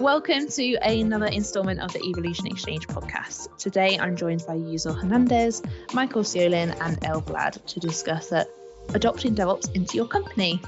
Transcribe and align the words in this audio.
Welcome 0.00 0.48
to 0.48 0.76
another 0.76 1.26
installment 1.26 1.78
of 1.78 1.92
the 1.92 2.02
Evolution 2.02 2.46
Exchange 2.46 2.88
podcast. 2.88 3.54
Today 3.58 3.98
I'm 3.98 4.16
joined 4.16 4.42
by 4.46 4.54
Yusel 4.54 4.98
Hernandez, 4.98 5.62
Michael 5.92 6.22
Sjolin, 6.22 6.74
and 6.80 7.04
El 7.04 7.20
Bladh 7.20 7.62
to 7.66 7.80
discuss 7.80 8.32
uh, 8.32 8.44
adopting 8.94 9.34
DevOps 9.34 9.76
into 9.76 9.98
your 9.98 10.06
company. 10.06 10.58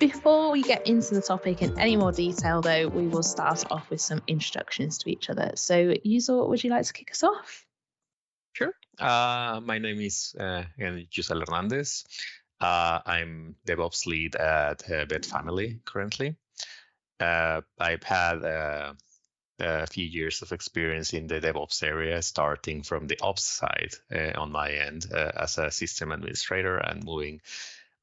Before 0.00 0.50
we 0.50 0.62
get 0.62 0.88
into 0.88 1.14
the 1.14 1.22
topic 1.22 1.62
in 1.62 1.78
any 1.78 1.96
more 1.96 2.10
detail, 2.10 2.62
though, 2.62 2.88
we 2.88 3.06
will 3.06 3.22
start 3.22 3.64
off 3.70 3.88
with 3.90 4.00
some 4.00 4.20
introductions 4.26 4.98
to 4.98 5.10
each 5.10 5.30
other. 5.30 5.52
So, 5.54 5.94
Yusel, 6.04 6.48
would 6.48 6.64
you 6.64 6.70
like 6.70 6.84
to 6.84 6.92
kick 6.92 7.12
us 7.12 7.22
off? 7.22 7.64
Sure. 8.54 8.74
Uh, 8.98 9.60
my 9.62 9.78
name 9.78 10.00
is 10.00 10.34
uh, 10.36 10.64
Hernandez. 10.76 12.04
Uh, 12.60 12.98
I'm 13.06 13.54
DevOps 13.68 14.06
lead 14.08 14.34
at 14.34 14.82
uh, 14.90 15.06
VetFamily 15.06 15.84
currently. 15.84 16.34
Uh, 17.24 17.62
I've 17.78 18.02
had 18.02 18.44
uh, 18.44 18.92
a 19.58 19.86
few 19.86 20.04
years 20.04 20.42
of 20.42 20.52
experience 20.52 21.14
in 21.14 21.26
the 21.26 21.40
DevOps 21.40 21.82
area, 21.82 22.20
starting 22.20 22.82
from 22.82 23.06
the 23.06 23.18
ops 23.22 23.44
side 23.44 23.94
uh, 24.14 24.38
on 24.38 24.52
my 24.52 24.70
end 24.72 25.06
uh, 25.12 25.32
as 25.36 25.56
a 25.56 25.70
system 25.70 26.12
administrator 26.12 26.76
and 26.76 27.04
moving 27.04 27.40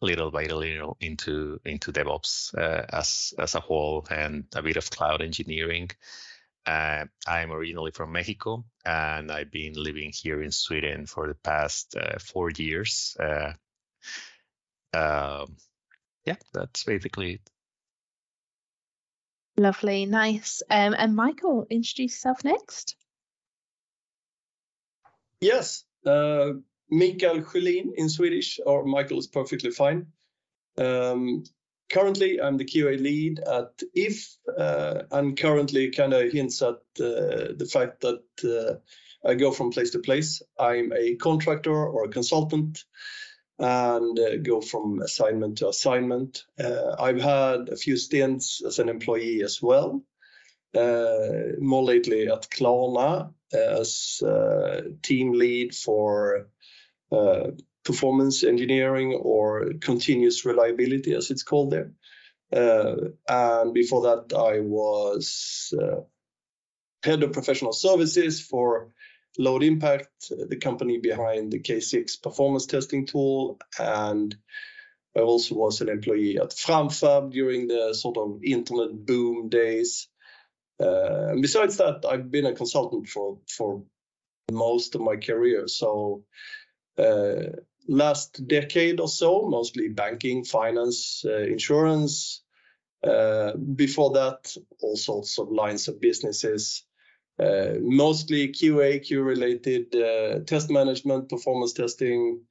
little 0.01 0.31
by 0.31 0.45
little 0.45 0.97
into 0.99 1.59
into 1.63 1.91
DevOps 1.91 2.57
uh, 2.57 2.85
as 2.91 3.33
as 3.37 3.53
a 3.53 3.59
whole 3.59 4.07
and 4.09 4.45
a 4.55 4.63
bit 4.63 4.77
of 4.77 4.89
cloud 4.89 5.21
engineering. 5.21 5.91
I'm 6.65 7.51
originally 7.51 7.91
from 7.91 8.11
Mexico 8.11 8.63
and 8.85 9.31
I've 9.31 9.51
been 9.51 9.73
living 9.73 10.11
here 10.13 10.41
in 10.41 10.51
Sweden 10.51 11.05
for 11.05 11.27
the 11.27 11.35
past 11.35 11.95
four 12.19 12.49
years. 12.51 13.17
Um, 14.93 15.57
yeah, 16.25 16.35
that's 16.53 16.83
basically 16.83 17.33
it. 17.33 17.50
Lovely, 19.61 20.07
nice. 20.07 20.63
Um, 20.71 20.95
and 20.97 21.15
Michael, 21.15 21.67
introduce 21.69 22.13
yourself 22.13 22.43
next. 22.43 22.95
Yes, 25.39 25.83
uh, 26.03 26.53
Mikael 26.89 27.43
in 27.95 28.09
Swedish, 28.09 28.59
or 28.65 28.83
Michael 28.85 29.19
is 29.19 29.27
perfectly 29.27 29.69
fine. 29.69 30.07
Um, 30.79 31.43
currently, 31.91 32.41
I'm 32.41 32.57
the 32.57 32.65
QA 32.65 32.99
lead 32.99 33.39
at 33.41 33.83
If, 33.93 34.35
uh, 34.57 35.03
and 35.11 35.37
currently 35.37 35.91
kind 35.91 36.13
of 36.13 36.31
hints 36.31 36.63
at 36.63 36.81
uh, 36.99 37.53
the 37.55 37.69
fact 37.71 38.01
that 38.01 38.23
uh, 38.43 39.29
I 39.29 39.35
go 39.35 39.51
from 39.51 39.69
place 39.69 39.91
to 39.91 39.99
place. 39.99 40.41
I'm 40.57 40.91
a 40.91 41.17
contractor 41.17 41.85
or 41.85 42.05
a 42.05 42.09
consultant 42.09 42.83
and 43.61 44.17
uh, 44.17 44.37
go 44.37 44.59
from 44.59 45.01
assignment 45.01 45.59
to 45.59 45.69
assignment. 45.69 46.45
Uh, 46.59 46.95
I've 46.97 47.21
had 47.21 47.69
a 47.69 47.75
few 47.75 47.95
stints 47.95 48.61
as 48.65 48.79
an 48.79 48.89
employee 48.89 49.43
as 49.43 49.61
well, 49.61 50.03
uh, 50.75 51.53
more 51.59 51.83
lately 51.83 52.27
at 52.27 52.49
Klarna 52.49 53.33
as 53.53 54.23
team 55.03 55.33
lead 55.33 55.75
for 55.75 56.47
performance 57.83 58.43
engineering 58.43 59.13
or 59.13 59.73
continuous 59.79 60.45
reliability, 60.45 61.13
as 61.13 61.29
it's 61.29 61.43
called 61.43 61.71
there. 61.71 61.91
and 63.27 63.73
before 63.73 64.01
that, 64.03 64.35
I 64.35 64.61
was 64.61 65.73
head 67.03 67.23
of 67.23 67.33
professional 67.33 67.73
services 67.73 68.41
for 68.41 68.93
Load 69.37 69.63
Impact, 69.63 70.29
the 70.29 70.57
company 70.57 70.97
behind 70.97 71.51
the 71.51 71.59
K6 71.59 72.21
performance 72.21 72.65
testing 72.65 73.05
tool, 73.05 73.59
and 73.79 74.35
I 75.15 75.21
also 75.21 75.55
was 75.55 75.81
an 75.81 75.89
employee 75.89 76.37
at 76.37 76.51
Framfab 76.51 77.31
during 77.31 77.67
the 77.67 77.93
sort 77.93 78.17
of 78.17 78.43
internet 78.43 79.05
boom 79.05 79.49
days. 79.49 80.07
Uh, 80.81 81.29
and 81.31 81.41
besides 81.41 81.77
that, 81.77 82.05
I've 82.09 82.31
been 82.31 82.45
a 82.45 82.55
consultant 82.55 83.07
for 83.07 83.39
for 83.47 83.83
most 84.51 84.95
of 84.95 85.01
my 85.01 85.17
career. 85.17 85.67
So 85.67 86.23
uh, 86.97 87.61
last 87.87 88.47
decade 88.47 88.99
or 88.99 89.07
so, 89.07 89.47
mostly 89.47 89.89
banking, 89.89 90.43
finance, 90.43 91.23
uh, 91.25 91.37
insurance. 91.37 92.41
Uh, 93.03 93.53
before 93.55 94.11
that, 94.13 94.55
all 94.81 94.95
sorts 94.95 95.39
of 95.39 95.51
lines 95.51 95.87
of 95.87 95.99
businesses. 95.99 96.85
Uh, 97.39 97.75
mostly 97.81 98.49
QA, 98.49 99.03
Q 99.03 99.23
related 99.23 99.95
uh, 99.95 100.39
test 100.45 100.69
management, 100.69 101.29
performance 101.29 101.73
testing, 101.73 102.41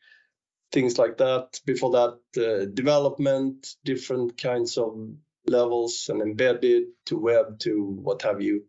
things 0.73 0.99
like 0.99 1.19
that. 1.19 1.61
Before 1.65 1.91
that, 1.93 2.19
uh, 2.37 2.65
development, 2.75 3.75
different 3.85 4.37
kinds 4.37 4.79
of 4.79 4.97
levels 5.47 6.09
and 6.09 6.21
embedded 6.21 6.85
to 7.07 7.19
web 7.19 7.59
to 7.61 7.83
what 8.03 8.23
have 8.23 8.41
you. 8.41 8.65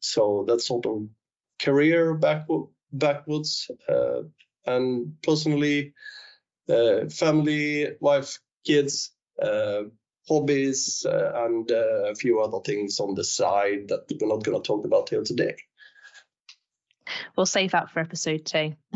so 0.00 0.44
that's 0.46 0.66
sort 0.68 0.86
of 0.86 1.08
career 1.58 2.14
backward, 2.14 2.68
backwards. 2.92 3.70
and 4.66 5.16
personally, 5.22 5.92
family, 6.68 7.96
wife, 8.00 8.38
kids, 8.64 9.10
hobbies 10.28 11.06
uh, 11.08 11.32
and 11.44 11.70
uh, 11.70 12.10
a 12.10 12.14
few 12.14 12.40
other 12.40 12.60
things 12.64 13.00
on 13.00 13.14
the 13.14 13.24
side 13.24 13.88
that 13.88 14.04
we're 14.20 14.28
not 14.28 14.42
going 14.44 14.60
to 14.60 14.66
talk 14.66 14.84
about 14.84 15.08
here 15.10 15.22
today. 15.22 15.56
We'll 17.36 17.46
save 17.46 17.72
that 17.72 17.90
for 17.90 18.00
episode 18.00 18.44
two. 18.46 18.74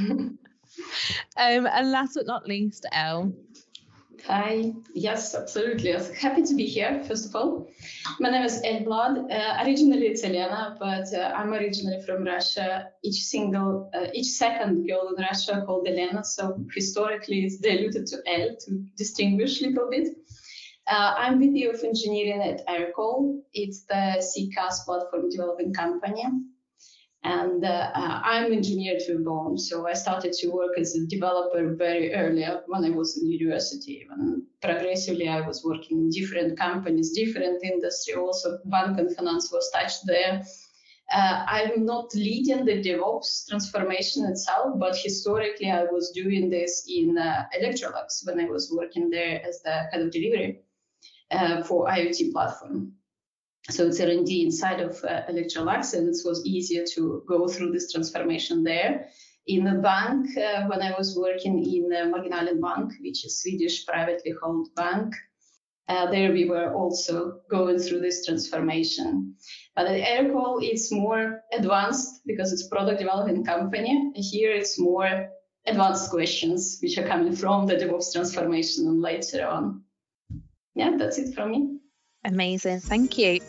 um, 0.00 0.38
and 1.36 1.90
last 1.90 2.14
but 2.14 2.26
not 2.26 2.46
least, 2.46 2.86
Elle. 2.92 3.32
Hi, 4.26 4.72
yes, 4.94 5.34
absolutely. 5.34 5.92
Happy 6.18 6.42
to 6.44 6.54
be 6.54 6.64
here, 6.64 7.04
first 7.06 7.26
of 7.28 7.36
all. 7.36 7.68
My 8.20 8.30
name 8.30 8.42
is 8.42 8.62
El 8.64 8.80
Bladh, 8.80 9.30
uh, 9.30 9.62
originally 9.64 10.06
Italiana, 10.06 10.76
but 10.80 11.12
uh, 11.12 11.34
I'm 11.36 11.52
originally 11.52 12.00
from 12.00 12.24
Russia. 12.24 12.88
Each 13.02 13.22
single, 13.22 13.90
uh, 13.92 14.06
each 14.14 14.28
second 14.28 14.86
girl 14.88 15.14
in 15.14 15.22
Russia 15.22 15.62
called 15.66 15.86
Elena, 15.86 16.24
so 16.24 16.58
historically 16.74 17.44
it's 17.44 17.58
diluted 17.58 18.06
to 18.06 18.22
El 18.26 18.56
to 18.60 18.82
distinguish 18.96 19.60
a 19.60 19.66
little 19.66 19.90
bit. 19.90 20.08
Uh, 20.86 21.14
I'm 21.16 21.38
VP 21.38 21.64
of 21.66 21.82
Engineering 21.82 22.42
at 22.42 22.66
Aircall. 22.66 23.40
It's 23.54 23.84
the 23.84 24.22
CCaaS 24.22 24.84
platform 24.84 25.30
developing 25.30 25.72
company. 25.72 26.24
And 27.22 27.64
uh, 27.64 27.90
uh, 27.94 28.20
I'm 28.22 28.52
engineer 28.52 28.98
to 29.06 29.18
bone, 29.24 29.56
so 29.56 29.88
I 29.88 29.94
started 29.94 30.34
to 30.34 30.48
work 30.48 30.78
as 30.78 30.94
a 30.94 31.06
developer 31.06 31.74
very 31.74 32.12
early 32.12 32.44
when 32.66 32.84
I 32.84 32.90
was 32.90 33.16
in 33.16 33.30
university. 33.30 34.06
And 34.10 34.42
progressively, 34.60 35.26
I 35.26 35.40
was 35.40 35.64
working 35.64 36.00
in 36.00 36.10
different 36.10 36.58
companies, 36.58 37.12
different 37.12 37.64
industry. 37.64 38.16
Also, 38.16 38.58
bank 38.66 38.98
and 38.98 39.16
finance 39.16 39.50
was 39.50 39.70
touched 39.70 40.02
there. 40.06 40.44
Uh, 41.10 41.46
I'm 41.48 41.86
not 41.86 42.14
leading 42.14 42.66
the 42.66 42.82
DevOps 42.82 43.48
transformation 43.48 44.26
itself, 44.26 44.78
but 44.78 44.94
historically, 44.94 45.70
I 45.70 45.84
was 45.84 46.10
doing 46.14 46.50
this 46.50 46.84
in 46.86 47.16
uh, 47.16 47.44
Electrolux 47.58 48.26
when 48.26 48.38
I 48.38 48.50
was 48.50 48.70
working 48.70 49.08
there 49.08 49.40
as 49.46 49.62
the 49.62 49.88
head 49.90 50.02
of 50.02 50.10
delivery 50.10 50.63
uh, 51.34 51.62
for 51.64 51.88
IoT 51.88 52.32
platform. 52.32 52.92
So 53.70 53.86
it's 53.86 54.00
R&D 54.00 54.44
inside 54.44 54.80
of 54.80 55.02
uh, 55.04 55.22
Electrolux, 55.30 55.94
and 55.94 56.08
it 56.08 56.16
was 56.24 56.44
easier 56.44 56.84
to 56.94 57.24
go 57.26 57.48
through 57.48 57.72
this 57.72 57.90
transformation 57.90 58.62
there. 58.62 59.08
In 59.46 59.64
the 59.64 59.80
bank, 59.80 60.36
uh, 60.36 60.66
when 60.66 60.82
I 60.82 60.94
was 60.96 61.18
working 61.18 61.64
in 61.64 61.90
uh, 61.92 62.14
Marginalen 62.14 62.60
Bank, 62.60 62.92
which 63.00 63.24
is 63.24 63.40
Swedish 63.40 63.86
privately 63.86 64.34
held 64.42 64.68
bank, 64.74 65.14
uh, 65.88 66.10
there 66.10 66.32
we 66.32 66.48
were 66.48 66.72
also 66.72 67.40
going 67.50 67.78
through 67.78 68.00
this 68.00 68.24
transformation. 68.24 69.34
But 69.76 69.86
at 69.86 70.00
Aircall, 70.00 70.62
it's 70.62 70.90
more 70.90 71.42
advanced 71.52 72.22
because 72.26 72.52
it's 72.52 72.68
product 72.68 73.00
development 73.00 73.46
company. 73.46 74.12
Here 74.14 74.52
it's 74.52 74.78
more 74.78 75.28
advanced 75.66 76.10
questions 76.10 76.78
which 76.82 76.96
are 76.96 77.06
coming 77.06 77.34
from 77.34 77.66
the 77.66 77.74
DevOps 77.74 78.12
transformation 78.12 78.86
and 78.88 79.00
later 79.00 79.46
on 79.46 79.84
yeah, 80.74 80.96
that's 80.96 81.18
it 81.18 81.34
from 81.34 81.50
me. 81.50 81.78
Amazing. 82.24 82.80
Thank 82.80 83.18
you. 83.18 83.40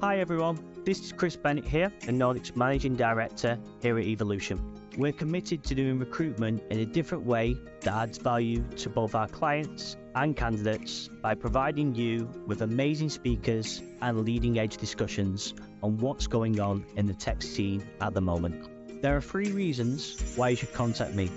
Hi, 0.00 0.18
everyone. 0.18 0.58
This 0.84 1.00
is 1.00 1.12
Chris 1.12 1.36
Bennett 1.36 1.64
here, 1.64 1.92
the 2.00 2.10
Nordics 2.10 2.56
Managing 2.56 2.96
Director 2.96 3.56
here 3.80 3.98
at 3.98 4.04
Evolution. 4.04 4.60
We're 4.98 5.12
committed 5.12 5.62
to 5.64 5.74
doing 5.76 6.00
recruitment 6.00 6.62
in 6.70 6.80
a 6.80 6.84
different 6.84 7.24
way 7.24 7.56
that 7.82 7.94
adds 7.94 8.18
value 8.18 8.64
to 8.78 8.90
both 8.90 9.14
our 9.14 9.28
clients 9.28 9.96
and 10.16 10.36
candidates 10.36 11.08
by 11.22 11.34
providing 11.34 11.94
you 11.94 12.28
with 12.46 12.62
amazing 12.62 13.10
speakers 13.10 13.80
and 14.00 14.24
leading 14.24 14.58
edge 14.58 14.76
discussions 14.76 15.54
on 15.82 15.96
what's 15.98 16.26
going 16.26 16.58
on 16.58 16.84
in 16.96 17.06
the 17.06 17.14
tech 17.14 17.40
scene 17.40 17.82
at 18.00 18.12
the 18.12 18.20
moment. 18.20 18.68
There 19.02 19.16
are 19.16 19.20
three 19.20 19.52
reasons 19.52 20.34
why 20.36 20.50
you 20.50 20.56
should 20.56 20.72
contact 20.72 21.14
me 21.14 21.30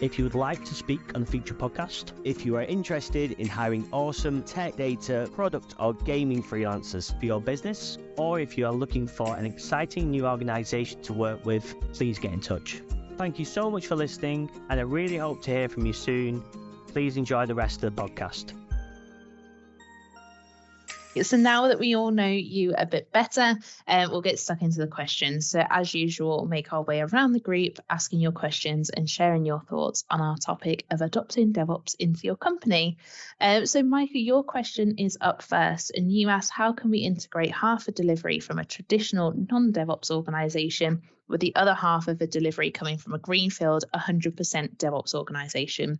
if 0.00 0.18
you 0.18 0.24
would 0.24 0.34
like 0.34 0.64
to 0.64 0.74
speak 0.74 1.00
on 1.14 1.22
a 1.22 1.26
future 1.26 1.54
podcast, 1.54 2.12
if 2.24 2.46
you 2.46 2.56
are 2.56 2.62
interested 2.62 3.32
in 3.32 3.46
hiring 3.46 3.86
awesome 3.92 4.42
tech 4.42 4.76
data, 4.76 5.28
product, 5.34 5.74
or 5.78 5.94
gaming 5.94 6.42
freelancers 6.42 7.18
for 7.18 7.26
your 7.26 7.40
business, 7.40 7.98
or 8.16 8.40
if 8.40 8.56
you 8.56 8.66
are 8.66 8.72
looking 8.72 9.06
for 9.06 9.36
an 9.36 9.44
exciting 9.44 10.10
new 10.10 10.26
organization 10.26 11.02
to 11.02 11.12
work 11.12 11.44
with, 11.44 11.74
please 11.92 12.18
get 12.18 12.32
in 12.32 12.40
touch. 12.40 12.82
Thank 13.16 13.38
you 13.38 13.44
so 13.44 13.70
much 13.70 13.86
for 13.86 13.96
listening, 13.96 14.50
and 14.70 14.80
I 14.80 14.84
really 14.84 15.18
hope 15.18 15.42
to 15.42 15.50
hear 15.50 15.68
from 15.68 15.84
you 15.84 15.92
soon. 15.92 16.42
Please 16.88 17.16
enjoy 17.16 17.46
the 17.46 17.54
rest 17.54 17.82
of 17.82 17.94
the 17.94 18.02
podcast. 18.02 18.59
So 21.22 21.36
now 21.36 21.66
that 21.68 21.80
we 21.80 21.96
all 21.96 22.12
know 22.12 22.28
you 22.28 22.72
a 22.78 22.86
bit 22.86 23.10
better, 23.10 23.56
um, 23.88 24.10
we'll 24.10 24.20
get 24.20 24.38
stuck 24.38 24.62
into 24.62 24.78
the 24.78 24.86
questions. 24.86 25.48
So 25.48 25.64
as 25.68 25.92
usual, 25.92 26.46
make 26.46 26.72
our 26.72 26.82
way 26.82 27.00
around 27.00 27.32
the 27.32 27.40
group, 27.40 27.80
asking 27.90 28.20
your 28.20 28.30
questions 28.30 28.90
and 28.90 29.10
sharing 29.10 29.44
your 29.44 29.60
thoughts 29.60 30.04
on 30.08 30.20
our 30.20 30.36
topic 30.36 30.86
of 30.88 31.00
adopting 31.00 31.52
DevOps 31.52 31.96
into 31.98 32.20
your 32.22 32.36
company. 32.36 32.96
Um, 33.40 33.66
so 33.66 33.82
Michael, 33.82 34.20
your 34.20 34.44
question 34.44 34.98
is 34.98 35.18
up 35.20 35.42
first, 35.42 35.90
and 35.96 36.12
you 36.12 36.28
ask, 36.28 36.52
how 36.52 36.72
can 36.72 36.90
we 36.90 36.98
integrate 36.98 37.52
half 37.52 37.88
a 37.88 37.92
delivery 37.92 38.38
from 38.38 38.60
a 38.60 38.64
traditional 38.64 39.32
non-DevOps 39.32 40.12
organization 40.12 41.02
with 41.26 41.40
the 41.40 41.56
other 41.56 41.74
half 41.74 42.06
of 42.06 42.20
a 42.20 42.26
delivery 42.28 42.70
coming 42.70 42.98
from 42.98 43.14
a 43.14 43.18
greenfield 43.18 43.84
100% 43.92 44.76
DevOps 44.76 45.14
organization? 45.14 45.98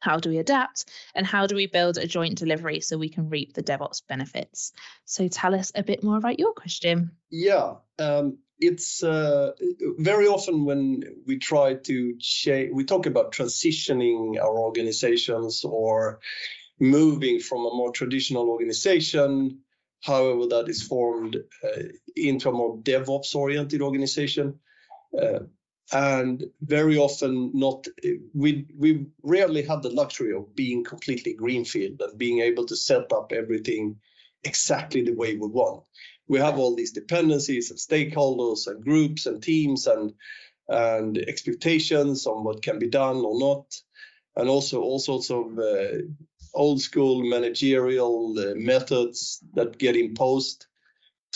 How 0.00 0.18
do 0.18 0.30
we 0.30 0.38
adapt? 0.38 0.84
And 1.14 1.26
how 1.26 1.46
do 1.46 1.54
we 1.54 1.66
build 1.66 1.98
a 1.98 2.06
joint 2.06 2.38
delivery 2.38 2.80
so 2.80 2.96
we 2.96 3.08
can 3.08 3.28
reap 3.28 3.54
the 3.54 3.62
DevOps 3.62 4.02
benefits? 4.08 4.72
So 5.04 5.28
tell 5.28 5.54
us 5.54 5.72
a 5.74 5.82
bit 5.82 6.02
more 6.02 6.16
about 6.16 6.38
your 6.38 6.52
question. 6.52 7.12
Yeah, 7.30 7.74
um, 7.98 8.38
it's 8.60 9.02
uh, 9.02 9.52
very 9.98 10.26
often 10.26 10.64
when 10.64 11.02
we 11.26 11.38
try 11.38 11.74
to 11.74 12.18
we 12.72 12.84
talk 12.84 13.06
about 13.06 13.32
transitioning 13.32 14.40
our 14.40 14.58
organizations 14.58 15.64
or 15.64 16.20
moving 16.80 17.40
from 17.40 17.60
a 17.60 17.74
more 17.74 17.92
traditional 17.92 18.50
organization, 18.50 19.60
however 20.02 20.46
that 20.46 20.68
is 20.68 20.82
formed, 20.82 21.36
uh, 21.64 21.82
into 22.16 22.48
a 22.48 22.52
more 22.52 22.78
DevOps 22.78 23.34
oriented 23.34 23.82
organization. 23.82 24.58
Uh, 25.20 25.40
and 25.92 26.44
very 26.60 26.98
often 26.98 27.50
not 27.54 27.86
we 28.34 28.66
we 28.76 29.06
rarely 29.22 29.62
have 29.62 29.82
the 29.82 29.90
luxury 29.90 30.34
of 30.34 30.54
being 30.54 30.84
completely 30.84 31.32
greenfield 31.34 32.00
and 32.00 32.18
being 32.18 32.40
able 32.40 32.66
to 32.66 32.76
set 32.76 33.10
up 33.12 33.32
everything 33.32 33.96
exactly 34.44 35.02
the 35.02 35.14
way 35.14 35.34
we 35.34 35.48
want. 35.48 35.82
We 36.28 36.38
have 36.38 36.58
all 36.58 36.76
these 36.76 36.92
dependencies 36.92 37.70
and 37.70 37.78
stakeholders 37.78 38.66
and 38.66 38.84
groups 38.84 39.26
and 39.26 39.42
teams 39.42 39.86
and 39.86 40.12
and 40.68 41.16
expectations 41.16 42.26
on 42.26 42.44
what 42.44 42.62
can 42.62 42.78
be 42.78 42.88
done 42.88 43.24
or 43.24 43.38
not. 43.40 43.74
And 44.36 44.48
also 44.48 44.82
all 44.82 44.98
sorts 44.98 45.30
of 45.30 45.58
uh, 45.58 46.02
old 46.54 46.80
school 46.82 47.22
managerial 47.24 48.38
uh, 48.38 48.54
methods 48.54 49.40
that 49.54 49.78
get 49.78 49.96
imposed 49.96 50.66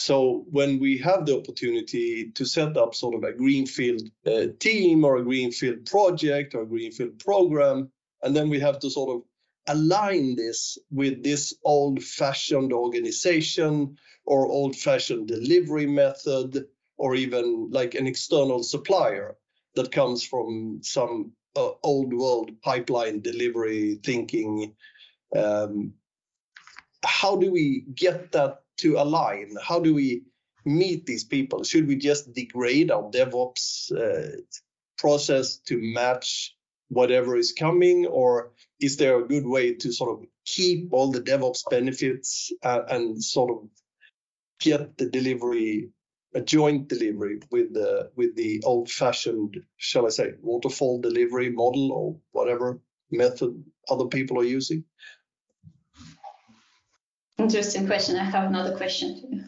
so 0.03 0.45
when 0.51 0.81
we 0.81 0.99
have 0.99 1.27
the 1.27 1.39
opportunity 1.39 2.33
to 2.33 2.45
set 2.45 2.77
up 2.77 2.93
sort 2.93 3.15
of 3.15 3.23
a 3.23 3.33
greenfield 3.33 4.03
uh, 4.27 4.47
team 4.59 5.05
or 5.05 5.17
a 5.17 5.23
greenfield 5.23 5.87
project 5.87 6.57
or 6.57 6.63
a 6.63 6.67
greenfield 6.67 7.21
program, 7.21 7.89
and 8.21 8.35
then 8.35 8.49
we 8.49 8.59
have 8.59 8.81
to 8.81 8.91
sort 8.91 9.15
of 9.15 9.23
align 9.69 10.35
this 10.35 10.77
with 10.91 11.23
this 11.23 11.55
old-fashioned 11.63 12.73
organization 12.73 13.97
or 14.25 14.49
old-fashioned 14.49 15.29
delivery 15.29 15.87
method 15.87 16.67
or 16.97 17.15
even 17.15 17.71
like 17.71 17.95
an 17.95 18.09
external 18.09 18.65
supplier 18.65 19.37
that 19.77 19.93
comes 19.93 20.25
from 20.25 20.81
some 20.83 21.31
uh, 21.55 21.71
old 21.85 22.13
world 22.13 22.61
pipeline 22.61 23.21
delivery 23.21 24.01
thinking 24.03 24.75
um, 25.37 25.93
how 27.05 27.37
do 27.37 27.53
we 27.53 27.85
get 27.95 28.33
that 28.33 28.63
to 28.83 28.97
align? 28.97 29.57
How 29.63 29.81
do 29.81 29.95
we 29.95 30.23
meet 30.65 31.07
these 31.07 31.25
people? 31.25 31.65
Should 31.65 31.87
we 31.89 31.97
just 31.97 32.33
degrade 32.33 32.91
our 32.91 33.11
DevOps 33.11 33.93
uh, 33.93 34.41
process 34.99 35.59
to 35.69 35.79
match 35.81 36.57
whatever 36.89 37.37
is 37.37 37.53
coming, 37.53 38.07
or 38.07 38.53
is 38.81 38.97
there 38.97 39.19
a 39.19 39.27
good 39.27 39.47
way 39.47 39.75
to 39.75 39.93
sort 39.93 40.11
of 40.11 40.27
keep 40.45 40.93
all 40.93 41.11
the 41.11 41.23
DevOps 41.23 41.63
benefits 41.71 42.53
uh, 42.63 42.83
and 42.89 43.23
sort 43.23 43.51
of 43.51 43.69
get 44.61 44.99
the 44.99 45.09
delivery 45.09 45.91
a 46.35 46.41
joint 46.41 46.89
delivery 46.89 47.41
with 47.51 47.75
the 47.75 48.11
with 48.17 48.35
the 48.37 48.63
old-fashioned, 48.65 49.63
shall 49.77 50.07
I 50.07 50.11
say, 50.11 50.33
waterfall 50.41 51.01
delivery 51.01 51.51
model 51.51 51.93
or 51.93 52.17
whatever 52.31 52.81
method 53.11 53.63
other 53.89 54.07
people 54.07 54.41
are 54.41 54.45
using? 54.45 54.85
Interesting 57.43 57.87
question. 57.87 58.17
I 58.17 58.25
have 58.25 58.45
another 58.45 58.77
question 58.77 59.17
you. 59.31 59.45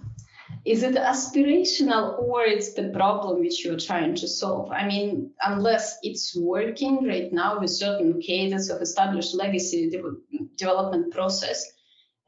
Is 0.65 0.83
it 0.83 0.95
aspirational 0.95 2.19
or 2.19 2.43
it's 2.43 2.73
the 2.73 2.89
problem 2.89 3.41
which 3.41 3.65
you're 3.65 3.79
trying 3.79 4.15
to 4.17 4.27
solve? 4.27 4.73
I 4.73 4.87
mean, 4.87 5.33
unless 5.43 5.99
it's 6.03 6.35
working 6.35 7.07
right 7.07 7.31
now 7.33 7.61
with 7.61 7.71
certain 7.71 8.21
cadence 8.21 8.71
of 8.71 8.81
established 8.81 9.35
legacy 9.35 9.91
de- 9.91 10.49
development 10.57 11.13
process, 11.13 11.71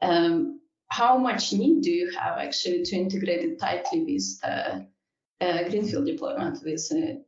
um, 0.03 0.61
how 0.89 1.17
much 1.17 1.51
need 1.51 1.81
do 1.81 1.91
you 1.91 2.11
have 2.11 2.37
actually 2.37 2.83
to 2.83 2.95
integrate 2.95 3.43
it 3.43 3.59
tightly 3.59 4.03
with 4.03 4.39
uh, 4.43 5.63
greenfield 5.69 6.05
deployment 6.05 6.63
with 6.63 6.87
uh, 6.91 7.19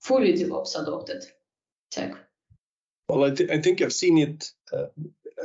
fully 0.00 0.32
DevOps 0.32 0.80
adopted 0.80 1.24
tech? 1.92 2.14
Well, 3.08 3.24
I, 3.24 3.30
th- 3.30 3.50
I 3.50 3.58
think 3.58 3.80
I've 3.80 3.92
seen 3.92 4.18
it 4.18 4.50
uh, 4.72 4.86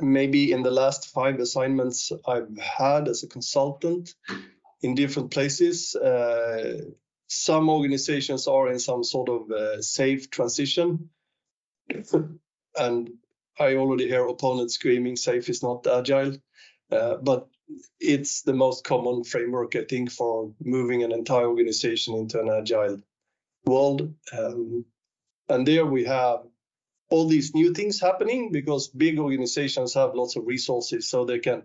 maybe 0.01 0.51
in 0.51 0.63
the 0.63 0.71
last 0.71 1.09
five 1.09 1.39
assignments 1.39 2.11
I've 2.27 2.57
had 2.57 3.07
as 3.07 3.23
a 3.23 3.27
consultant 3.27 4.13
in 4.81 4.95
different 4.95 5.31
places. 5.31 5.95
Uh, 5.95 6.81
some 7.27 7.69
organizations 7.69 8.47
are 8.47 8.71
in 8.71 8.79
some 8.79 9.03
sort 9.03 9.29
of 9.29 9.51
uh, 9.51 9.81
SAFe 9.81 10.29
transition. 10.29 11.09
and 12.77 13.09
I 13.59 13.75
already 13.75 14.07
hear 14.07 14.25
opponents 14.25 14.75
screaming, 14.75 15.15
SAFe 15.15 15.49
is 15.49 15.63
not 15.63 15.87
agile. 15.87 16.37
Uh, 16.91 17.15
but 17.15 17.47
it's 17.99 18.41
the 18.43 18.53
most 18.53 18.83
common 18.83 19.23
framework, 19.23 19.75
I 19.75 19.83
think, 19.83 20.11
for 20.11 20.53
moving 20.61 21.03
an 21.03 21.11
entire 21.11 21.47
organization 21.47 22.15
into 22.15 22.39
an 22.39 22.49
agile 22.49 23.01
world. 23.65 24.13
Um, 24.37 24.85
and 25.49 25.67
there 25.67 25.85
we 25.85 26.05
have 26.05 26.41
all 27.09 27.27
these 27.27 27.53
new 27.53 27.73
things 27.73 27.99
happening 27.99 28.51
because 28.51 28.87
big 28.87 29.19
organizations 29.19 29.93
have 29.93 30.15
lots 30.15 30.35
of 30.35 30.45
resources 30.47 31.09
so 31.09 31.25
they 31.25 31.39
can 31.39 31.63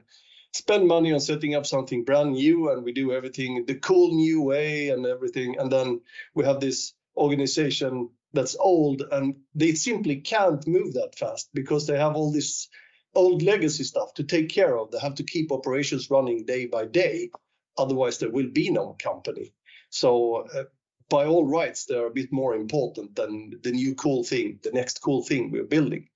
spend 0.52 0.87
money 0.87 1.12
on 1.12 1.20
setting 1.20 1.55
up 1.55 1.67
something 1.67 2.05
brand 2.05 2.32
new 2.32 2.70
and 2.70 2.85
we 2.85 2.93
do 2.93 3.12
everything 3.12 3.64
the 3.67 3.75
cool 3.75 4.14
new 4.14 4.43
way 4.43 4.90
and 4.90 5.06
everything. 5.06 5.56
And 5.58 5.70
then 5.70 6.00
we 6.35 6.44
have 6.44 6.61
this 6.61 6.94
organization 7.17 8.11
that's 8.32 8.56
old 8.58 9.02
and 9.11 9.37
they 9.55 9.73
simply 9.73 10.17
can't 10.17 10.67
move 10.67 10.94
that 10.94 11.17
fast 11.19 11.49
because 11.55 11.87
they 11.87 11.99
have 11.99 12.14
all 12.14 12.32
this 12.32 12.69
old 13.14 13.43
legacy 13.43 13.85
stuff 13.85 14.14
to 14.14 14.25
take 14.25 14.50
care 14.50 14.76
of. 14.76 14.90
They 14.90 14.99
have 14.99 15.16
to 15.16 15.25
keep 15.25 15.50
operations 15.50 16.11
running 16.11 16.45
day 16.45 16.66
by 16.66 16.87
day 16.87 17.30
otherwise 17.78 18.18
there 18.18 18.30
will 18.30 18.50
be 18.50 18.71
no 18.71 18.97
company. 18.99 19.54
So 19.90 20.47
uh, 20.54 20.64
by 21.09 21.25
all 21.25 21.47
rights, 21.47 21.85
they're 21.85 22.07
a 22.07 22.11
bit 22.11 22.33
more 22.33 22.55
important 22.55 23.17
than 23.17 23.59
the 23.62 23.73
new 23.73 23.95
cool 23.95 24.25
thing, 24.25 24.61
the 24.62 24.73
next 24.73 25.00
cool 25.00 25.23
thing 25.23 25.50
we're 25.50 25.65
building. 25.65 26.09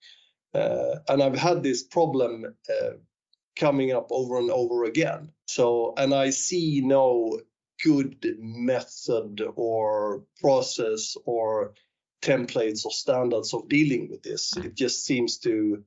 Uh, 0.55 0.97
and 1.09 1.23
I've 1.23 1.39
had 1.39 1.63
this 1.63 1.83
problem 1.83 2.45
uh, 2.69 2.91
coming 3.57 3.93
up 3.93 4.09
over 4.11 4.39
and 4.39 4.51
over 4.51 4.85
again. 4.85 5.31
So, 5.47 5.95
and 5.97 6.15
I 6.15 6.31
see 6.31 6.83
no 6.85 7.41
good 7.83 8.25
method 8.39 9.43
or 9.57 10.25
process 10.41 11.17
or 11.25 11.75
templates 12.21 12.85
or 12.85 12.93
standards 12.93 13.53
of 13.53 13.69
dealing 13.69 14.09
with 14.11 14.23
this. 14.23 14.57
It 14.57 14.75
just 14.75 15.05
seems 15.05 15.39
to 15.39 15.85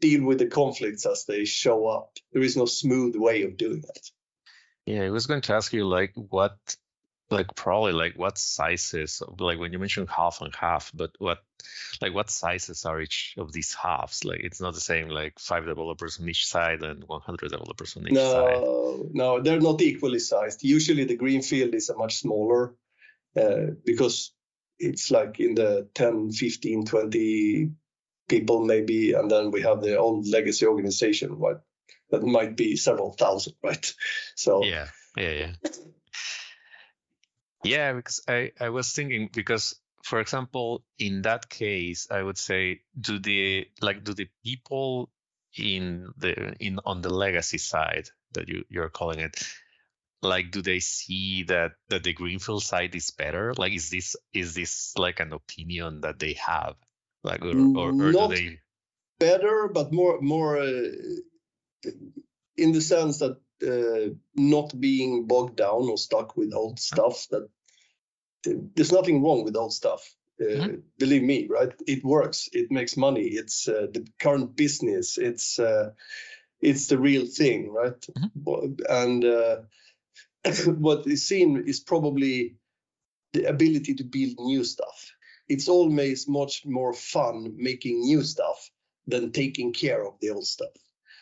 deal 0.00 0.24
with 0.24 0.38
the 0.38 0.46
conflicts 0.46 1.06
as 1.06 1.24
they 1.24 1.44
show 1.44 1.86
up. 1.86 2.18
There 2.32 2.42
is 2.42 2.56
no 2.56 2.64
smooth 2.64 3.14
way 3.14 3.42
of 3.42 3.56
doing 3.56 3.84
it. 3.94 4.10
Yeah, 4.86 5.02
I 5.02 5.10
was 5.10 5.26
going 5.26 5.40
to 5.42 5.54
ask 5.54 5.72
you 5.72 5.86
like 5.86 6.12
what 6.14 6.58
like 7.34 7.54
probably 7.54 7.92
like 7.92 8.14
what 8.16 8.38
sizes 8.38 9.22
like 9.38 9.58
when 9.58 9.72
you 9.72 9.78
mentioned 9.78 10.08
half 10.08 10.40
and 10.40 10.54
half 10.54 10.90
but 10.94 11.10
what 11.18 11.38
like 12.00 12.14
what 12.14 12.30
sizes 12.30 12.84
are 12.84 13.00
each 13.00 13.34
of 13.38 13.52
these 13.52 13.74
halves? 13.74 14.24
Like 14.24 14.40
it's 14.40 14.60
not 14.60 14.74
the 14.74 14.80
same 14.80 15.08
like 15.08 15.38
five 15.38 15.66
developers 15.66 16.20
on 16.20 16.28
each 16.28 16.46
side 16.46 16.82
and 16.82 17.04
100 17.04 17.50
developers 17.50 17.96
on 17.96 18.06
each 18.06 18.14
no, 18.14 18.32
side. 18.32 18.54
No 18.54 19.08
no 19.12 19.40
they're 19.42 19.60
not 19.60 19.80
equally 19.80 20.18
sized. 20.18 20.62
Usually 20.62 21.04
the 21.04 21.16
greenfield 21.16 21.74
is 21.74 21.88
a 21.88 21.96
much 21.96 22.18
smaller 22.18 22.74
uh, 23.36 23.66
because 23.84 24.32
it's 24.78 25.10
like 25.10 25.40
in 25.40 25.54
the 25.54 25.88
10 25.94 26.32
15 26.32 26.84
20 26.86 27.70
people 28.28 28.64
maybe 28.64 29.12
and 29.12 29.30
then 29.30 29.50
we 29.50 29.62
have 29.62 29.80
the 29.80 29.96
old 29.96 30.26
legacy 30.26 30.66
organization 30.66 31.38
right 31.38 31.58
that 32.10 32.22
might 32.22 32.56
be 32.56 32.76
several 32.76 33.12
thousand 33.12 33.54
right? 33.62 33.94
So 34.34 34.64
yeah 34.64 34.88
yeah 35.16 35.30
yeah 35.30 35.52
yeah, 37.64 37.92
because 37.92 38.22
I, 38.28 38.52
I 38.60 38.68
was 38.70 38.92
thinking 38.92 39.30
because 39.32 39.74
for 40.04 40.20
example, 40.20 40.84
in 40.98 41.22
that 41.22 41.48
case, 41.48 42.08
I 42.10 42.22
would 42.22 42.36
say, 42.36 42.80
do 42.98 43.18
the 43.18 43.66
like 43.80 44.04
do 44.04 44.12
the 44.12 44.28
people 44.44 45.10
in 45.56 46.12
the 46.18 46.54
in 46.60 46.78
on 46.84 47.00
the 47.00 47.12
legacy 47.12 47.58
side 47.58 48.10
that 48.34 48.48
you 48.48 48.64
you're 48.68 48.90
calling 48.90 49.20
it, 49.20 49.42
like 50.22 50.50
do 50.50 50.60
they 50.60 50.80
see 50.80 51.44
that 51.44 51.72
that 51.88 52.04
the 52.04 52.12
greenfield 52.12 52.62
side 52.62 52.94
is 52.94 53.10
better? 53.10 53.54
Like 53.54 53.72
is 53.72 53.88
this 53.90 54.14
is 54.34 54.54
this 54.54 54.92
like 54.98 55.20
an 55.20 55.32
opinion 55.32 56.02
that 56.02 56.18
they 56.18 56.34
have, 56.34 56.74
like 57.22 57.44
or 57.44 57.56
or, 57.56 57.88
or 57.90 58.12
do 58.12 58.28
they 58.28 58.58
better, 59.18 59.70
but 59.72 59.90
more 59.90 60.20
more 60.20 60.58
uh, 60.58 60.90
in 62.56 62.72
the 62.72 62.80
sense 62.80 63.18
that 63.18 63.40
uh, 63.62 64.10
not 64.34 64.78
being 64.78 65.26
bogged 65.26 65.56
down 65.56 65.88
or 65.88 65.96
stuck 65.96 66.36
with 66.36 66.54
old 66.54 66.78
stuff 66.78 67.26
that 67.30 67.48
there's 68.74 68.92
nothing 68.92 69.22
wrong 69.22 69.44
with 69.44 69.56
old 69.56 69.72
stuff 69.72 70.14
uh, 70.40 70.44
mm-hmm. 70.44 70.74
believe 70.98 71.22
me 71.22 71.46
right? 71.48 71.72
It 71.86 72.04
works. 72.04 72.48
It 72.52 72.70
makes 72.70 72.96
money. 72.96 73.22
It's 73.22 73.68
uh, 73.68 73.86
the 73.92 74.06
current 74.18 74.56
business. 74.56 75.16
It's 75.16 75.58
uh, 75.58 75.90
it's 76.60 76.88
the 76.88 76.98
real 76.98 77.26
thing 77.26 77.72
right? 77.72 78.00
Mm-hmm. 78.00 78.74
and 78.88 79.24
uh, 79.24 79.56
what 80.72 81.06
is 81.06 81.26
seen 81.28 81.64
is 81.66 81.80
probably 81.80 82.56
the 83.32 83.44
ability 83.44 83.94
to 83.94 84.04
build 84.04 84.34
new 84.38 84.64
stuff. 84.64 85.12
It's 85.48 85.68
always 85.68 86.26
much 86.26 86.64
more 86.64 86.94
fun 86.94 87.54
making 87.56 88.00
new 88.00 88.22
stuff 88.22 88.70
than 89.06 89.32
taking 89.32 89.72
care 89.72 90.04
of 90.04 90.14
the 90.20 90.30
old 90.30 90.46
stuff 90.46 90.72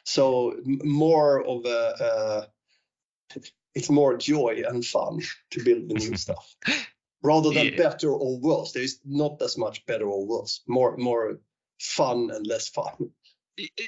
so 0.04 0.56
more 0.64 1.44
of 1.44 1.64
a 1.64 2.04
uh, 2.04 3.40
it's 3.74 3.90
more 3.90 4.16
joy 4.16 4.62
and 4.66 4.84
fun 4.84 5.20
to 5.50 5.64
build 5.64 5.88
the 5.88 5.94
new 5.94 6.16
stuff 6.24 6.54
rather 7.22 7.50
than 7.50 7.66
yeah. 7.66 7.76
better 7.76 8.10
or 8.10 8.38
worse. 8.38 8.72
There 8.72 8.82
is 8.82 9.00
not 9.04 9.40
as 9.40 9.56
much 9.56 9.86
better 9.86 10.06
or 10.06 10.26
worse. 10.26 10.60
More 10.66 10.96
more 10.96 11.38
fun 11.80 12.30
and 12.32 12.46
less 12.46 12.68
fun. 12.68 13.10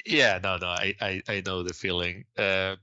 Yeah, 0.05 0.39
no, 0.41 0.57
no, 0.57 0.67
I 0.67 0.95
I, 1.01 1.21
I 1.27 1.43
know 1.45 1.63
the 1.63 1.73
feeling. 1.73 2.25
Uh, 2.37 2.75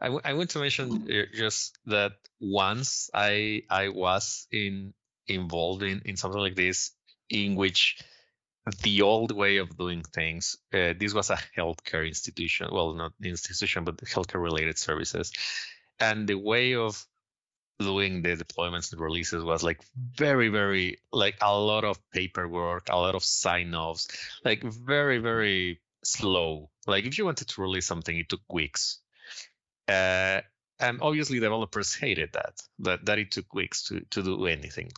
I, 0.00 0.06
w- 0.06 0.22
I 0.24 0.32
want 0.32 0.50
to 0.50 0.60
mention 0.60 1.06
just 1.34 1.78
that 1.86 2.12
once 2.40 3.10
I 3.12 3.62
I 3.70 3.88
was 3.88 4.46
in 4.50 4.94
involved 5.26 5.82
in, 5.82 6.02
in 6.04 6.16
something 6.16 6.40
like 6.40 6.56
this 6.56 6.92
in 7.28 7.54
which 7.54 7.98
the 8.82 9.02
old 9.02 9.32
way 9.32 9.58
of 9.58 9.76
doing 9.76 10.02
things 10.02 10.56
uh, 10.74 10.92
this 10.98 11.14
was 11.14 11.30
a 11.30 11.38
healthcare 11.56 12.06
institution 12.06 12.68
well 12.70 12.92
not 12.94 13.12
institution 13.22 13.84
but 13.84 13.96
healthcare 13.98 14.42
related 14.42 14.78
services. 14.78 15.32
And 16.00 16.28
the 16.28 16.36
way 16.36 16.74
of 16.74 17.04
doing 17.80 18.22
the 18.22 18.36
deployments 18.36 18.92
and 18.92 19.00
releases 19.00 19.42
was 19.44 19.62
like 19.62 19.80
very 19.94 20.48
very 20.48 20.98
like 21.12 21.36
a 21.40 21.56
lot 21.56 21.84
of 21.84 21.98
paperwork 22.10 22.88
a 22.90 22.96
lot 22.96 23.14
of 23.14 23.24
sign 23.24 23.74
offs 23.74 24.08
like 24.44 24.62
very 24.62 25.18
very 25.18 25.80
slow. 26.02 26.70
Like 26.86 27.04
if 27.04 27.18
you 27.18 27.24
wanted 27.24 27.48
to 27.48 27.60
release 27.60 27.86
something 27.86 28.16
it 28.16 28.28
took 28.28 28.42
weeks. 28.52 28.98
Uh, 29.86 30.40
and 30.80 31.00
obviously 31.00 31.40
developers 31.40 31.94
hated 31.94 32.30
that 32.34 32.60
that 32.80 33.04
that 33.06 33.18
it 33.18 33.30
took 33.30 33.52
weeks 33.54 33.84
to 33.84 34.00
to 34.10 34.22
do 34.22 34.46
anything. 34.46 34.90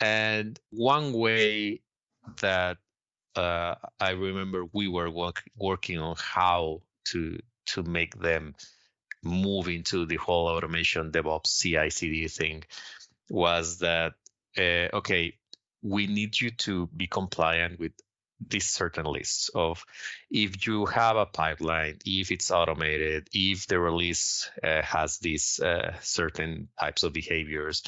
And 0.00 0.58
one 0.70 1.12
way 1.12 1.80
that 2.40 2.78
uh, 3.36 3.74
i 4.00 4.10
remember 4.10 4.64
we 4.72 4.88
were 4.88 5.10
work, 5.10 5.42
working 5.56 5.98
on 5.98 6.16
how 6.18 6.82
to 7.04 7.38
to 7.66 7.82
make 7.82 8.18
them 8.18 8.54
move 9.22 9.68
into 9.68 10.06
the 10.06 10.16
whole 10.16 10.48
automation 10.48 11.10
DevOps 11.10 11.60
CI/CD 11.60 12.28
thing 12.28 12.64
was 13.28 13.78
that 13.78 14.14
uh, 14.56 14.88
okay, 14.92 15.34
we 15.82 16.06
need 16.06 16.40
you 16.40 16.50
to 16.50 16.86
be 16.88 17.06
compliant 17.06 17.78
with 17.78 17.92
these 18.48 18.66
certain 18.66 19.04
lists 19.04 19.50
of 19.54 19.84
if 20.30 20.66
you 20.66 20.86
have 20.86 21.16
a 21.16 21.26
pipeline, 21.26 21.98
if 22.04 22.30
it's 22.30 22.50
automated, 22.50 23.28
if 23.32 23.66
the 23.66 23.78
release 23.78 24.48
uh, 24.62 24.82
has 24.82 25.18
these 25.18 25.60
uh, 25.60 25.94
certain 26.00 26.68
types 26.78 27.02
of 27.02 27.12
behaviors, 27.12 27.82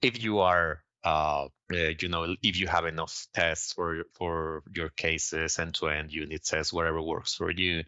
if 0.00 0.22
you 0.22 0.40
are 0.40 0.82
uh, 1.04 1.48
Uh, 1.72 1.92
you 2.00 2.08
know, 2.08 2.36
if 2.42 2.58
you 2.58 2.68
have 2.68 2.86
enough 2.86 3.26
tests 3.34 3.72
for 3.72 4.04
for 4.12 4.62
your 4.72 4.88
cases 4.90 5.58
end 5.58 5.74
to 5.74 5.88
end 5.88 6.12
unit 6.12 6.44
tests, 6.44 6.72
whatever 6.72 7.02
works 7.02 7.34
for 7.34 7.50
you, 7.50 7.82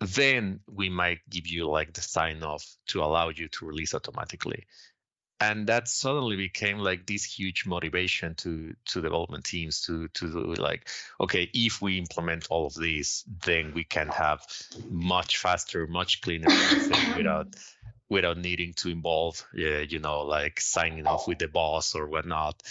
then 0.00 0.60
we 0.66 0.88
might 0.88 1.18
give 1.28 1.46
you 1.46 1.68
like 1.68 1.92
the 1.92 2.00
sign 2.00 2.42
off 2.42 2.64
to 2.86 3.02
allow 3.02 3.28
you 3.28 3.48
to 3.48 3.66
release 3.66 3.94
automatically. 3.94 4.66
And 5.42 5.66
that 5.68 5.88
suddenly 5.88 6.36
became 6.36 6.78
like 6.78 7.06
this 7.06 7.24
huge 7.24 7.64
motivation 7.66 8.34
to 8.36 8.74
to 8.86 9.00
development 9.00 9.44
teams 9.44 9.82
to 9.82 10.08
to 10.08 10.30
do 10.30 10.54
like 10.54 10.88
okay 11.18 11.50
if 11.54 11.80
we 11.80 11.98
implement 11.98 12.46
all 12.50 12.66
of 12.66 12.74
these 12.74 13.24
then 13.46 13.72
we 13.74 13.84
can 13.84 14.08
have 14.08 14.44
much 14.90 15.38
faster 15.38 15.86
much 15.86 16.20
cleaner 16.20 16.48
without 17.16 17.56
without 18.10 18.36
needing 18.36 18.74
to 18.74 18.90
involve 18.90 19.46
yeah, 19.54 19.78
you 19.78 20.00
know 20.00 20.22
like 20.22 20.60
signing 20.60 21.06
off 21.06 21.28
with 21.28 21.38
the 21.38 21.48
boss 21.48 21.94
or 21.94 22.08
whatnot. 22.08 22.62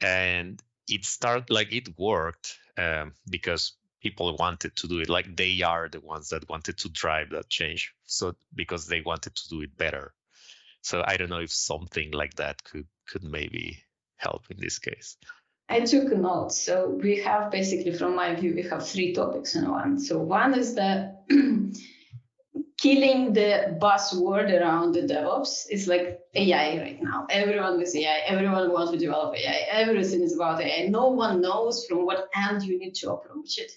And 0.00 0.62
it 0.88 1.04
started 1.04 1.50
like 1.50 1.72
it 1.72 1.98
worked 1.98 2.58
um, 2.76 3.14
because 3.28 3.72
people 4.02 4.36
wanted 4.36 4.76
to 4.76 4.88
do 4.88 4.98
it 4.98 5.08
like 5.08 5.36
they 5.36 5.62
are 5.62 5.88
the 5.88 6.00
ones 6.00 6.28
that 6.30 6.48
wanted 6.48 6.76
to 6.76 6.88
drive 6.88 7.30
that 7.30 7.48
change 7.48 7.94
so 8.04 8.34
because 8.54 8.86
they 8.86 9.00
wanted 9.00 9.34
to 9.34 9.48
do 9.48 9.62
it 9.62 9.76
better. 9.76 10.12
So 10.82 11.02
i 11.06 11.16
don't 11.16 11.30
know 11.30 11.40
if 11.40 11.52
something 11.52 12.10
like 12.12 12.34
that 12.34 12.62
could 12.64 12.86
could 13.08 13.24
maybe 13.24 13.78
help 14.16 14.44
in 14.50 14.58
this 14.60 14.78
case. 14.78 15.16
I 15.68 15.80
took 15.80 16.12
notes 16.12 16.60
so 16.60 16.98
we 17.02 17.22
have 17.22 17.50
basically 17.50 17.94
from 17.94 18.14
my 18.14 18.34
view 18.34 18.54
we 18.54 18.62
have 18.62 18.86
three 18.86 19.14
topics 19.14 19.54
in 19.54 19.70
one. 19.70 19.98
So 19.98 20.18
one 20.18 20.54
is 20.54 20.74
the 20.74 21.16
killing 22.82 23.32
the 23.32 23.78
buzzword 23.80 24.50
around 24.60 24.92
the 24.92 25.02
DevOps 25.02 25.66
is 25.70 25.86
like 25.86 26.18
AI 26.34 26.78
right 26.78 27.00
now. 27.00 27.28
Everyone 27.30 27.80
is 27.80 27.94
AI. 27.94 28.22
Everyone 28.26 28.72
wants 28.72 28.90
to 28.90 28.98
develop 28.98 29.36
AI. 29.36 29.66
Everything 29.70 30.20
is 30.22 30.34
about 30.34 30.60
AI. 30.60 30.88
No 30.88 31.06
one 31.06 31.40
knows 31.40 31.86
from 31.86 32.04
what 32.04 32.28
end 32.34 32.64
you 32.64 32.80
need 32.80 32.96
to 32.96 33.12
approach 33.12 33.58
it. 33.58 33.70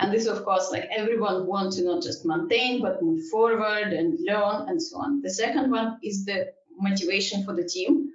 And 0.00 0.12
this, 0.12 0.26
of 0.26 0.44
course, 0.44 0.72
like 0.72 0.88
everyone 0.90 1.46
wants 1.46 1.76
to 1.76 1.84
not 1.84 2.02
just 2.02 2.26
maintain, 2.26 2.82
but 2.82 3.00
move 3.00 3.24
forward 3.28 3.92
and 3.92 4.18
learn 4.18 4.68
and 4.68 4.82
so 4.82 4.96
on. 4.96 5.22
The 5.22 5.30
second 5.30 5.70
one 5.70 5.98
is 6.02 6.24
the 6.24 6.52
motivation 6.76 7.44
for 7.44 7.54
the 7.54 7.68
team. 7.68 8.10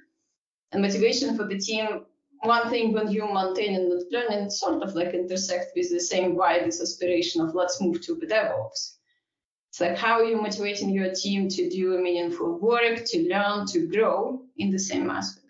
And 0.73 0.81
motivation 0.81 1.37
for 1.37 1.47
the 1.47 1.59
team, 1.59 2.01
one 2.41 2.69
thing 2.69 2.91
when 2.91 3.09
you 3.09 3.25
maintain 3.33 3.75
and 3.75 3.87
not 3.87 4.03
learn, 4.11 4.33
and 4.33 4.51
sort 4.51 4.83
of 4.83 4.95
like 4.95 5.13
intersect 5.13 5.67
with 5.77 5.91
the 5.91 5.99
same 6.01 6.35
why 6.35 6.59
this 6.59 6.81
aspiration 6.81 7.39
of 7.39 7.55
let's 7.55 7.79
move 7.79 8.01
to 8.01 8.15
the 8.15 8.25
DevOps. 8.25 8.94
It's 9.75 9.81
like 9.81 9.97
how 9.97 10.21
are 10.21 10.23
you 10.23 10.41
motivating 10.41 10.91
your 10.91 11.13
team 11.13 11.49
to 11.49 11.69
do 11.69 12.01
meaningful 12.01 12.59
work, 12.59 13.03
to 13.07 13.29
learn, 13.29 13.65
to 13.73 13.87
grow 13.87 14.41
in 14.55 14.71
the 14.71 14.79
same 14.79 15.09
aspect. 15.09 15.45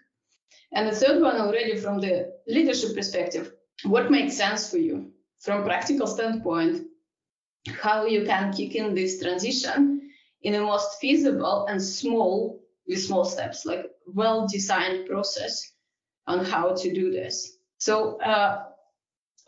And 0.74 0.88
the 0.90 0.96
third 0.96 1.22
one 1.22 1.36
already 1.36 1.78
from 1.78 2.00
the 2.00 2.34
leadership 2.48 2.96
perspective, 2.96 3.52
what 3.84 4.10
makes 4.10 4.36
sense 4.36 4.72
for 4.72 4.80
you? 4.80 5.12
from 5.46 5.64
practical 5.64 6.08
standpoint, 6.08 6.88
how 7.80 8.06
you 8.06 8.26
can 8.26 8.52
kick 8.52 8.74
in 8.74 8.96
this 8.96 9.22
transition 9.22 10.02
in 10.42 10.54
the 10.54 10.60
most 10.60 11.00
feasible 11.00 11.68
and 11.68 11.80
small 11.80 12.60
with 12.88 13.04
small 13.04 13.26
steps, 13.26 13.64
like 13.64 13.86
well-designed 14.08 15.08
process 15.08 15.72
on 16.26 16.44
how 16.44 16.74
to 16.74 16.92
do 16.94 17.12
this. 17.12 17.58
So 17.78 18.20
uh, 18.22 18.64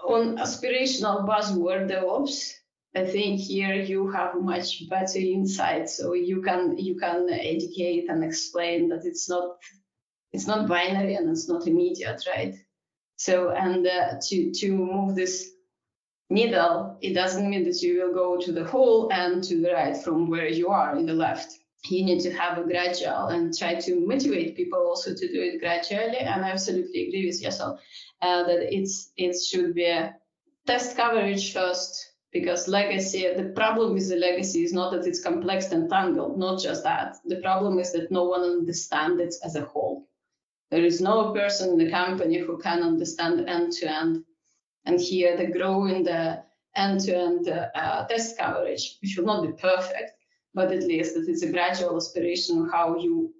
on 0.07 0.37
aspirational 0.37 1.27
buzzword 1.27 1.89
DevOps, 1.89 2.53
I 2.95 3.05
think 3.05 3.39
here 3.39 3.75
you 3.75 4.09
have 4.11 4.41
much 4.41 4.89
better 4.89 5.19
insight. 5.19 5.89
So 5.89 6.13
you 6.13 6.41
can 6.41 6.77
you 6.77 6.95
can 6.95 7.29
educate 7.29 8.09
and 8.09 8.23
explain 8.23 8.89
that 8.89 9.05
it's 9.05 9.29
not 9.29 9.57
it's 10.33 10.47
not 10.47 10.67
binary 10.67 11.15
and 11.15 11.29
it's 11.29 11.47
not 11.47 11.67
immediate, 11.67 12.23
right? 12.27 12.55
So 13.17 13.51
and 13.51 13.85
uh, 13.85 14.15
to 14.27 14.51
to 14.51 14.71
move 14.71 15.15
this 15.15 15.51
needle, 16.29 16.97
it 17.01 17.13
doesn't 17.13 17.49
mean 17.49 17.63
that 17.65 17.81
you 17.81 18.01
will 18.01 18.13
go 18.13 18.37
to 18.37 18.51
the 18.51 18.65
hole 18.65 19.09
and 19.11 19.43
to 19.43 19.61
the 19.61 19.71
right 19.71 19.95
from 19.95 20.29
where 20.29 20.47
you 20.47 20.69
are 20.69 20.97
in 20.97 21.05
the 21.05 21.13
left. 21.13 21.59
You 21.85 22.03
need 22.03 22.21
to 22.21 22.33
have 22.33 22.57
a 22.57 22.63
gradual 22.63 23.27
and 23.27 23.55
try 23.57 23.75
to 23.75 24.05
motivate 24.05 24.57
people 24.57 24.79
also 24.79 25.13
to 25.13 25.27
do 25.27 25.41
it 25.41 25.59
gradually. 25.59 26.17
And 26.17 26.43
I 26.43 26.49
absolutely 26.51 27.07
agree 27.07 27.27
with 27.27 27.41
yourself 27.41 27.79
uh, 28.21 28.43
that 28.43 28.75
it's 28.75 29.11
it 29.17 29.35
should 29.39 29.73
be 29.73 29.85
a 29.85 30.15
test 30.65 30.97
coverage 30.97 31.53
first 31.53 32.16
because 32.39 32.67
legacy 32.67 33.21
the 33.35 33.51
problem 33.55 33.93
with 33.93 34.09
the 34.09 34.15
legacy 34.15 34.63
is 34.63 34.73
not 34.73 34.91
that 34.91 35.07
it's 35.07 35.23
complex 35.23 35.71
and 35.71 35.89
tangled 35.89 36.37
not 36.37 36.61
just 36.61 36.83
that. 36.83 37.17
The 37.25 37.41
problem 37.41 37.79
is 37.79 37.91
that 37.93 38.11
no 38.11 38.23
one 38.25 38.41
understands 38.41 39.21
it 39.21 39.35
as 39.43 39.55
a 39.55 39.65
whole. 39.65 40.07
There 40.71 40.85
is 40.85 41.01
no 41.01 41.31
person 41.31 41.71
in 41.71 41.77
the 41.77 41.91
company 41.91 42.39
who 42.39 42.57
can 42.57 42.83
understand 42.83 43.47
end 43.47 43.71
to 43.73 43.91
end 43.91 44.23
and 44.85 44.99
here 44.99 45.35
the 45.37 45.47
grow 45.47 45.85
in 45.85 46.03
the 46.03 46.43
end-to-end 46.77 47.49
uh, 47.49 48.05
test 48.07 48.37
coverage, 48.37 48.97
which 49.01 49.17
will 49.17 49.25
not 49.25 49.45
be 49.45 49.51
perfect, 49.53 50.11
but 50.53 50.71
at 50.71 50.83
least 50.83 51.15
that 51.15 51.27
it's 51.27 51.43
a 51.43 51.51
gradual 51.51 51.97
aspiration 51.97 52.69
how 52.71 52.97
you 52.97 53.33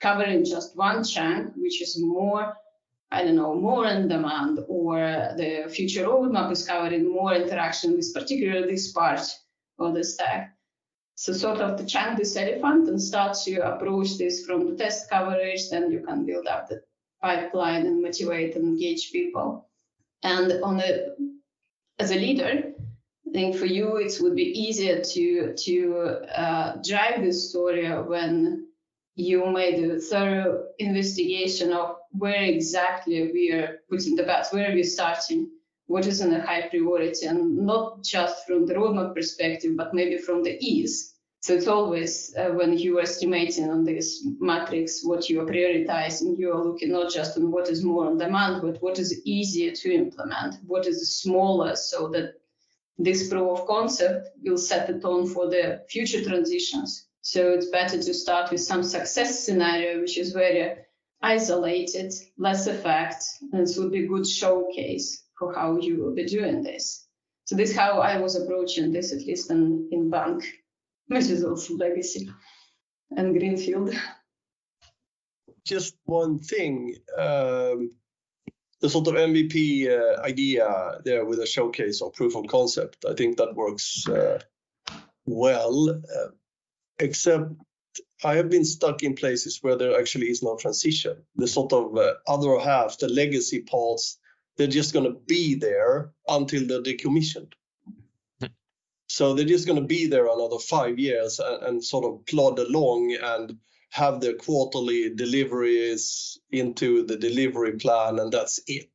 cover 0.00 0.24
in 0.24 0.44
just 0.44 0.76
one 0.76 1.02
chunk, 1.02 1.52
which 1.56 1.80
is 1.82 1.98
more, 2.00 2.54
I 3.12 3.22
don't 3.24 3.36
know, 3.36 3.54
more 3.54 3.86
in 3.86 4.08
demand, 4.08 4.60
or 4.68 4.96
the 5.36 5.68
future 5.68 6.06
roadmap 6.06 6.50
is 6.50 6.66
covering 6.66 7.12
more 7.12 7.34
interaction 7.34 7.94
with 7.94 8.12
particularly 8.14 8.72
this 8.72 8.90
part 8.92 9.20
of 9.78 9.94
the 9.94 10.02
stack. 10.02 10.56
So 11.14 11.34
sort 11.34 11.58
of 11.58 11.76
to 11.78 11.84
chunk 11.84 12.18
this 12.18 12.36
elephant 12.36 12.88
and 12.88 13.00
start 13.00 13.36
to 13.44 13.56
approach 13.58 14.16
this 14.16 14.46
from 14.46 14.66
the 14.66 14.76
test 14.76 15.10
coverage, 15.10 15.68
then 15.68 15.92
you 15.92 16.00
can 16.00 16.24
build 16.24 16.46
up 16.46 16.68
the 16.68 16.82
pipeline 17.20 17.86
and 17.86 18.02
motivate 18.02 18.56
and 18.56 18.64
engage 18.64 19.12
people. 19.12 19.68
And 20.22 20.62
on 20.62 20.78
the 20.78 21.14
as 21.98 22.10
a 22.12 22.16
leader, 22.16 22.72
I 23.28 23.30
think 23.32 23.56
for 23.56 23.66
you 23.66 23.96
it 23.98 24.18
would 24.20 24.34
be 24.34 24.58
easier 24.58 25.00
to 25.00 25.54
to 25.54 25.74
uh, 26.34 26.76
drive 26.82 27.22
this 27.22 27.50
story 27.50 27.86
when 27.88 28.68
you 29.14 29.46
made 29.46 29.82
a 29.84 30.00
thorough 30.00 30.64
investigation 30.78 31.72
of 31.72 31.96
where 32.12 32.44
exactly 32.44 33.30
we 33.32 33.52
are 33.52 33.80
putting 33.90 34.16
the 34.16 34.22
bets, 34.22 34.52
where 34.52 34.70
are 34.70 34.74
we 34.74 34.82
starting, 34.82 35.50
what 35.86 36.06
is 36.06 36.20
in 36.20 36.32
a 36.32 36.46
high 36.46 36.68
priority, 36.68 37.26
and 37.26 37.56
not 37.56 38.02
just 38.02 38.46
from 38.46 38.66
the 38.66 38.74
roadmap 38.74 39.14
perspective, 39.14 39.76
but 39.76 39.92
maybe 39.92 40.16
from 40.16 40.42
the 40.42 40.56
ease. 40.60 41.14
So 41.40 41.54
it's 41.54 41.66
always 41.66 42.34
uh, 42.36 42.50
when 42.50 42.78
you 42.78 42.98
are 42.98 43.02
estimating 43.02 43.68
on 43.68 43.84
this 43.84 44.24
matrix 44.38 45.04
what 45.04 45.28
you 45.28 45.40
are 45.40 45.44
prioritizing, 45.46 46.38
you 46.38 46.52
are 46.52 46.64
looking 46.64 46.92
not 46.92 47.12
just 47.12 47.36
on 47.36 47.50
what 47.50 47.68
is 47.68 47.82
more 47.82 48.06
on 48.06 48.16
demand, 48.16 48.62
but 48.62 48.80
what 48.80 48.98
is 49.00 49.20
easier 49.24 49.72
to 49.72 49.92
implement, 49.92 50.54
what 50.64 50.86
is 50.86 51.16
smaller, 51.16 51.74
so 51.74 52.08
that 52.10 52.34
this 52.96 53.28
proof 53.28 53.58
of 53.58 53.66
concept 53.66 54.28
will 54.44 54.56
set 54.56 54.86
the 54.86 55.00
tone 55.00 55.26
for 55.26 55.48
the 55.48 55.84
future 55.88 56.22
transitions. 56.22 57.08
So 57.22 57.52
it's 57.52 57.66
better 57.66 58.02
to 58.02 58.14
start 58.14 58.50
with 58.50 58.60
some 58.60 58.82
success 58.82 59.44
scenario, 59.44 60.00
which 60.00 60.18
is 60.18 60.32
very 60.32 60.74
isolated, 61.22 62.12
less 62.36 62.66
effect, 62.66 63.24
and 63.52 63.62
this 63.62 63.76
would 63.76 63.92
be 63.92 64.04
a 64.04 64.08
good 64.08 64.26
showcase 64.26 65.24
for 65.38 65.54
how 65.54 65.78
you 65.78 66.02
will 66.02 66.14
be 66.14 66.26
doing 66.26 66.64
this. 66.64 67.06
So 67.44 67.54
this 67.54 67.70
is 67.70 67.76
how 67.76 68.00
I 68.00 68.18
was 68.18 68.34
approaching 68.34 68.92
this, 68.92 69.12
at 69.12 69.20
least 69.20 69.50
in, 69.52 69.88
in 69.92 70.10
bank, 70.10 70.44
which 71.06 71.26
is 71.26 71.44
also 71.44 71.74
legacy 71.76 72.28
and 73.16 73.38
greenfield. 73.38 73.94
Just 75.64 75.94
one 76.04 76.40
thing. 76.40 76.96
Um, 77.16 77.92
the 78.80 78.90
sort 78.90 79.06
of 79.06 79.14
MVP 79.14 79.88
uh, 79.88 80.20
idea 80.22 80.98
there 81.04 81.24
with 81.24 81.38
a 81.38 81.46
showcase 81.46 82.00
or 82.00 82.10
proof 82.10 82.34
of 82.34 82.48
concept, 82.48 83.04
I 83.08 83.14
think 83.14 83.36
that 83.36 83.54
works 83.54 84.08
uh, 84.08 84.40
well, 85.24 85.88
uh, 85.88 86.28
except 86.98 87.52
I 88.24 88.36
have 88.36 88.48
been 88.48 88.64
stuck 88.64 89.02
in 89.02 89.14
places 89.14 89.58
where 89.62 89.76
there 89.76 89.98
actually 89.98 90.26
is 90.26 90.42
no 90.42 90.56
transition. 90.56 91.16
The 91.36 91.48
sort 91.48 91.72
of 91.72 91.96
uh, 91.96 92.14
other 92.26 92.58
half, 92.58 92.98
the 92.98 93.08
legacy 93.08 93.62
parts, 93.62 94.18
they're 94.56 94.66
just 94.66 94.92
going 94.92 95.06
to 95.06 95.18
be 95.26 95.54
there 95.54 96.12
until 96.28 96.66
they're 96.66 96.82
decommissioned. 96.82 97.52
so 99.08 99.34
they're 99.34 99.44
just 99.44 99.66
going 99.66 99.80
to 99.80 99.86
be 99.86 100.06
there 100.06 100.26
another 100.26 100.58
five 100.58 100.98
years 100.98 101.38
and, 101.40 101.62
and 101.64 101.84
sort 101.84 102.04
of 102.04 102.24
plod 102.26 102.58
along 102.58 103.16
and 103.20 103.58
have 103.90 104.20
their 104.20 104.34
quarterly 104.34 105.14
deliveries 105.14 106.38
into 106.50 107.04
the 107.04 107.16
delivery 107.16 107.72
plan, 107.72 108.18
and 108.18 108.32
that's 108.32 108.60
it. 108.66 108.90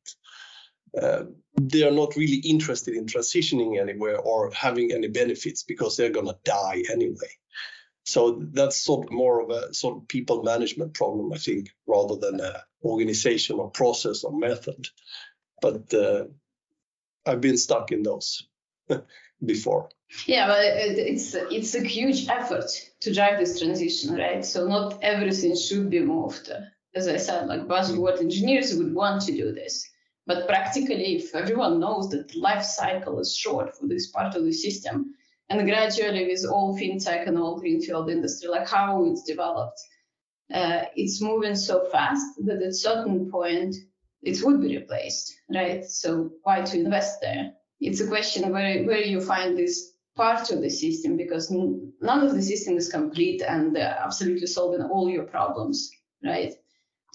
Uh, 1.00 1.24
they 1.60 1.84
are 1.84 1.92
not 1.92 2.16
really 2.16 2.38
interested 2.38 2.94
in 2.94 3.06
transitioning 3.06 3.80
anywhere 3.80 4.18
or 4.18 4.50
having 4.52 4.92
any 4.92 5.06
benefits 5.06 5.62
because 5.62 5.96
they're 5.96 6.10
going 6.10 6.26
to 6.26 6.38
die 6.44 6.82
anyway. 6.90 7.30
So 8.08 8.42
that's 8.52 8.80
sort 8.80 9.06
of 9.06 9.12
more 9.12 9.42
of 9.42 9.50
a 9.50 9.74
sort 9.74 9.98
of 9.98 10.08
people 10.08 10.42
management 10.42 10.94
problem, 10.94 11.30
I 11.30 11.36
think, 11.36 11.68
rather 11.86 12.16
than 12.16 12.40
a 12.40 12.64
organization 12.82 13.58
or 13.60 13.70
process 13.70 14.24
or 14.24 14.32
method. 14.32 14.88
But 15.60 15.92
uh, 15.92 16.24
I've 17.26 17.42
been 17.42 17.58
stuck 17.58 17.92
in 17.92 18.02
those 18.02 18.48
before. 19.44 19.90
Yeah, 20.24 20.46
but 20.46 20.64
it's 20.64 21.34
it's 21.34 21.74
a 21.74 21.86
huge 21.86 22.28
effort 22.28 22.70
to 23.00 23.12
drive 23.12 23.38
this 23.38 23.60
transition, 23.60 24.16
right? 24.16 24.42
So 24.42 24.66
not 24.66 24.98
everything 25.02 25.54
should 25.54 25.90
be 25.90 26.00
moved. 26.00 26.50
As 26.94 27.08
I 27.08 27.18
said, 27.18 27.46
like 27.46 27.68
buzzword 27.68 28.20
engineers 28.20 28.74
would 28.74 28.94
want 28.94 29.20
to 29.26 29.32
do 29.32 29.52
this, 29.52 29.86
but 30.26 30.48
practically, 30.48 31.16
if 31.16 31.34
everyone 31.34 31.78
knows 31.78 32.08
that 32.08 32.28
the 32.28 32.38
life 32.38 32.64
cycle 32.64 33.20
is 33.20 33.36
short 33.36 33.76
for 33.76 33.86
this 33.86 34.06
part 34.06 34.34
of 34.34 34.46
the 34.46 34.52
system, 34.52 35.14
and 35.50 35.66
gradually 35.66 36.26
with 36.26 36.44
all 36.50 36.78
fintech 36.78 37.26
and 37.26 37.38
all 37.38 37.58
greenfield 37.58 38.10
industry, 38.10 38.48
like 38.48 38.68
how 38.68 39.04
it's 39.04 39.22
developed, 39.22 39.80
uh, 40.52 40.84
it's 40.94 41.22
moving 41.22 41.54
so 41.54 41.84
fast 41.90 42.24
that 42.44 42.62
at 42.62 42.74
certain 42.74 43.30
point 43.30 43.74
it 44.22 44.42
would 44.42 44.60
be 44.60 44.76
replaced, 44.76 45.32
right? 45.54 45.84
So 45.84 46.30
why 46.42 46.62
to 46.62 46.78
invest 46.78 47.20
there? 47.20 47.52
It's 47.80 48.00
a 48.00 48.08
question 48.08 48.50
where 48.52 48.84
where 48.84 49.04
you 49.04 49.20
find 49.20 49.56
this 49.56 49.92
part 50.16 50.50
of 50.50 50.60
the 50.60 50.70
system 50.70 51.16
because 51.16 51.50
none 51.50 52.26
of 52.26 52.34
the 52.34 52.42
system 52.42 52.76
is 52.76 52.88
complete 52.88 53.40
and 53.40 53.76
uh, 53.76 53.94
absolutely 54.04 54.48
solving 54.48 54.82
all 54.82 55.08
your 55.08 55.24
problems, 55.24 55.90
right? 56.24 56.54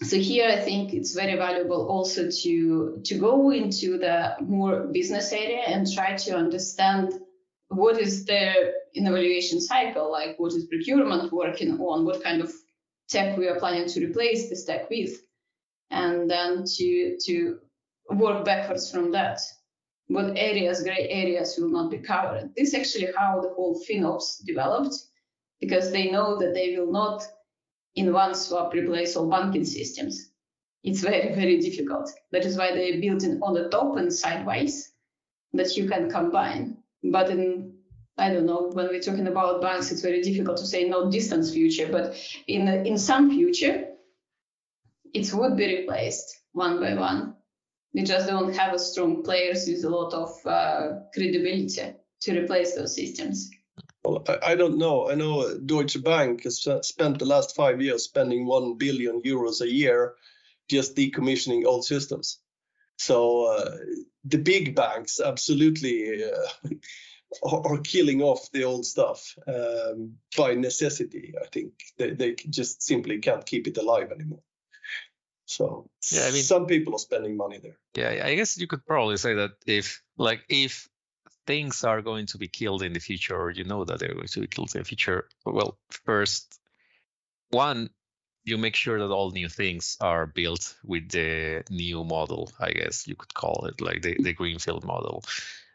So 0.02 0.16
here 0.16 0.48
I 0.48 0.60
think 0.60 0.94
it's 0.94 1.14
very 1.14 1.36
valuable 1.36 1.86
also 1.88 2.30
to 2.30 3.00
to 3.04 3.18
go 3.18 3.50
into 3.50 3.98
the 3.98 4.36
more 4.40 4.88
business 4.92 5.32
area 5.32 5.62
and 5.66 5.86
try 5.92 6.16
to 6.16 6.36
understand 6.36 7.12
what 7.76 7.98
is 7.98 8.24
their 8.24 8.72
evaluation 8.94 9.60
cycle, 9.60 10.10
like 10.10 10.38
what 10.38 10.52
is 10.52 10.66
procurement 10.66 11.32
working 11.32 11.72
on, 11.80 12.04
what 12.04 12.22
kind 12.22 12.40
of 12.40 12.52
tech 13.08 13.36
we 13.36 13.48
are 13.48 13.58
planning 13.58 13.88
to 13.88 14.06
replace 14.06 14.48
this 14.48 14.64
tech 14.64 14.88
with, 14.90 15.20
and 15.90 16.30
then 16.30 16.64
to 16.64 17.16
to 17.26 17.58
work 18.10 18.44
backwards 18.44 18.90
from 18.90 19.12
that 19.12 19.40
what 20.08 20.36
areas, 20.36 20.82
gray 20.82 21.08
areas 21.08 21.56
will 21.58 21.70
not 21.70 21.90
be 21.90 21.98
covered. 21.98 22.50
This 22.56 22.68
is 22.68 22.74
actually 22.74 23.12
how 23.16 23.40
the 23.40 23.48
whole 23.50 23.82
FinOps 23.88 24.44
developed, 24.44 24.94
because 25.60 25.90
they 25.90 26.10
know 26.10 26.38
that 26.38 26.54
they 26.54 26.76
will 26.76 26.92
not 26.92 27.26
in 27.94 28.12
one 28.12 28.34
swap 28.34 28.74
replace 28.74 29.16
all 29.16 29.30
banking 29.30 29.64
systems. 29.64 30.30
It's 30.82 31.00
very, 31.00 31.34
very 31.34 31.58
difficult. 31.60 32.10
That 32.32 32.44
is 32.44 32.58
why 32.58 32.72
they 32.72 33.00
built 33.00 33.24
it 33.24 33.38
on 33.40 33.54
the 33.54 33.68
top 33.70 33.96
and 33.96 34.12
sideways 34.12 34.92
that 35.54 35.76
you 35.76 35.88
can 35.88 36.10
combine. 36.10 36.76
But 37.04 37.30
in 37.30 37.74
I 38.16 38.32
don't 38.32 38.46
know, 38.46 38.70
when 38.72 38.88
we're 38.88 39.00
talking 39.00 39.26
about 39.26 39.60
banks, 39.60 39.90
it's 39.90 40.02
very 40.02 40.22
difficult 40.22 40.56
to 40.58 40.66
say 40.66 40.88
no 40.88 41.10
distance 41.10 41.52
future, 41.52 41.88
but 41.90 42.16
in 42.46 42.68
in 42.86 42.98
some 42.98 43.30
future, 43.30 43.88
it 45.12 45.32
would 45.34 45.56
be 45.56 45.76
replaced 45.78 46.40
one 46.52 46.80
by 46.80 46.94
one 46.94 47.34
we 47.94 48.02
just 48.02 48.28
don't 48.28 48.54
have 48.56 48.74
a 48.74 48.78
strong 48.78 49.22
players 49.22 49.66
with 49.68 49.84
a 49.84 49.88
lot 49.88 50.12
of 50.12 50.46
uh, 50.46 50.98
credibility 51.14 51.94
to 52.20 52.40
replace 52.40 52.74
those 52.74 52.94
systems. 52.94 53.50
Well, 54.04 54.24
I, 54.42 54.54
don't 54.54 54.76
know. 54.76 55.08
I 55.10 55.14
know 55.14 55.56
Deutsche 55.58 56.02
Bank 56.02 56.42
has 56.42 56.66
spent 56.82 57.18
the 57.18 57.24
last 57.24 57.54
five 57.54 57.80
years 57.80 58.04
spending 58.04 58.46
one 58.46 58.76
billion 58.76 59.22
euros 59.22 59.62
a 59.62 59.70
year 59.70 60.14
just 60.68 60.96
decommissioning 60.96 61.64
old 61.64 61.86
systems. 61.86 62.38
So 62.98 63.46
uh, 63.46 63.76
the 64.24 64.38
big 64.38 64.74
banks 64.74 65.20
absolutely 65.20 66.24
uh, 66.24 66.68
are, 67.42 67.78
killing 67.78 68.22
off 68.22 68.50
the 68.52 68.64
old 68.64 68.86
stuff 68.86 69.36
um, 69.46 70.14
by 70.36 70.54
necessity. 70.54 71.34
I 71.40 71.46
think 71.46 71.72
they, 71.98 72.10
they 72.10 72.34
just 72.34 72.82
simply 72.82 73.18
can't 73.18 73.44
keep 73.44 73.66
it 73.66 73.78
alive 73.78 74.12
anymore. 74.12 74.42
So 75.46 75.90
yeah, 76.10 76.26
I 76.26 76.30
mean, 76.30 76.42
some 76.42 76.66
people 76.66 76.94
are 76.94 76.98
spending 76.98 77.36
money 77.36 77.58
there. 77.58 77.78
Yeah, 77.94 78.24
I 78.24 78.34
guess 78.34 78.56
you 78.56 78.66
could 78.66 78.86
probably 78.86 79.18
say 79.18 79.34
that 79.34 79.52
if 79.66 80.02
like 80.16 80.44
if 80.48 80.88
things 81.46 81.84
are 81.84 82.00
going 82.00 82.26
to 82.26 82.38
be 82.38 82.48
killed 82.48 82.82
in 82.82 82.94
the 82.94 83.00
future, 83.00 83.36
or 83.36 83.50
you 83.50 83.64
know 83.64 83.84
that 83.84 83.98
they're 83.98 84.14
going 84.14 84.26
to 84.26 84.40
be 84.40 84.46
killed 84.46 84.74
in 84.74 84.80
the 84.80 84.84
future, 84.84 85.28
well, 85.44 85.78
first, 85.90 86.58
one, 87.50 87.90
you 88.44 88.58
make 88.58 88.76
sure 88.76 88.98
that 88.98 89.12
all 89.12 89.30
new 89.30 89.48
things 89.48 89.96
are 90.00 90.26
built 90.26 90.76
with 90.84 91.10
the 91.10 91.64
new 91.70 92.04
model. 92.04 92.52
I 92.60 92.72
guess 92.72 93.06
you 93.08 93.16
could 93.16 93.34
call 93.34 93.66
it 93.66 93.80
like 93.80 94.02
the 94.02 94.16
the 94.20 94.32
greenfield 94.32 94.84
model. 94.84 95.24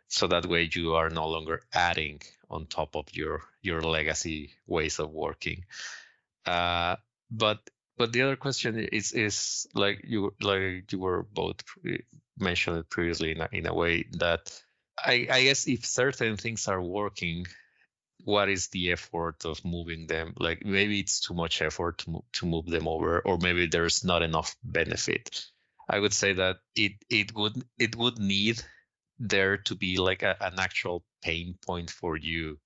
So 0.07 0.27
that 0.27 0.45
way 0.45 0.69
you 0.71 0.95
are 0.95 1.09
no 1.09 1.27
longer 1.27 1.61
adding 1.73 2.21
on 2.49 2.65
top 2.65 2.95
of 2.95 3.05
your 3.13 3.43
your 3.61 3.81
legacy 3.81 4.51
ways 4.67 4.99
of 4.99 5.11
working. 5.11 5.65
Uh, 6.45 6.95
but 7.31 7.59
but 7.97 8.13
the 8.13 8.21
other 8.21 8.35
question 8.35 8.79
is 8.79 9.11
is 9.11 9.67
like 9.73 10.01
you 10.03 10.33
like 10.41 10.91
you 10.91 10.99
were 10.99 11.23
both 11.23 11.63
mentioned 12.39 12.89
previously 12.89 13.31
in 13.31 13.41
a, 13.41 13.49
in 13.51 13.65
a 13.67 13.73
way 13.73 14.05
that 14.13 14.61
I, 14.97 15.27
I 15.29 15.43
guess 15.43 15.67
if 15.67 15.85
certain 15.85 16.37
things 16.37 16.67
are 16.67 16.81
working 16.81 17.45
what 18.23 18.49
is 18.49 18.67
the 18.67 18.91
effort 18.91 19.45
of 19.45 19.63
moving 19.63 20.07
them 20.07 20.33
like 20.37 20.63
maybe 20.65 20.99
it's 20.99 21.19
too 21.19 21.33
much 21.33 21.61
effort 21.61 21.99
to 21.99 22.11
move, 22.11 22.23
to 22.33 22.45
move 22.45 22.65
them 22.65 22.87
over 22.87 23.19
or 23.21 23.37
maybe 23.37 23.67
there's 23.67 24.03
not 24.03 24.21
enough 24.21 24.55
benefit 24.63 25.45
i 25.89 25.99
would 25.99 26.13
say 26.13 26.33
that 26.33 26.57
it 26.75 26.93
it 27.09 27.33
would 27.35 27.53
it 27.77 27.95
would 27.95 28.19
need 28.19 28.61
there 29.19 29.57
to 29.57 29.75
be 29.75 29.97
like 29.97 30.23
a, 30.23 30.35
an 30.41 30.59
actual 30.59 31.03
pain 31.21 31.55
point 31.65 31.89
for 31.89 32.17
you 32.17 32.57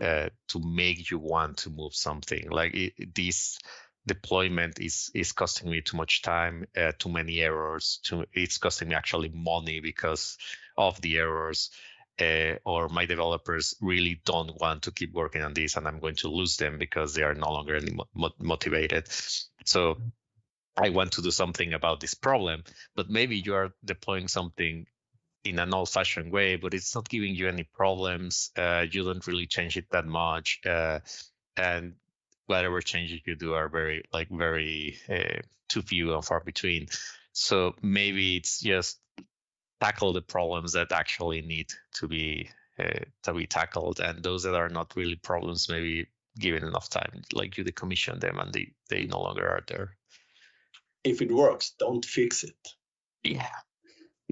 uh, 0.00 0.28
to 0.48 0.60
make 0.60 1.10
you 1.10 1.18
want 1.18 1.58
to 1.58 1.70
move 1.70 1.94
something 1.94 2.50
like 2.50 2.74
it, 2.74 3.14
these 3.14 3.58
deployment 4.06 4.80
is 4.80 5.10
is 5.14 5.32
costing 5.32 5.70
me 5.70 5.80
too 5.80 5.96
much 5.96 6.22
time, 6.22 6.66
uh, 6.76 6.92
too 6.98 7.08
many 7.08 7.40
errors. 7.40 8.00
Too, 8.02 8.24
it's 8.32 8.58
costing 8.58 8.88
me 8.88 8.94
actually 8.94 9.30
money 9.30 9.80
because 9.80 10.36
of 10.76 11.00
the 11.00 11.18
errors. 11.18 11.70
Uh, 12.20 12.54
or 12.64 12.88
my 12.88 13.06
developers 13.06 13.74
really 13.80 14.20
don't 14.24 14.60
want 14.60 14.82
to 14.82 14.92
keep 14.92 15.12
working 15.12 15.42
on 15.42 15.52
this, 15.52 15.76
and 15.76 15.88
I'm 15.88 15.98
going 15.98 16.14
to 16.16 16.28
lose 16.28 16.56
them 16.56 16.78
because 16.78 17.12
they 17.12 17.22
are 17.22 17.34
no 17.34 17.50
longer 17.50 17.80
motivated. 18.38 19.08
So 19.64 19.96
I 20.76 20.90
want 20.90 21.12
to 21.12 21.22
do 21.22 21.30
something 21.32 21.72
about 21.72 21.98
this 22.00 22.14
problem, 22.14 22.62
but 22.94 23.10
maybe 23.10 23.36
you 23.38 23.54
are 23.54 23.72
deploying 23.84 24.28
something 24.28 24.86
in 25.42 25.58
an 25.58 25.74
old-fashioned 25.74 26.32
way, 26.32 26.56
but 26.56 26.72
it's 26.72 26.94
not 26.94 27.08
giving 27.08 27.34
you 27.34 27.48
any 27.48 27.64
problems. 27.64 28.50
Uh, 28.56 28.86
you 28.88 29.04
don't 29.04 29.26
really 29.26 29.46
change 29.46 29.76
it 29.76 29.90
that 29.90 30.06
much, 30.06 30.60
uh, 30.64 31.00
and 31.56 31.94
whatever 32.46 32.80
changes 32.80 33.20
you 33.26 33.34
do 33.36 33.54
are 33.54 33.68
very 33.68 34.04
like 34.12 34.28
very 34.30 34.98
uh, 35.08 35.40
too 35.68 35.82
few 35.82 36.14
and 36.14 36.24
far 36.24 36.40
between. 36.40 36.86
So 37.32 37.74
maybe 37.82 38.36
it's 38.36 38.60
just 38.60 39.00
tackle 39.84 40.12
the 40.12 40.22
problems 40.22 40.72
that 40.72 40.92
actually 40.92 41.42
need 41.42 41.68
to 41.98 42.08
be 42.08 42.48
uh, 42.78 43.04
to 43.22 43.32
be 43.34 43.46
tackled, 43.46 44.00
and 44.00 44.22
those 44.22 44.42
that 44.44 44.54
are 44.54 44.68
not 44.68 44.96
really 44.96 45.16
problems, 45.16 45.68
maybe 45.68 46.06
given 46.38 46.64
enough 46.64 46.88
time, 46.88 47.22
like 47.32 47.56
you 47.56 47.64
decommission 47.64 48.20
them 48.20 48.38
and 48.38 48.52
they 48.52 48.66
they 48.90 49.04
no 49.06 49.20
longer 49.26 49.46
are 49.46 49.64
there. 49.68 49.88
If 51.04 51.20
it 51.20 51.32
works, 51.32 51.74
don't 51.78 52.04
fix 52.04 52.44
it. 52.44 52.62
Yeah. 53.22 53.56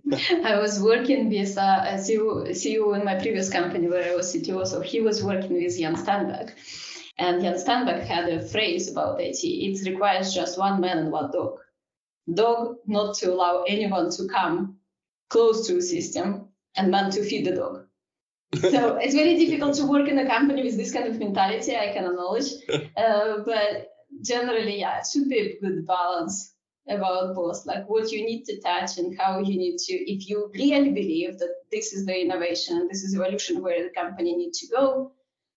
I 0.52 0.58
was 0.58 0.80
working 0.80 1.28
with 1.28 1.56
uh, 1.58 1.84
a 1.86 1.94
CEO, 2.04 2.48
CEO 2.62 2.98
in 2.98 3.04
my 3.04 3.16
previous 3.16 3.50
company 3.50 3.86
where 3.88 4.10
I 4.10 4.16
was 4.16 4.34
CTO, 4.34 4.66
so 4.66 4.80
he 4.80 5.00
was 5.00 5.22
working 5.22 5.54
with 5.62 5.78
Jan 5.78 5.96
Stenbeck. 5.96 6.48
And 7.18 7.42
Jan 7.42 7.54
Stenbeck 7.54 8.02
had 8.06 8.28
a 8.28 8.40
phrase 8.52 8.90
about 8.90 9.20
IT 9.20 9.44
it 9.44 9.90
requires 9.90 10.34
just 10.34 10.58
one 10.58 10.80
man 10.80 10.98
and 10.98 11.12
one 11.12 11.30
dog. 11.30 11.58
Dog 12.32 12.76
not 12.86 13.16
to 13.18 13.32
allow 13.32 13.64
anyone 13.68 14.10
to 14.16 14.26
come 14.28 14.78
close 15.32 15.66
to 15.66 15.78
a 15.78 15.82
system, 15.82 16.48
and 16.76 16.90
man 16.90 17.10
to 17.10 17.24
feed 17.24 17.46
the 17.46 17.56
dog. 17.56 17.86
so 18.60 18.96
it's 19.02 19.14
very 19.14 19.36
difficult 19.42 19.74
to 19.74 19.86
work 19.86 20.08
in 20.08 20.18
a 20.18 20.26
company 20.26 20.62
with 20.62 20.76
this 20.76 20.92
kind 20.92 21.06
of 21.08 21.18
mentality, 21.18 21.74
I 21.74 21.92
can 21.94 22.04
acknowledge. 22.04 22.50
Uh, 23.04 23.38
but 23.46 23.88
generally, 24.22 24.78
yeah, 24.80 24.98
it 24.98 25.06
should 25.10 25.28
be 25.28 25.38
a 25.38 25.58
good 25.60 25.86
balance 25.86 26.54
about 26.88 27.34
both, 27.34 27.64
like 27.64 27.88
what 27.88 28.12
you 28.12 28.24
need 28.24 28.44
to 28.44 28.60
touch 28.60 28.98
and 28.98 29.18
how 29.18 29.38
you 29.38 29.56
need 29.56 29.78
to, 29.78 29.94
if 29.94 30.28
you 30.28 30.50
really 30.54 30.90
believe 30.90 31.38
that 31.38 31.54
this 31.70 31.92
is 31.94 32.04
the 32.04 32.20
innovation, 32.20 32.76
and 32.76 32.90
this 32.90 33.02
is 33.02 33.14
evolution 33.14 33.62
where 33.62 33.82
the 33.82 33.94
company 34.00 34.36
needs 34.36 34.60
to 34.60 34.66
go 34.76 35.12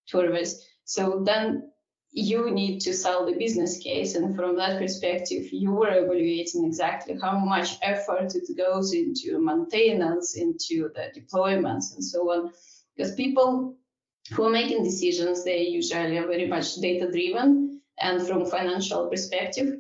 towards, 0.10 0.66
so 0.86 1.22
then 1.26 1.70
you 2.18 2.50
need 2.50 2.80
to 2.80 2.94
sell 2.94 3.26
the 3.26 3.34
business 3.34 3.78
case. 3.78 4.16
And 4.16 4.38
from 4.38 4.56
that 4.56 4.80
perspective, 4.80 5.52
you 5.52 5.72
were 5.72 5.90
evaluating 5.90 6.64
exactly 6.64 7.18
how 7.22 7.38
much 7.38 7.78
effort 7.82 8.34
it 8.36 8.48
goes 8.58 8.94
into 8.94 9.38
maintenance, 9.38 10.38
into 10.38 10.90
the 10.96 11.12
deployments, 11.14 11.94
and 11.94 12.04
so 12.04 12.32
on. 12.32 12.54
Because 12.96 13.16
people 13.16 13.76
who 14.32 14.46
are 14.46 14.50
making 14.50 14.86
decisions, 14.86 15.44
they 15.44 15.64
usually 15.64 16.18
are 16.18 16.26
very 16.26 16.48
much 16.48 16.76
data 16.76 17.12
driven 17.12 17.82
and 18.00 18.26
from 18.26 18.46
financial 18.46 19.10
perspective, 19.10 19.76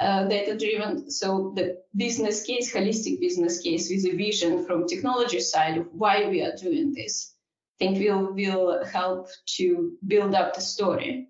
uh, 0.00 0.24
data 0.24 0.56
driven. 0.56 1.10
So 1.10 1.52
the 1.54 1.82
business 1.94 2.44
case, 2.44 2.74
holistic 2.74 3.20
business 3.20 3.60
case 3.60 3.90
with 3.90 4.06
a 4.06 4.16
vision 4.16 4.64
from 4.64 4.86
technology 4.86 5.40
side 5.40 5.76
of 5.76 5.88
why 5.92 6.30
we 6.30 6.40
are 6.40 6.56
doing 6.56 6.94
this, 6.94 7.34
I 7.78 7.84
think 7.84 7.98
will 7.98 8.32
will 8.32 8.84
help 8.86 9.28
to 9.58 9.98
build 10.06 10.34
up 10.34 10.54
the 10.54 10.62
story. 10.62 11.28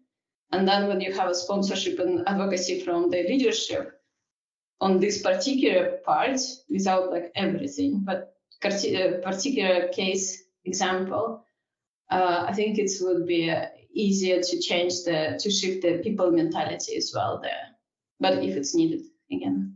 And 0.54 0.68
then 0.68 0.86
when 0.86 1.00
you 1.00 1.12
have 1.12 1.28
a 1.28 1.34
sponsorship 1.34 1.98
and 1.98 2.22
advocacy 2.28 2.80
from 2.84 3.10
the 3.10 3.24
leadership 3.24 4.00
on 4.80 5.00
this 5.00 5.20
particular 5.20 5.98
part, 6.04 6.38
without 6.70 7.10
like 7.10 7.32
everything, 7.34 8.04
but 8.04 8.36
particular 8.60 9.88
case 9.88 10.44
example, 10.64 11.44
uh, 12.08 12.44
I 12.48 12.52
think 12.52 12.78
it 12.78 12.92
would 13.00 13.26
be 13.26 13.50
uh, 13.50 13.66
easier 13.92 14.40
to 14.40 14.60
change 14.60 15.02
the 15.02 15.36
to 15.40 15.50
shift 15.50 15.82
the 15.82 15.98
people 16.04 16.30
mentality 16.30 16.94
as 16.96 17.10
well 17.12 17.40
there. 17.42 17.74
But 18.20 18.44
if 18.44 18.56
it's 18.56 18.76
needed 18.76 19.02
again. 19.32 19.73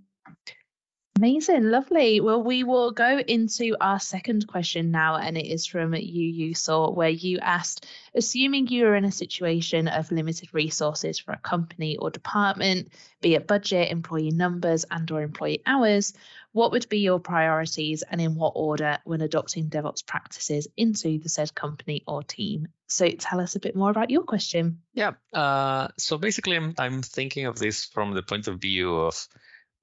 Amazing, 1.19 1.65
lovely. 1.65 2.21
Well, 2.21 2.45
we 2.45 2.63
will 2.63 2.93
go 2.93 3.19
into 3.19 3.75
our 3.81 3.99
second 3.99 4.47
question 4.47 4.93
now, 4.93 5.17
and 5.17 5.37
it 5.37 5.47
is 5.47 5.67
from 5.67 5.93
you, 5.95 6.51
Yusel, 6.51 6.95
where 6.95 7.09
you 7.09 7.41
asked, 7.41 7.87
assuming 8.15 8.69
you 8.69 8.87
are 8.87 8.95
in 8.95 9.05
a 9.05 9.11
situation 9.11 9.89
of 9.89 10.13
limited 10.13 10.51
resources 10.53 11.19
for 11.19 11.33
a 11.33 11.39
company 11.39 11.97
or 11.97 12.11
department, 12.11 12.93
be 13.21 13.35
it 13.35 13.49
budget, 13.49 13.91
employee 13.91 14.31
numbers, 14.31 14.85
and/or 14.89 15.23
employee 15.23 15.61
hours, 15.67 16.13
what 16.53 16.71
would 16.71 16.89
be 16.89 17.01
your 17.01 17.19
priorities 17.19 18.05
and 18.09 18.21
in 18.21 18.37
what 18.37 18.53
order 18.55 18.99
when 19.03 19.21
adopting 19.21 19.69
DevOps 19.69 20.07
practices 20.07 20.69
into 20.77 21.19
the 21.19 21.29
said 21.29 21.53
company 21.53 22.05
or 22.07 22.23
team? 22.23 22.69
So, 22.87 23.11
tell 23.11 23.41
us 23.41 23.57
a 23.57 23.61
bit 23.61 23.75
more 23.75 23.91
about 23.91 24.11
your 24.11 24.23
question. 24.23 24.83
Yeah. 24.95 25.15
Uh, 25.33 25.89
so 25.99 26.17
basically, 26.17 26.55
I'm 26.55 26.75
I'm 26.79 27.03
thinking 27.03 27.47
of 27.47 27.59
this 27.59 27.87
from 27.87 28.13
the 28.13 28.23
point 28.23 28.47
of 28.47 28.61
view 28.61 28.95
of 28.95 29.27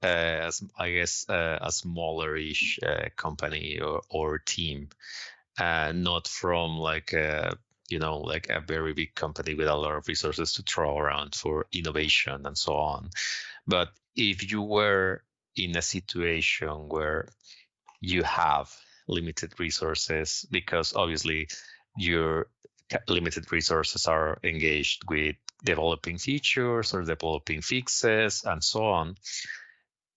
uh, 0.05 0.51
I 0.77 0.91
guess 0.91 1.27
uh, 1.29 1.57
a 1.61 1.69
smallerish 1.69 2.77
uh, 2.83 3.09
company 3.15 3.79
or, 3.79 4.01
or 4.09 4.37
team, 4.37 4.89
not 5.59 6.27
from 6.27 6.77
like 6.77 7.13
a 7.13 7.57
you 7.89 7.99
know 7.99 8.17
like 8.17 8.49
a 8.49 8.59
very 8.59 8.93
big 8.93 9.15
company 9.15 9.53
with 9.55 9.67
a 9.67 9.75
lot 9.75 9.95
of 9.95 10.07
resources 10.07 10.53
to 10.53 10.63
throw 10.63 10.97
around 10.97 11.35
for 11.35 11.65
innovation 11.71 12.45
and 12.45 12.57
so 12.57 12.75
on. 12.75 13.09
But 13.67 13.89
if 14.15 14.51
you 14.51 14.61
were 14.61 15.23
in 15.55 15.75
a 15.77 15.81
situation 15.81 16.89
where 16.89 17.27
you 18.01 18.23
have 18.23 18.75
limited 19.07 19.59
resources, 19.59 20.45
because 20.51 20.95
obviously 20.95 21.47
your 21.97 22.47
limited 23.07 23.51
resources 23.51 24.05
are 24.05 24.37
engaged 24.43 25.03
with 25.09 25.35
developing 25.63 26.17
features 26.19 26.93
or 26.93 27.01
developing 27.01 27.61
fixes 27.61 28.43
and 28.43 28.63
so 28.63 28.85
on 28.85 29.15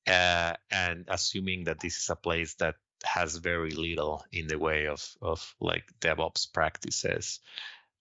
uh, 0.09 0.55
and 0.71 1.05
assuming 1.09 1.65
that 1.65 1.81
this 1.81 1.99
is 1.99 2.11
a 2.11 2.17
place 2.17 2.55
that 2.55 2.77
has 3.05 3.37
very 3.37 3.71
little 3.71 4.25
in 4.33 4.47
the 4.49 4.59
way 4.59 4.87
of 4.87 5.17
of 5.23 5.55
like 5.61 5.85
DevOps 6.01 6.53
practices, 6.53 7.41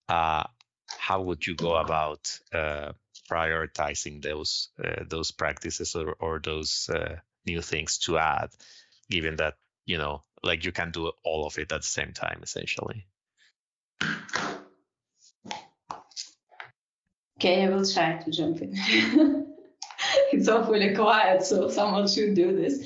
uh, 0.09 0.43
how 0.87 1.21
would 1.21 1.45
you 1.45 1.55
go 1.55 1.75
about 1.75 2.39
uh, 2.53 2.93
prioritizing 3.29 4.21
those 4.21 4.69
uh, 4.83 5.03
those 5.07 5.31
practices 5.31 5.95
or, 5.95 6.15
or 6.19 6.39
those 6.39 6.89
uh, 6.89 7.17
new 7.45 7.61
things 7.61 7.97
to 7.99 8.17
add, 8.17 8.49
given 9.09 9.35
that 9.35 9.55
you 9.85 9.97
know 9.97 10.23
like 10.43 10.63
you 10.63 10.71
can 10.71 10.91
do 10.91 11.11
all 11.23 11.45
of 11.45 11.57
it 11.57 11.71
at 11.71 11.81
the 11.81 11.87
same 11.87 12.13
time 12.13 12.39
essentially. 12.41 13.05
Okay, 17.37 17.65
I 17.65 17.69
will 17.69 17.85
try 17.85 18.17
to 18.17 18.31
jump 18.31 18.61
in. 18.61 19.53
it's 20.33 20.47
awfully 20.47 20.95
quiet, 20.95 21.43
so 21.43 21.69
someone 21.69 22.07
should 22.07 22.33
do 22.33 22.55
this. 22.55 22.85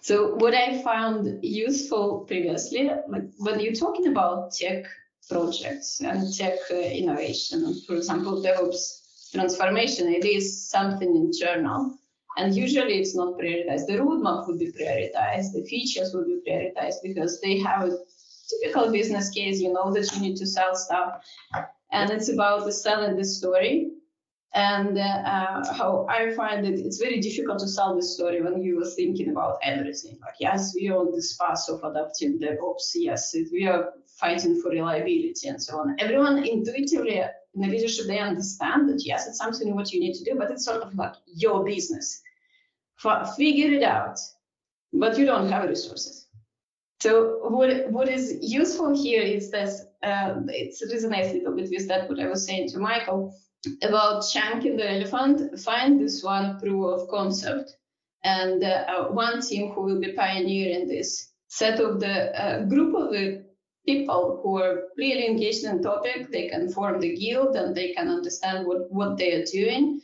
So 0.00 0.34
what 0.34 0.54
I 0.54 0.82
found 0.82 1.42
useful 1.42 2.24
previously, 2.26 2.90
like 3.08 3.24
when 3.38 3.60
you're 3.60 3.72
talking 3.72 4.08
about 4.08 4.52
tech 4.52 4.84
projects 5.30 6.00
and 6.00 6.34
tech 6.34 6.58
uh, 6.70 6.74
innovation, 6.74 7.80
for 7.86 7.94
example, 7.94 8.42
DevOps 8.42 9.30
transformation, 9.32 10.08
it 10.08 10.24
is 10.24 10.68
something 10.68 11.14
internal. 11.14 11.96
And 12.36 12.54
usually 12.54 12.98
it's 12.98 13.14
not 13.14 13.34
prioritized. 13.38 13.86
The 13.86 13.98
roadmap 13.98 14.48
would 14.48 14.58
be 14.58 14.72
prioritized, 14.72 15.52
the 15.52 15.64
features 15.68 16.12
would 16.14 16.26
be 16.26 16.40
prioritized 16.48 17.02
because 17.02 17.40
they 17.40 17.58
have 17.58 17.88
a 17.88 17.96
typical 18.48 18.90
business 18.90 19.30
case. 19.30 19.60
You 19.60 19.72
know 19.72 19.92
that 19.92 20.12
you 20.14 20.20
need 20.20 20.36
to 20.38 20.46
sell 20.46 20.74
stuff. 20.74 21.22
And 21.92 22.10
it's 22.10 22.30
about 22.30 22.64
the 22.64 22.72
selling 22.72 23.16
the 23.16 23.24
story 23.24 23.90
and 24.54 24.98
uh, 24.98 25.72
how 25.72 26.06
I 26.10 26.32
find 26.34 26.66
it, 26.66 26.78
it's 26.78 26.98
very 26.98 27.20
difficult 27.20 27.58
to 27.60 27.68
sell 27.68 27.96
this 27.96 28.14
story 28.14 28.42
when 28.42 28.60
you 28.62 28.82
are 28.82 28.90
thinking 28.90 29.30
about 29.30 29.58
everything. 29.62 30.18
Like, 30.20 30.34
yes, 30.40 30.74
we 30.74 30.90
are 30.90 30.98
on 30.98 31.12
this 31.12 31.36
path 31.36 31.64
of 31.70 31.82
adopting 31.82 32.38
DevOps. 32.38 32.92
Yes, 32.94 33.34
we 33.50 33.66
are 33.66 33.94
fighting 34.18 34.60
for 34.60 34.70
reliability 34.70 35.48
and 35.48 35.62
so 35.62 35.78
on. 35.78 35.96
Everyone 35.98 36.44
intuitively 36.44 37.20
in 37.54 37.60
the 37.62 37.68
leadership, 37.68 38.06
they 38.06 38.18
understand 38.18 38.90
that 38.90 39.02
yes, 39.06 39.26
it's 39.26 39.38
something 39.38 39.74
what 39.74 39.90
you 39.90 40.00
need 40.00 40.14
to 40.14 40.24
do, 40.24 40.36
but 40.38 40.50
it's 40.50 40.66
sort 40.66 40.82
of 40.82 40.94
like 40.96 41.14
your 41.26 41.64
business. 41.64 42.20
F- 43.02 43.34
figure 43.36 43.72
it 43.72 43.82
out, 43.82 44.18
but 44.92 45.16
you 45.16 45.24
don't 45.24 45.50
have 45.50 45.66
resources. 45.66 46.26
So 47.00 47.38
what 47.48 47.90
what 47.90 48.08
is 48.08 48.38
useful 48.42 48.94
here 48.94 49.22
is 49.22 49.50
this, 49.50 49.82
uh, 50.02 50.34
it 50.48 50.74
resonates 50.92 51.30
a 51.30 51.38
little 51.38 51.56
bit 51.56 51.70
with 51.70 51.88
that 51.88 52.08
what 52.08 52.20
I 52.20 52.28
was 52.28 52.46
saying 52.46 52.68
to 52.68 52.78
Michael 52.78 53.34
about 53.82 54.24
chunking 54.32 54.76
the 54.76 54.90
elephant, 54.90 55.58
find 55.60 56.00
this 56.00 56.22
one 56.22 56.58
proof 56.58 56.84
of 57.00 57.08
concept 57.08 57.76
and 58.24 58.62
uh, 58.62 59.08
one 59.08 59.40
team 59.40 59.72
who 59.72 59.82
will 59.82 60.00
be 60.00 60.12
pioneering 60.12 60.88
this. 60.88 61.30
Set 61.48 61.80
of 61.80 62.00
the 62.00 62.40
uh, 62.40 62.64
group 62.64 62.94
of 62.94 63.12
the 63.12 63.44
people 63.86 64.40
who 64.42 64.58
are 64.58 64.84
really 64.96 65.26
engaged 65.26 65.64
in 65.64 65.76
the 65.76 65.82
topic 65.82 66.30
they 66.30 66.48
can 66.48 66.72
form 66.72 67.00
the 67.00 67.16
guild 67.16 67.56
and 67.56 67.74
they 67.74 67.92
can 67.92 68.08
understand 68.08 68.66
what, 68.66 68.90
what 68.90 69.16
they 69.16 69.32
are 69.32 69.44
doing. 69.44 70.00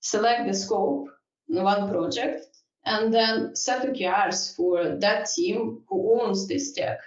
Select 0.00 0.46
the 0.46 0.54
scope 0.54 1.08
one 1.48 1.90
project 1.90 2.46
and 2.84 3.12
then 3.12 3.54
set 3.54 3.82
the 3.82 3.88
OKRs 3.88 4.56
for 4.56 4.96
that 4.96 5.26
team 5.26 5.82
who 5.88 6.20
owns 6.20 6.46
this 6.46 6.72
tech 6.72 6.98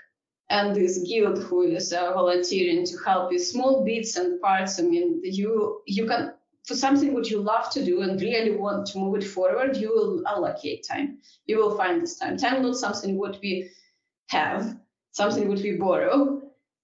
and 0.49 0.75
this 0.75 0.99
guild 0.99 1.41
who 1.43 1.63
is 1.63 1.93
uh, 1.93 2.13
volunteering 2.13 2.85
to 2.85 2.97
help 3.05 3.31
with 3.31 3.45
small 3.45 3.83
bits 3.83 4.15
and 4.17 4.41
parts. 4.41 4.79
I 4.79 4.83
mean, 4.83 5.21
you 5.23 5.81
you 5.87 6.05
can 6.05 6.33
for 6.65 6.75
something 6.75 7.13
what 7.13 7.29
you 7.29 7.39
love 7.39 7.69
to 7.71 7.83
do 7.83 8.01
and 8.01 8.21
really 8.21 8.55
want 8.55 8.87
to 8.87 8.97
move 8.97 9.15
it 9.15 9.23
forward, 9.23 9.75
you 9.75 9.89
will 9.89 10.25
allocate 10.27 10.87
time. 10.87 11.17
You 11.45 11.57
will 11.57 11.75
find 11.75 12.01
this 12.01 12.17
time. 12.17 12.37
Time 12.37 12.61
not 12.61 12.77
something 12.77 13.17
what 13.17 13.39
we 13.41 13.69
have. 14.29 14.77
something 15.13 15.47
which 15.47 15.61
we 15.61 15.73
borrow. 15.73 16.41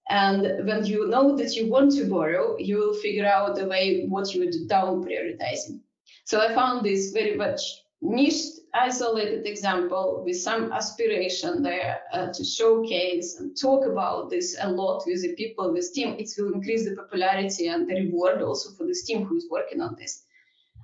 And 0.09 0.65
when 0.67 0.85
you 0.85 1.07
know 1.07 1.35
that 1.37 1.55
you 1.55 1.67
want 1.67 1.91
to 1.93 2.05
borrow, 2.05 2.57
you 2.57 2.77
will 2.77 2.93
figure 2.93 3.25
out 3.25 3.55
the 3.55 3.67
way 3.67 4.05
what 4.07 4.33
you 4.33 4.41
would 4.41 4.55
down 4.67 5.03
prioritizing. 5.03 5.81
So 6.25 6.39
I 6.39 6.53
found 6.53 6.85
this 6.85 7.11
very 7.11 7.35
much 7.35 7.61
niche, 8.01 8.58
isolated 8.73 9.45
example 9.45 10.21
with 10.25 10.37
some 10.37 10.71
aspiration 10.71 11.63
there 11.63 12.01
uh, 12.13 12.27
to 12.33 12.43
showcase 12.43 13.39
and 13.39 13.57
talk 13.59 13.85
about 13.85 14.29
this 14.29 14.57
a 14.59 14.69
lot 14.69 15.03
with 15.05 15.21
the 15.21 15.33
people, 15.35 15.71
with 15.73 15.93
team. 15.93 16.15
It 16.19 16.29
will 16.37 16.53
increase 16.53 16.85
the 16.87 16.95
popularity 16.95 17.67
and 17.67 17.89
the 17.89 17.95
reward 17.95 18.41
also 18.41 18.71
for 18.77 18.85
this 18.85 19.05
team 19.05 19.25
who 19.25 19.37
is 19.37 19.47
working 19.49 19.81
on 19.81 19.95
this. 19.95 20.23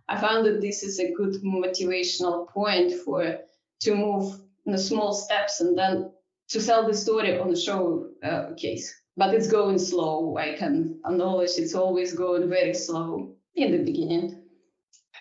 I 0.07 0.19
found 0.19 0.45
that 0.45 0.61
this 0.61 0.83
is 0.83 0.99
a 0.99 1.13
good 1.13 1.35
motivational 1.43 2.47
point 2.49 2.93
for 3.03 3.39
to 3.81 3.95
move 3.95 4.39
in 4.65 4.71
the 4.71 4.77
small 4.77 5.13
steps 5.13 5.61
and 5.61 5.77
then 5.77 6.11
to 6.49 6.61
sell 6.61 6.87
the 6.87 6.93
story 6.93 7.37
on 7.39 7.49
a 7.49 7.55
show 7.55 8.09
uh, 8.23 8.53
case. 8.55 8.93
But 9.17 9.33
it's 9.33 9.47
going 9.47 9.79
slow. 9.79 10.37
I 10.37 10.55
can 10.55 10.99
acknowledge 11.05 11.51
it's 11.57 11.75
always 11.75 12.13
going 12.13 12.49
very 12.49 12.73
slow 12.73 13.35
in 13.55 13.71
the 13.71 13.83
beginning. 13.83 14.44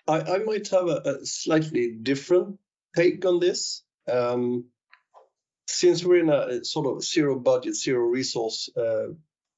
I, 0.06 0.20
I 0.20 0.38
might 0.38 0.68
have 0.68 0.88
a, 0.88 1.02
a, 1.04 1.26
slightly 1.26 1.92
different 1.92 2.58
take 2.96 3.24
on 3.24 3.40
this. 3.40 3.82
Um, 4.10 4.66
since 5.66 6.04
we're 6.04 6.20
in 6.20 6.30
a 6.30 6.64
sort 6.64 6.86
of 6.86 7.02
zero 7.02 7.38
budget, 7.38 7.74
zero 7.74 8.04
resource 8.04 8.68
uh, 8.76 9.08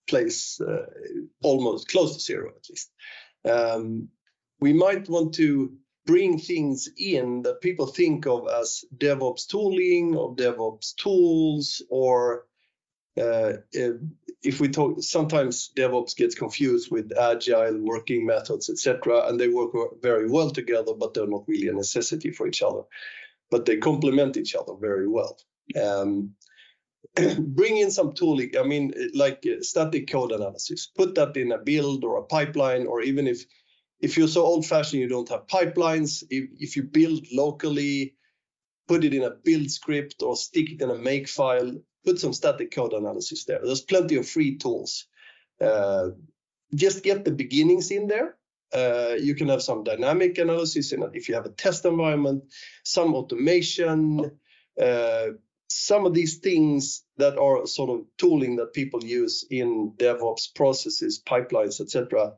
place, 0.07 0.61
uh, 0.61 0.87
almost 1.43 1.89
close 1.89 2.15
to 2.15 2.21
zero 2.21 2.51
at 2.57 2.71
least, 2.71 2.91
um, 3.45 4.09
we 4.61 4.73
might 4.73 5.09
want 5.09 5.35
to 5.35 5.73
bring 6.07 6.39
things 6.39 6.89
in 6.97 7.43
that 7.43 7.61
people 7.61 7.87
think 7.87 8.27
of 8.27 8.47
as 8.49 8.85
DevOps 8.97 9.49
tooling 9.49 10.15
or 10.15 10.37
DevOps 10.37 10.95
tools 10.95 11.83
or 11.91 12.47
uh, 13.21 13.55
if 14.47 14.61
we 14.61 14.69
talk, 14.69 15.03
sometimes 15.03 15.73
DevOps 15.77 16.17
gets 16.17 16.37
confused 16.37 16.91
with 16.91 17.13
agile 17.19 17.79
working 17.81 18.25
methods, 18.25 18.71
etc., 18.71 19.27
and 19.27 19.41
they 19.41 19.49
work 19.49 19.73
very 20.01 20.31
well 20.31 20.51
together, 20.51 20.95
but 20.95 21.15
they're 21.15 21.27
not 21.27 21.49
really 21.49 21.69
a 21.69 21.73
necessity 21.73 22.31
for 22.31 22.47
each 22.47 22.63
other. 22.63 22.83
But 23.51 23.65
they 23.65 23.79
complement 23.79 24.37
each 24.37 24.55
other 24.55 24.75
very 24.81 25.09
well. 25.09 25.37
Um, 25.81 26.35
bring 27.39 27.79
in 27.79 27.91
some 27.91 28.13
tooling. 28.13 28.53
I 28.59 28.63
mean, 28.63 28.95
like 29.15 29.45
uh, 29.47 29.63
static 29.63 30.09
code 30.09 30.33
analysis. 30.33 30.87
Put 30.87 31.17
that 31.17 31.37
in 31.37 31.53
a 31.53 31.59
build 31.59 32.05
or 32.05 32.19
a 32.19 32.25
pipeline, 32.25 32.87
or 32.87 33.03
even 33.03 33.27
if 33.27 33.45
if 34.01 34.17
you're 34.17 34.29
so 34.29 34.45
old-fashioned 34.45 35.01
you 35.01 35.09
don't 35.09 35.31
have 35.31 35.47
pipelines, 35.47 36.23
if, 36.29 36.51
if 36.59 36.77
you 36.77 36.83
build 36.83 37.27
locally, 37.33 38.15
put 38.87 39.05
it 39.05 39.15
in 39.15 39.23
a 39.23 39.31
build 39.31 39.71
script 39.71 40.23
or 40.23 40.37
stick 40.37 40.71
it 40.71 40.83
in 40.83 40.91
a 40.91 40.95
make 40.95 41.29
file 41.29 41.73
put 42.07 42.21
some 42.21 42.33
static 42.33 42.71
code 42.71 42.93
analysis 42.93 43.45
there. 43.45 43.61
There's 43.63 43.83
plenty 43.83 44.17
of 44.17 44.29
free 44.29 44.57
tools. 44.57 45.07
Uh, 45.61 46.11
just 46.75 47.03
get 47.03 47.25
the 47.25 47.33
beginnings 47.33 47.91
in 47.91 48.07
there. 48.07 48.37
Uh, 48.73 49.15
you 49.19 49.35
can 49.35 49.49
have 49.49 49.63
some 49.63 49.85
dynamic 49.85 50.39
analysis 50.39 50.93
in 50.93 51.03
if 51.15 51.29
you 51.29 51.35
have 51.35 51.47
a 51.47 51.51
test 51.51 51.85
environment, 51.85 52.45
some 52.85 53.15
automation, 53.15 54.31
uh, 54.81 55.27
some 55.69 56.07
of 56.07 56.15
these 56.15 56.39
things 56.39 57.05
that 57.17 57.39
are 57.39 57.67
sort 57.67 57.91
of 57.91 58.07
tooling 58.19 58.57
that 58.57 58.73
people 58.73 59.03
use 59.05 59.45
in 59.51 59.93
DevOps 59.97 60.55
processes, 60.55 61.23
pipelines, 61.25 61.81
etc., 61.81 62.35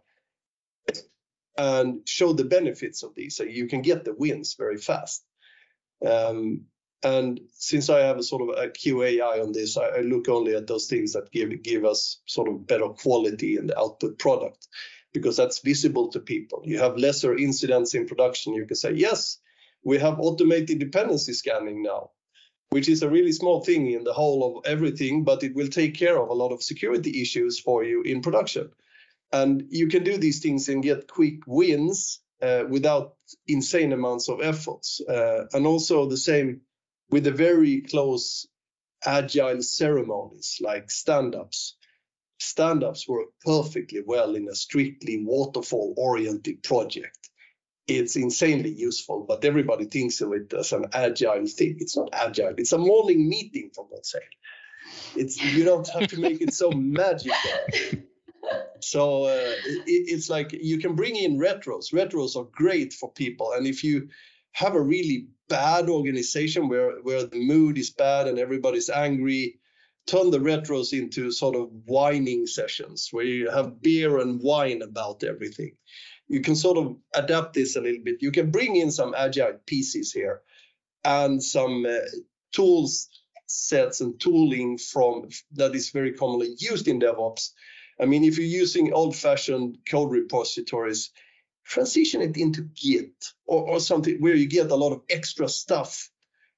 and 1.56 2.08
show 2.08 2.32
the 2.32 2.44
benefits 2.44 3.02
of 3.02 3.14
these 3.14 3.36
so 3.36 3.42
you 3.42 3.66
can 3.66 3.82
get 3.82 4.04
the 4.04 4.14
wins 4.14 4.54
very 4.54 4.78
fast. 4.78 5.24
Um, 6.06 6.66
and 7.02 7.40
since 7.52 7.88
I 7.88 8.00
have 8.00 8.18
a 8.18 8.22
sort 8.22 8.42
of 8.42 8.48
a 8.62 8.68
QA 8.68 9.20
eye 9.22 9.40
on 9.40 9.52
this, 9.52 9.76
I, 9.76 9.86
I, 9.86 10.00
look 10.00 10.28
only 10.28 10.54
at 10.54 10.66
those 10.66 10.86
things 10.86 11.12
that 11.12 11.30
give 11.30 11.62
give 11.62 11.84
us 11.84 12.20
sort 12.26 12.48
of 12.48 12.66
better 12.66 12.88
quality 12.88 13.56
in 13.56 13.68
the 13.68 13.78
output 13.78 14.18
product, 14.18 14.66
because 15.12 15.36
that's 15.36 15.60
visible 15.60 16.08
to 16.08 16.20
people. 16.20 16.62
You 16.64 16.78
have 16.78 16.96
lesser 16.96 17.36
incidents 17.36 17.94
in 17.94 18.06
production. 18.06 18.54
You 18.54 18.66
can 18.66 18.76
say, 18.76 18.92
yes, 18.92 19.38
we 19.84 19.98
have 19.98 20.18
automated 20.18 20.80
dependency 20.80 21.34
scanning 21.34 21.82
now, 21.82 22.10
which 22.70 22.88
is 22.88 23.02
a 23.02 23.10
really 23.10 23.32
small 23.32 23.64
thing 23.64 23.92
in 23.92 24.02
the 24.02 24.12
whole 24.12 24.58
of 24.58 24.66
everything, 24.66 25.22
but 25.22 25.44
it 25.44 25.54
will 25.54 25.68
take 25.68 25.94
care 25.94 26.20
of 26.20 26.30
a 26.30 26.34
lot 26.34 26.52
of 26.52 26.64
security 26.64 27.22
issues 27.22 27.60
for 27.60 27.84
you 27.84 28.02
in 28.02 28.22
production. 28.22 28.70
And 29.32 29.64
you 29.70 29.88
can 29.88 30.02
do 30.02 30.16
these 30.16 30.40
things 30.40 30.68
and 30.68 30.82
get 30.82 31.06
quick 31.06 31.40
wins 31.46 32.20
uh, 32.42 32.64
without 32.68 33.14
insane 33.46 33.92
amounts 33.92 34.28
of 34.28 34.40
efforts. 34.42 35.00
Uh, 35.00 35.46
and 35.52 35.66
also 35.66 36.08
the 36.08 36.16
same 36.16 36.62
with 37.10 37.24
the 37.24 37.32
very 37.32 37.82
close 37.82 38.46
agile 39.04 39.62
ceremonies 39.62 40.58
like 40.60 40.90
stand-ups. 40.90 41.76
Stand-ups 42.40 43.08
work 43.08 43.28
perfectly 43.44 44.02
well 44.04 44.34
in 44.34 44.48
a 44.48 44.54
strictly 44.54 45.24
waterfall 45.24 45.94
oriented 45.96 46.62
project. 46.62 47.18
It's 47.86 48.16
insanely 48.16 48.70
useful, 48.70 49.24
but 49.26 49.44
everybody 49.44 49.86
thinks 49.86 50.20
of 50.20 50.32
it 50.32 50.52
as 50.52 50.72
an 50.72 50.86
agile 50.92 51.46
thing. 51.46 51.76
It's 51.80 51.96
not 51.96 52.10
agile. 52.12 52.54
It's 52.58 52.72
a 52.72 52.78
morning 52.78 53.28
meeting, 53.28 53.70
for 53.74 53.88
God's 53.88 54.10
sake. 54.10 54.36
It's 55.16 55.42
you 55.42 55.64
don't 55.64 55.88
have 55.88 56.08
to 56.08 56.20
make 56.20 56.40
it 56.40 56.52
so 56.52 56.70
magical. 56.76 57.34
So 58.80 59.24
uh, 59.24 59.52
it, 59.66 59.84
it's 59.86 60.30
like 60.30 60.52
you 60.52 60.78
can 60.78 60.94
bring 60.94 61.16
in 61.16 61.38
retros. 61.38 61.92
Retros 61.92 62.36
are 62.36 62.48
great 62.52 62.92
for 62.92 63.12
people, 63.12 63.52
and 63.52 63.66
if 63.66 63.82
you 63.82 64.08
have 64.52 64.74
a 64.74 64.80
really 64.80 65.28
bad 65.48 65.88
organization 65.88 66.68
where 66.68 66.92
where 67.02 67.24
the 67.24 67.38
mood 67.38 67.78
is 67.78 67.90
bad 67.90 68.28
and 68.28 68.38
everybody's 68.38 68.90
angry 68.90 69.58
turn 70.08 70.30
the 70.30 70.38
retros 70.38 70.98
into 70.98 71.30
sort 71.30 71.54
of 71.54 71.68
whining 71.84 72.46
sessions 72.46 73.08
where 73.12 73.24
you 73.24 73.50
have 73.50 73.82
beer 73.82 74.18
and 74.18 74.40
whine 74.40 74.80
about 74.80 75.22
everything. 75.22 75.72
You 76.28 76.40
can 76.40 76.56
sort 76.56 76.78
of 76.78 76.96
adapt 77.14 77.54
this 77.54 77.76
a 77.76 77.80
little 77.80 78.02
bit. 78.02 78.22
You 78.22 78.32
can 78.32 78.50
bring 78.50 78.76
in 78.76 78.90
some 78.90 79.14
agile 79.16 79.58
pieces 79.66 80.10
here 80.12 80.40
and 81.04 81.42
some 81.42 81.86
uh, 81.86 81.98
tools 82.52 83.08
sets 83.46 84.00
and 84.00 84.18
tooling 84.18 84.78
from 84.78 85.28
that 85.52 85.74
is 85.74 85.90
very 85.90 86.12
commonly 86.12 86.54
used 86.58 86.88
in 86.88 87.00
devops. 87.00 87.50
I 88.00 88.06
mean 88.06 88.24
if 88.24 88.38
you're 88.38 88.46
using 88.46 88.92
old 88.92 89.14
fashioned 89.14 89.78
code 89.90 90.10
repositories 90.10 91.10
transition 91.68 92.22
it 92.22 92.36
into 92.36 92.62
Git 92.62 93.32
or, 93.46 93.68
or 93.68 93.80
something 93.80 94.16
where 94.20 94.34
you 94.34 94.48
get 94.48 94.70
a 94.70 94.74
lot 94.76 94.92
of 94.92 95.02
extra 95.10 95.48
stuff 95.48 96.10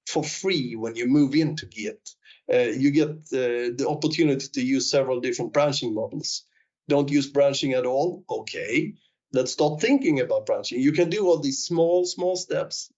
for 0.07 0.23
free 0.23 0.77
when 0.77 0.94
you 0.94 1.07
move 1.07 1.35
into 1.35 1.66
Git. 1.66 2.11
Uh, 2.53 2.59
you 2.59 2.90
get 2.90 3.11
uh, 3.11 3.75
the 3.77 3.87
opportunity 3.88 4.46
to 4.49 4.62
use 4.62 4.90
several 4.90 5.20
different 5.20 5.53
branching 5.53 5.94
models. 5.94 6.44
Don't 6.88 7.11
use 7.11 7.29
branching 7.29 7.75
at 7.75 7.87
all? 7.87 8.25
Okay, 8.29 8.94
let's 9.33 9.53
start 9.53 9.81
thinking 9.81 10.20
about 10.20 10.46
branching. 10.46 10.81
You 10.81 10.92
can 10.92 11.11
do 11.11 11.27
all 11.27 11.38
these 11.38 11.64
small, 11.64 12.05
small 12.05 12.37
steps, 12.37 12.92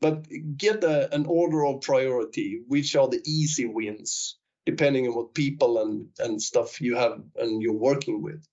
but 0.00 0.26
get 0.56 0.82
a, 0.82 1.14
an 1.14 1.26
order 1.26 1.64
of 1.66 1.82
priority. 1.82 2.62
Which 2.66 2.96
are 2.96 3.08
the 3.08 3.22
easy 3.24 3.66
wins, 3.66 4.36
depending 4.66 5.06
on 5.06 5.14
what 5.14 5.34
people 5.34 5.82
and, 5.82 6.08
and 6.18 6.42
stuff 6.42 6.80
you 6.80 6.96
have 6.96 7.20
and 7.36 7.62
you're 7.62 7.72
working 7.72 8.22
with. 8.22 8.44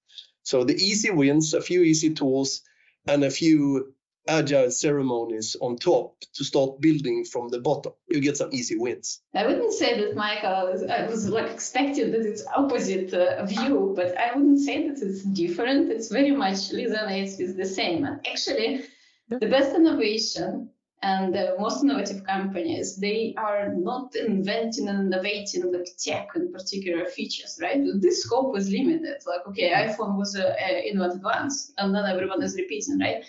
So 0.44 0.64
the 0.64 0.76
easy 0.76 1.12
wins, 1.12 1.54
a 1.54 1.62
few 1.62 1.82
easy 1.82 2.14
tools, 2.14 2.62
and 3.10 3.24
a 3.24 3.32
few 3.32 3.94
agile 4.28 4.70
ceremonies 4.70 5.56
on 5.60 5.76
top 5.76 6.20
to 6.36 6.44
start 6.44 6.80
building 6.80 7.26
from 7.26 7.50
the 7.50 7.60
bottom. 7.60 7.94
You 8.08 8.20
get 8.22 8.38
some 8.38 8.50
easy 8.54 8.78
wins. 8.78 9.22
I 9.34 9.48
wouldn't 9.48 9.74
say 9.74 10.00
that, 10.00 10.16
Michael. 10.16 10.90
I 10.92 11.08
was 11.08 11.28
like 11.28 11.52
expecting 11.52 12.12
that 12.12 12.22
it's 12.22 12.46
opposite 12.56 13.12
uh, 13.14 13.44
view, 13.46 13.94
but 13.96 14.16
I 14.18 14.36
wouldn't 14.36 14.60
say 14.60 14.88
that 14.88 15.02
it's 15.02 15.24
different. 15.24 15.92
It's 15.92 16.10
very 16.10 16.32
much 16.32 16.70
resonates 16.72 17.40
with 17.40 17.58
the 17.58 17.66
same. 17.66 18.06
And 18.06 18.20
actually, 18.28 18.86
the 19.30 19.48
best 19.48 19.76
innovation 19.76 20.70
and 21.02 21.34
the 21.34 21.56
most 21.58 21.84
innovative 21.84 22.26
companies, 22.26 22.98
they 22.98 23.34
are 23.38 23.74
not 23.74 24.16
inventing 24.16 24.90
and 24.90 25.14
innovating 25.14 25.72
the 25.72 25.88
tech 25.98 26.30
and 26.36 26.54
particular 26.54 27.06
features, 27.06 27.58
right? 27.62 27.82
This 28.02 28.24
scope 28.24 28.52
was 28.52 28.70
limited. 28.70 29.18
Like, 29.26 29.48
okay, 29.48 29.72
iPhone 29.72 30.18
was 30.18 30.36
uh, 30.36 30.54
in 30.86 31.02
advance, 31.02 31.72
and 31.78 31.96
then 31.96 32.06
everyone 32.06 32.44
is 32.44 32.56
repeating, 32.58 33.00
right? 33.00 33.24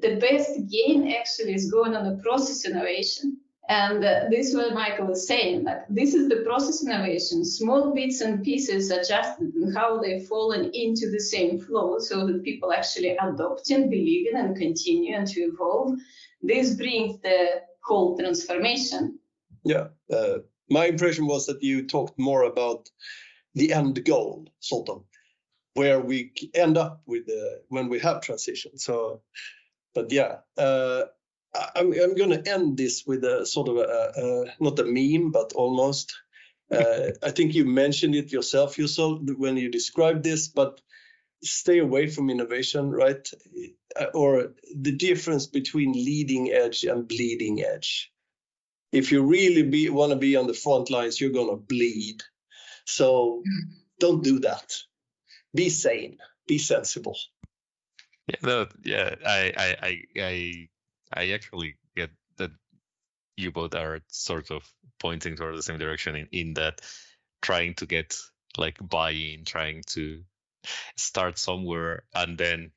The 0.00 0.16
best 0.16 0.68
gain 0.70 1.10
actually 1.10 1.54
is 1.54 1.70
going 1.70 1.94
on 1.94 2.04
the 2.04 2.22
process 2.22 2.66
innovation. 2.66 3.38
And 3.68 4.04
uh, 4.04 4.24
this 4.30 4.48
is 4.48 4.56
what 4.56 4.74
Michael 4.74 5.10
is 5.10 5.26
saying. 5.26 5.64
Like 5.64 5.88
this 5.88 6.14
is 6.14 6.28
the 6.28 6.44
process 6.46 6.84
innovation, 6.84 7.44
small 7.44 7.92
bits 7.92 8.20
and 8.20 8.44
pieces 8.44 8.90
adjusted 8.90 9.54
and 9.54 9.76
how 9.76 10.00
they've 10.00 10.26
fallen 10.26 10.70
into 10.72 11.10
the 11.10 11.18
same 11.18 11.58
flow 11.58 11.98
so 11.98 12.26
that 12.26 12.44
people 12.44 12.72
actually 12.72 13.16
adopt 13.16 13.70
and 13.70 13.90
believe 13.90 14.28
in 14.28 14.36
and 14.36 14.56
continue 14.56 15.16
and 15.16 15.26
to 15.26 15.40
evolve 15.40 15.98
this 16.42 16.74
brings 16.74 17.20
the 17.20 17.62
whole 17.84 18.16
transformation. 18.16 19.18
Yeah, 19.64 19.88
uh, 20.12 20.38
my 20.70 20.86
impression 20.86 21.26
was 21.26 21.46
that 21.46 21.62
you 21.62 21.86
talked 21.86 22.18
more 22.18 22.44
about 22.44 22.88
the 23.54 23.72
end 23.72 24.04
goal, 24.04 24.48
sort 24.60 24.88
of, 24.88 25.04
where 25.74 26.00
we 26.00 26.32
end 26.54 26.76
up 26.76 27.02
with 27.06 27.26
the, 27.26 27.62
when 27.68 27.88
we 27.88 27.98
have 28.00 28.20
transition. 28.20 28.78
So, 28.78 29.22
but 29.94 30.12
yeah, 30.12 30.36
uh, 30.56 31.04
I'm, 31.74 31.92
I'm 31.92 32.14
going 32.14 32.30
to 32.30 32.50
end 32.50 32.76
this 32.76 33.04
with 33.06 33.24
a 33.24 33.46
sort 33.46 33.68
of 33.68 33.76
a, 33.76 34.12
a, 34.16 34.62
not 34.62 34.78
a 34.78 34.84
meme, 34.84 35.30
but 35.30 35.52
almost. 35.54 36.14
Uh, 36.70 37.10
I 37.22 37.30
think 37.30 37.54
you 37.54 37.64
mentioned 37.64 38.14
it 38.14 38.32
yourself, 38.32 38.76
yourself 38.76 39.20
when 39.36 39.56
you 39.56 39.70
described 39.70 40.24
this, 40.24 40.48
but 40.48 40.80
stay 41.42 41.78
away 41.78 42.08
from 42.08 42.30
innovation, 42.30 42.90
right? 42.90 43.28
Uh, 43.98 44.06
or 44.14 44.54
the 44.74 44.92
difference 44.92 45.46
between 45.46 45.92
leading 45.92 46.50
edge 46.50 46.84
and 46.84 47.06
bleeding 47.06 47.62
edge. 47.62 48.12
If 48.92 49.12
you 49.12 49.22
really 49.22 49.90
want 49.90 50.10
to 50.10 50.16
be 50.16 50.36
on 50.36 50.46
the 50.46 50.54
front 50.54 50.90
lines, 50.90 51.20
you're 51.20 51.30
going 51.30 51.50
to 51.50 51.56
bleed. 51.56 52.22
So 52.84 53.42
don't 53.98 54.24
do 54.24 54.40
that. 54.40 54.74
Be 55.54 55.68
sane. 55.68 56.18
Be 56.46 56.58
sensible. 56.58 57.16
Yeah, 58.28 58.36
no, 58.42 58.66
yeah, 58.84 59.14
I, 59.24 59.52
I, 59.56 59.76
I, 59.82 60.02
I, 60.20 60.68
I 61.16 61.30
actually 61.30 61.76
get 61.96 62.10
that 62.36 62.50
you 63.36 63.50
both 63.52 63.74
are 63.74 64.00
sort 64.08 64.50
of 64.50 64.62
pointing 64.98 65.36
toward 65.36 65.56
the 65.56 65.62
same 65.62 65.78
direction 65.78 66.16
in, 66.16 66.28
in 66.32 66.54
that 66.54 66.80
trying 67.42 67.74
to 67.74 67.86
get 67.86 68.16
like 68.56 68.76
buy-in, 68.80 69.44
trying 69.44 69.82
to 69.88 70.22
start 70.96 71.38
somewhere 71.38 72.04
and 72.14 72.38
then 72.38 72.72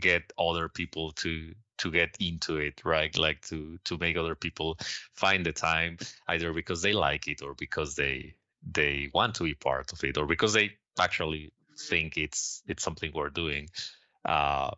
get 0.00 0.32
other 0.38 0.68
people 0.68 1.12
to 1.12 1.54
to 1.78 1.90
get 1.90 2.16
into 2.20 2.56
it 2.56 2.82
right? 2.84 3.16
Like 3.16 3.40
to 3.48 3.78
to 3.84 3.98
make 3.98 4.16
other 4.16 4.34
people 4.34 4.78
find 5.14 5.44
the 5.44 5.52
time 5.52 5.98
either 6.28 6.52
because 6.52 6.82
they 6.82 6.92
like 6.92 7.26
it 7.28 7.42
or 7.42 7.54
because 7.54 7.94
they 7.94 8.34
they 8.70 9.10
want 9.14 9.34
to 9.36 9.44
be 9.44 9.54
part 9.54 9.92
of 9.92 10.04
it 10.04 10.18
or 10.18 10.26
because 10.26 10.52
they 10.52 10.72
actually 10.98 11.52
think 11.88 12.16
it's 12.16 12.62
it's 12.66 12.82
something 12.82 13.10
we're 13.14 13.30
doing. 13.30 13.68
Uh 14.24 14.70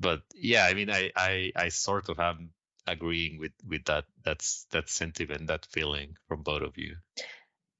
but 0.00 0.22
yeah 0.34 0.64
i 0.64 0.74
mean 0.74 0.90
i 0.90 1.10
i 1.16 1.52
i 1.56 1.68
sort 1.68 2.08
of 2.08 2.18
am 2.18 2.50
agreeing 2.86 3.38
with 3.38 3.52
with 3.68 3.84
that 3.84 4.04
that's 4.24 4.66
that 4.72 4.88
sentiment 4.88 5.46
that 5.46 5.66
feeling 5.66 6.16
from 6.26 6.42
both 6.42 6.62
of 6.62 6.76
you 6.76 6.96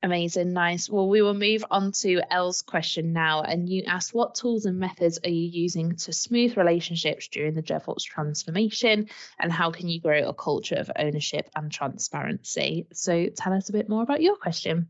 Amazing, 0.02 0.54
nice. 0.54 0.88
Well, 0.88 1.08
we 1.10 1.20
will 1.20 1.34
move 1.34 1.62
on 1.70 1.92
to 1.92 2.22
El's 2.30 2.62
question 2.62 3.12
now. 3.12 3.42
And 3.42 3.68
you 3.68 3.82
asked, 3.86 4.14
what 4.14 4.34
tools 4.34 4.64
and 4.64 4.78
methods 4.78 5.18
are 5.22 5.30
you 5.30 5.46
using 5.46 5.96
to 5.96 6.12
smooth 6.14 6.56
relationships 6.56 7.28
during 7.28 7.52
the 7.52 7.62
DevOps 7.62 8.04
transformation? 8.04 9.10
And 9.38 9.52
how 9.52 9.70
can 9.70 9.88
you 9.88 10.00
grow 10.00 10.26
a 10.26 10.32
culture 10.32 10.76
of 10.76 10.90
ownership 10.96 11.50
and 11.54 11.70
transparency? 11.70 12.86
So 12.94 13.26
tell 13.26 13.52
us 13.52 13.68
a 13.68 13.72
bit 13.72 13.90
more 13.90 14.02
about 14.02 14.22
your 14.22 14.36
question. 14.36 14.88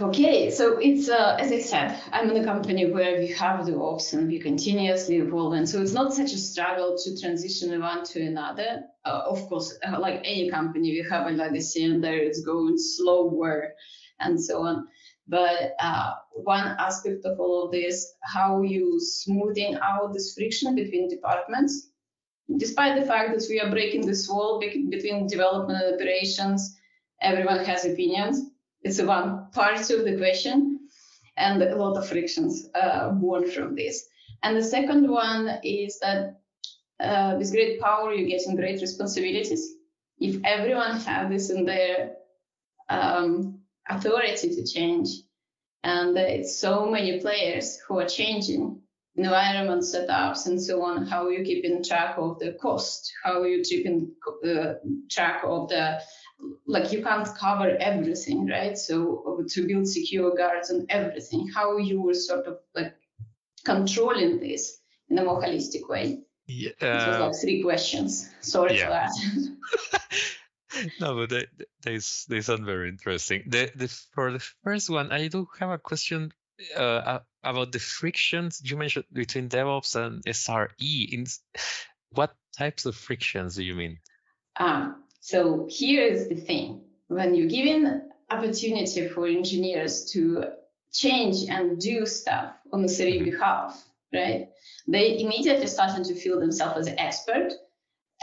Okay, 0.00 0.50
so 0.50 0.78
it's 0.78 1.08
uh, 1.08 1.36
as 1.38 1.52
I 1.52 1.60
said, 1.60 2.02
I'm 2.10 2.28
in 2.28 2.42
a 2.42 2.44
company 2.44 2.90
where 2.90 3.16
we 3.16 3.28
have 3.28 3.64
the 3.64 3.78
and 4.12 4.26
we 4.26 4.40
continuously 4.40 5.18
evolve, 5.18 5.52
and 5.52 5.68
so 5.68 5.80
it's 5.80 5.92
not 5.92 6.12
such 6.12 6.32
a 6.32 6.36
struggle 6.36 6.98
to 6.98 7.20
transition 7.20 7.80
one 7.80 8.02
to 8.06 8.20
another. 8.20 8.82
Uh, 9.04 9.22
of 9.24 9.48
course, 9.48 9.78
uh, 9.86 10.00
like 10.00 10.20
any 10.24 10.50
company, 10.50 10.90
we 11.00 11.06
have 11.08 11.28
a 11.28 11.30
legacy 11.30 11.84
and 11.84 12.02
there 12.02 12.18
it's 12.18 12.42
going 12.42 12.76
slower, 12.76 13.72
and 14.18 14.42
so 14.42 14.62
on. 14.62 14.88
But 15.28 15.74
uh, 15.78 16.14
one 16.32 16.74
aspect 16.80 17.24
of 17.24 17.38
all 17.38 17.66
of 17.66 17.70
this, 17.70 18.14
how 18.24 18.62
you 18.62 18.98
smoothing 18.98 19.76
out 19.80 20.12
this 20.12 20.34
friction 20.34 20.74
between 20.74 21.08
departments, 21.08 21.90
despite 22.56 22.98
the 22.98 23.06
fact 23.06 23.30
that 23.30 23.46
we 23.48 23.60
are 23.60 23.70
breaking 23.70 24.06
this 24.06 24.28
wall 24.28 24.58
between 24.58 25.28
development 25.28 25.84
and 25.84 25.94
operations, 25.94 26.76
everyone 27.22 27.64
has 27.64 27.84
opinions 27.84 28.50
it's 28.84 29.00
one 29.00 29.46
part 29.52 29.80
of 29.90 30.04
the 30.04 30.16
question 30.16 30.78
and 31.36 31.62
a 31.62 31.76
lot 31.76 31.96
of 31.96 32.08
frictions 32.08 32.68
uh, 32.74 33.10
born 33.10 33.50
from 33.50 33.74
this. 33.74 34.06
And 34.42 34.56
the 34.56 34.62
second 34.62 35.10
one 35.10 35.58
is 35.64 35.98
that 36.00 36.40
uh, 37.00 37.34
with 37.38 37.50
great 37.50 37.80
power, 37.80 38.12
you're 38.12 38.28
getting 38.28 38.56
great 38.56 38.80
responsibilities. 38.80 39.74
If 40.18 40.40
everyone 40.44 41.00
has 41.00 41.30
this 41.30 41.50
in 41.50 41.64
their 41.64 42.12
um, 42.88 43.60
authority 43.88 44.54
to 44.54 44.64
change, 44.66 45.08
and 45.82 46.16
it's 46.16 46.58
so 46.58 46.90
many 46.90 47.20
players 47.20 47.78
who 47.86 47.98
are 47.98 48.08
changing 48.08 48.80
environment 49.16 49.82
setups 49.82 50.46
and 50.46 50.60
so 50.62 50.82
on, 50.82 51.06
how 51.06 51.28
you 51.28 51.44
keeping 51.44 51.82
track 51.82 52.16
of 52.18 52.38
the 52.38 52.52
cost, 52.60 53.12
how 53.22 53.44
you 53.44 53.62
keeping 53.62 54.12
uh, 54.46 54.74
track 55.10 55.42
of 55.44 55.68
the 55.68 56.00
like 56.66 56.92
you 56.92 57.02
can't 57.02 57.28
cover 57.36 57.76
everything, 57.78 58.46
right? 58.46 58.76
So 58.76 59.38
uh, 59.40 59.42
to 59.48 59.66
build 59.66 59.88
secure 59.88 60.34
guards 60.34 60.70
and 60.70 60.86
everything, 60.90 61.48
how 61.48 61.76
you 61.76 62.00
were 62.00 62.14
sort 62.14 62.46
of 62.46 62.58
like 62.74 62.94
controlling 63.64 64.40
this 64.40 64.80
in 65.08 65.18
a 65.18 65.24
more 65.24 65.42
holistic 65.42 65.88
way. 65.88 66.20
Yeah, 66.46 66.72
uh, 66.82 67.08
was 67.08 67.20
like 67.20 67.40
three 67.40 67.62
questions. 67.62 68.30
Sorry 68.40 68.76
yeah. 68.76 68.84
for 68.84 68.90
that. 68.90 70.00
no, 71.00 71.16
but 71.16 71.30
they, 71.30 71.46
they 71.82 71.98
they 72.28 72.40
sound 72.40 72.64
very 72.64 72.88
interesting. 72.88 73.44
The, 73.46 73.70
the 73.74 73.88
for 74.14 74.32
the 74.32 74.44
first 74.62 74.90
one, 74.90 75.12
I 75.12 75.28
do 75.28 75.46
have 75.58 75.70
a 75.70 75.78
question 75.78 76.32
uh, 76.76 77.20
about 77.42 77.72
the 77.72 77.78
frictions 77.78 78.60
you 78.64 78.76
mentioned 78.76 79.06
between 79.12 79.48
DevOps 79.48 79.96
and 79.96 80.22
SRE. 80.24 81.12
In 81.12 81.26
what 82.10 82.34
types 82.56 82.86
of 82.86 82.96
frictions 82.96 83.56
do 83.56 83.64
you 83.64 83.74
mean? 83.74 83.98
Ah, 84.58 84.94
so 85.24 85.66
here 85.70 86.02
is 86.02 86.28
the 86.28 86.34
thing. 86.34 86.82
When 87.08 87.34
you're 87.34 87.48
given 87.48 88.10
opportunity 88.28 89.08
for 89.08 89.26
engineers 89.26 90.04
to 90.12 90.50
change 90.92 91.48
and 91.48 91.80
do 91.80 92.04
stuff 92.04 92.52
on 92.74 92.82
the 92.82 92.90
city 92.90 93.20
mm-hmm. 93.20 93.30
behalf, 93.30 93.82
right? 94.12 94.50
They 94.86 95.18
immediately 95.18 95.66
started 95.66 96.04
to 96.04 96.14
feel 96.14 96.38
themselves 96.38 96.76
as 96.80 96.86
an 96.88 96.98
expert. 96.98 97.54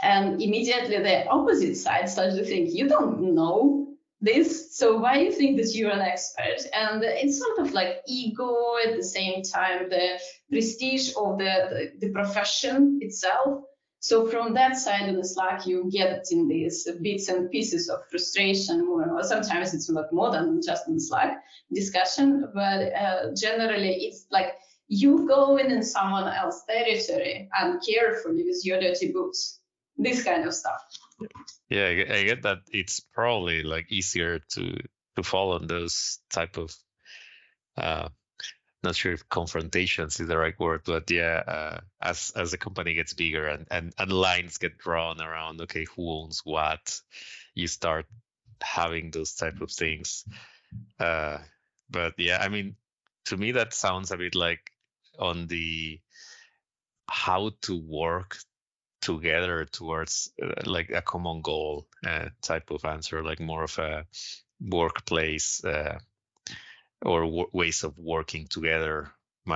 And 0.00 0.40
immediately 0.40 0.96
the 0.98 1.26
opposite 1.26 1.74
side 1.74 2.08
started 2.08 2.36
to 2.36 2.44
think, 2.44 2.72
you 2.72 2.88
don't 2.88 3.34
know 3.34 3.96
this, 4.20 4.78
so 4.78 4.96
why 4.98 5.18
do 5.18 5.24
you 5.24 5.32
think 5.32 5.56
that 5.56 5.74
you're 5.74 5.90
an 5.90 6.02
expert? 6.02 6.60
And 6.72 7.02
it's 7.02 7.40
sort 7.40 7.66
of 7.66 7.72
like 7.72 8.02
ego 8.06 8.76
at 8.86 8.94
the 8.96 9.02
same 9.02 9.42
time, 9.42 9.88
the 9.90 10.20
prestige 10.48 11.10
of 11.16 11.38
the, 11.38 11.90
the, 11.98 12.06
the 12.06 12.12
profession 12.12 13.00
itself 13.02 13.64
so 14.02 14.26
from 14.26 14.54
that 14.54 14.76
side 14.76 15.08
of 15.08 15.14
the 15.14 15.24
Slack, 15.24 15.64
you 15.64 15.88
get 15.88 16.26
in 16.32 16.48
these 16.48 16.90
bits 17.00 17.28
and 17.28 17.48
pieces 17.52 17.88
of 17.88 18.00
frustration. 18.10 18.84
Sometimes 19.22 19.74
it's 19.74 19.88
not 19.88 20.12
more 20.12 20.32
than 20.32 20.60
just 20.60 20.88
in 20.88 20.98
Slack 20.98 21.44
discussion, 21.72 22.50
but 22.52 22.92
uh, 22.92 23.30
generally 23.36 24.06
it's 24.06 24.26
like 24.28 24.54
you 24.88 25.24
go 25.28 25.56
in 25.56 25.70
in 25.70 25.84
someone 25.84 26.26
else's 26.26 26.64
territory 26.68 27.48
and 27.56 27.80
carefully 27.80 28.42
with 28.42 28.60
your 28.64 28.80
dirty 28.80 29.12
boots. 29.12 29.60
This 29.96 30.24
kind 30.24 30.48
of 30.48 30.52
stuff. 30.52 30.80
Yeah, 31.70 31.86
I 31.86 32.24
get 32.24 32.42
that. 32.42 32.58
It's 32.72 32.98
probably 32.98 33.62
like 33.62 33.92
easier 33.92 34.40
to 34.54 34.78
to 35.14 35.22
fall 35.22 35.52
on 35.52 35.68
those 35.68 36.18
type 36.28 36.56
of 36.56 36.74
uh, 37.76 38.08
not 38.82 38.96
sure 38.96 39.12
if 39.12 39.28
confrontations 39.28 40.18
is 40.20 40.28
the 40.28 40.38
right 40.38 40.58
word, 40.58 40.82
but 40.84 41.10
yeah, 41.10 41.42
uh, 41.46 41.80
as 42.00 42.32
as 42.36 42.50
the 42.50 42.58
company 42.58 42.94
gets 42.94 43.12
bigger 43.12 43.46
and, 43.46 43.66
and 43.70 43.92
and 43.98 44.12
lines 44.12 44.58
get 44.58 44.78
drawn 44.78 45.20
around, 45.20 45.60
okay, 45.60 45.86
who 45.96 46.10
owns 46.10 46.40
what, 46.44 47.00
you 47.54 47.68
start 47.68 48.06
having 48.60 49.10
those 49.10 49.34
type 49.34 49.60
of 49.60 49.70
things. 49.70 50.24
Uh, 50.98 51.38
but 51.90 52.14
yeah, 52.18 52.38
I 52.40 52.48
mean, 52.48 52.76
to 53.26 53.36
me 53.36 53.52
that 53.52 53.74
sounds 53.74 54.10
a 54.10 54.16
bit 54.16 54.34
like 54.34 54.70
on 55.18 55.46
the 55.46 56.00
how 57.08 57.52
to 57.62 57.76
work 57.76 58.36
together 59.00 59.64
towards 59.64 60.32
uh, 60.42 60.62
like 60.64 60.90
a 60.90 61.02
common 61.02 61.42
goal 61.42 61.86
uh, 62.06 62.28
type 62.40 62.70
of 62.70 62.84
answer, 62.84 63.22
like 63.22 63.40
more 63.40 63.64
of 63.64 63.78
a 63.78 64.06
workplace 64.60 65.64
uh, 65.64 65.98
or 67.04 67.22
w- 67.22 67.50
ways 67.52 67.84
of 67.84 67.98
working 67.98 68.46
together 68.46 69.12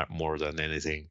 more 0.09 0.39
than 0.39 0.61
anything. 0.61 1.09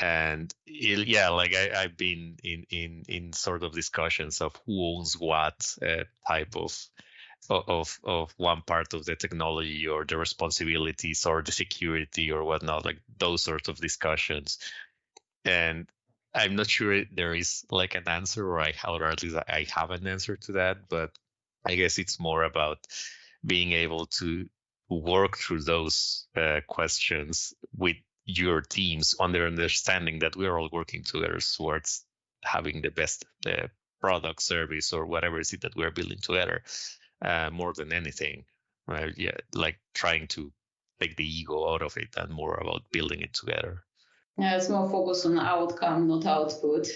And 0.00 0.52
it, 0.66 1.08
yeah 1.08 1.30
like 1.30 1.54
I, 1.54 1.82
have 1.82 1.96
been 1.96 2.36
in 2.44 2.64
in 2.70 3.02
in 3.08 3.32
sort 3.32 3.64
of 3.64 3.72
discussions 3.72 4.40
of 4.40 4.54
who 4.64 4.96
owns 4.96 5.18
what 5.18 5.74
uh, 5.82 6.04
type 6.26 6.56
of 6.56 6.76
of 7.50 7.98
of 8.04 8.32
one 8.36 8.62
part 8.62 8.94
of 8.94 9.04
the 9.04 9.16
technology 9.16 9.88
or 9.88 10.04
the 10.04 10.16
responsibilities 10.16 11.26
or 11.26 11.42
the 11.42 11.52
security 11.52 12.30
or 12.30 12.44
whatnot 12.44 12.84
like 12.84 13.00
those 13.18 13.42
sorts 13.42 13.68
of 13.68 13.76
discussions. 13.78 14.58
And 15.44 15.88
i'm 16.34 16.56
not 16.56 16.68
sure 16.68 17.04
there 17.10 17.34
is 17.34 17.64
like 17.70 17.94
an 17.94 18.06
answer 18.06 18.46
or 18.46 18.60
i 18.60 18.72
or 18.86 19.04
at 19.04 19.22
least 19.22 19.36
i 19.48 19.66
have 19.74 19.90
an 19.90 20.06
answer 20.06 20.36
to 20.36 20.52
that 20.52 20.76
but 20.88 21.10
i 21.66 21.74
guess 21.74 21.98
it's 21.98 22.20
more 22.20 22.42
about 22.42 22.78
being 23.44 23.72
able 23.72 24.06
to 24.06 24.46
work 24.88 25.36
through 25.36 25.62
those 25.62 26.26
uh, 26.36 26.60
questions 26.66 27.54
with 27.76 27.96
your 28.24 28.60
teams 28.60 29.14
on 29.18 29.32
their 29.32 29.46
understanding 29.46 30.18
that 30.20 30.36
we're 30.36 30.56
all 30.56 30.68
working 30.72 31.02
together 31.02 31.38
towards 31.56 32.04
having 32.42 32.82
the 32.82 32.90
best 32.90 33.24
uh, 33.46 33.66
product 34.00 34.42
service 34.42 34.92
or 34.92 35.06
whatever 35.06 35.40
is 35.40 35.52
it 35.52 35.62
that 35.62 35.74
we're 35.76 35.90
building 35.90 36.18
together 36.22 36.62
uh, 37.22 37.50
more 37.50 37.72
than 37.72 37.92
anything 37.92 38.44
right? 38.86 39.14
Yeah 39.16 39.36
like 39.54 39.78
trying 39.94 40.26
to 40.28 40.52
take 41.00 41.16
the 41.16 41.24
ego 41.24 41.72
out 41.72 41.82
of 41.82 41.96
it 41.96 42.08
and 42.16 42.32
more 42.32 42.54
about 42.54 42.82
building 42.92 43.20
it 43.20 43.34
together. 43.34 43.82
Yeah 44.36 44.56
it's 44.56 44.68
more 44.68 44.88
focused 44.88 45.26
on 45.26 45.38
outcome 45.38 46.08
not 46.08 46.26
output 46.26 46.86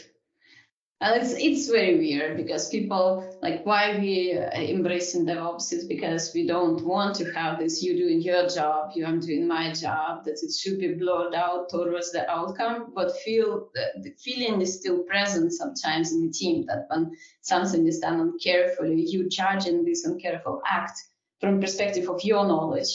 and 1.02 1.20
it's 1.20 1.32
it's 1.32 1.68
very 1.68 1.98
weird 1.98 2.36
because 2.36 2.68
people 2.68 3.36
like 3.42 3.66
why 3.66 3.98
we 3.98 4.38
uh, 4.38 4.50
embracing 4.52 5.26
DevOps 5.26 5.72
is 5.72 5.84
because 5.84 6.30
we 6.32 6.46
don't 6.46 6.84
want 6.84 7.16
to 7.16 7.24
have 7.32 7.58
this 7.58 7.82
you 7.82 7.96
doing 7.96 8.20
your 8.20 8.46
job, 8.48 8.92
you 8.94 9.04
I'm 9.04 9.18
doing 9.18 9.48
my 9.48 9.72
job, 9.72 10.24
that 10.24 10.38
it 10.40 10.52
should 10.54 10.78
be 10.78 10.94
blurred 10.94 11.34
out 11.34 11.70
towards 11.70 12.12
the 12.12 12.30
outcome, 12.30 12.92
but 12.94 13.16
feel 13.24 13.68
the, 13.74 14.12
feeling 14.22 14.60
is 14.60 14.78
still 14.78 15.02
present 15.02 15.52
sometimes 15.52 16.12
in 16.12 16.24
the 16.24 16.32
team 16.32 16.66
that 16.68 16.86
when 16.88 17.10
something 17.40 17.84
is 17.88 17.98
done 17.98 18.20
uncarefully, 18.20 19.04
you 19.04 19.28
judging 19.28 19.84
this 19.84 20.06
uncareful 20.06 20.60
act 20.64 20.96
from 21.40 21.60
perspective 21.60 22.08
of 22.08 22.22
your 22.22 22.46
knowledge, 22.46 22.92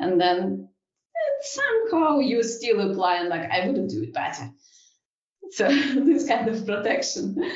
and 0.00 0.20
then 0.20 0.68
somehow 1.40 2.18
you 2.18 2.42
still 2.42 2.90
apply 2.90 3.20
and 3.20 3.28
like 3.28 3.48
I 3.48 3.64
wouldn't 3.64 3.90
do 3.90 4.02
it 4.02 4.12
better 4.12 4.50
so 5.52 5.68
this 5.68 6.28
kind 6.28 6.48
of 6.48 6.66
protection. 6.66 7.50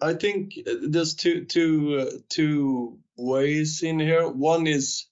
I 0.00 0.14
think 0.14 0.58
there's 0.66 1.14
two 1.14 1.44
two 1.44 1.98
uh, 2.00 2.18
two 2.28 2.98
ways 3.16 3.82
in 3.82 4.00
here. 4.00 4.28
One 4.28 4.66
is 4.66 5.06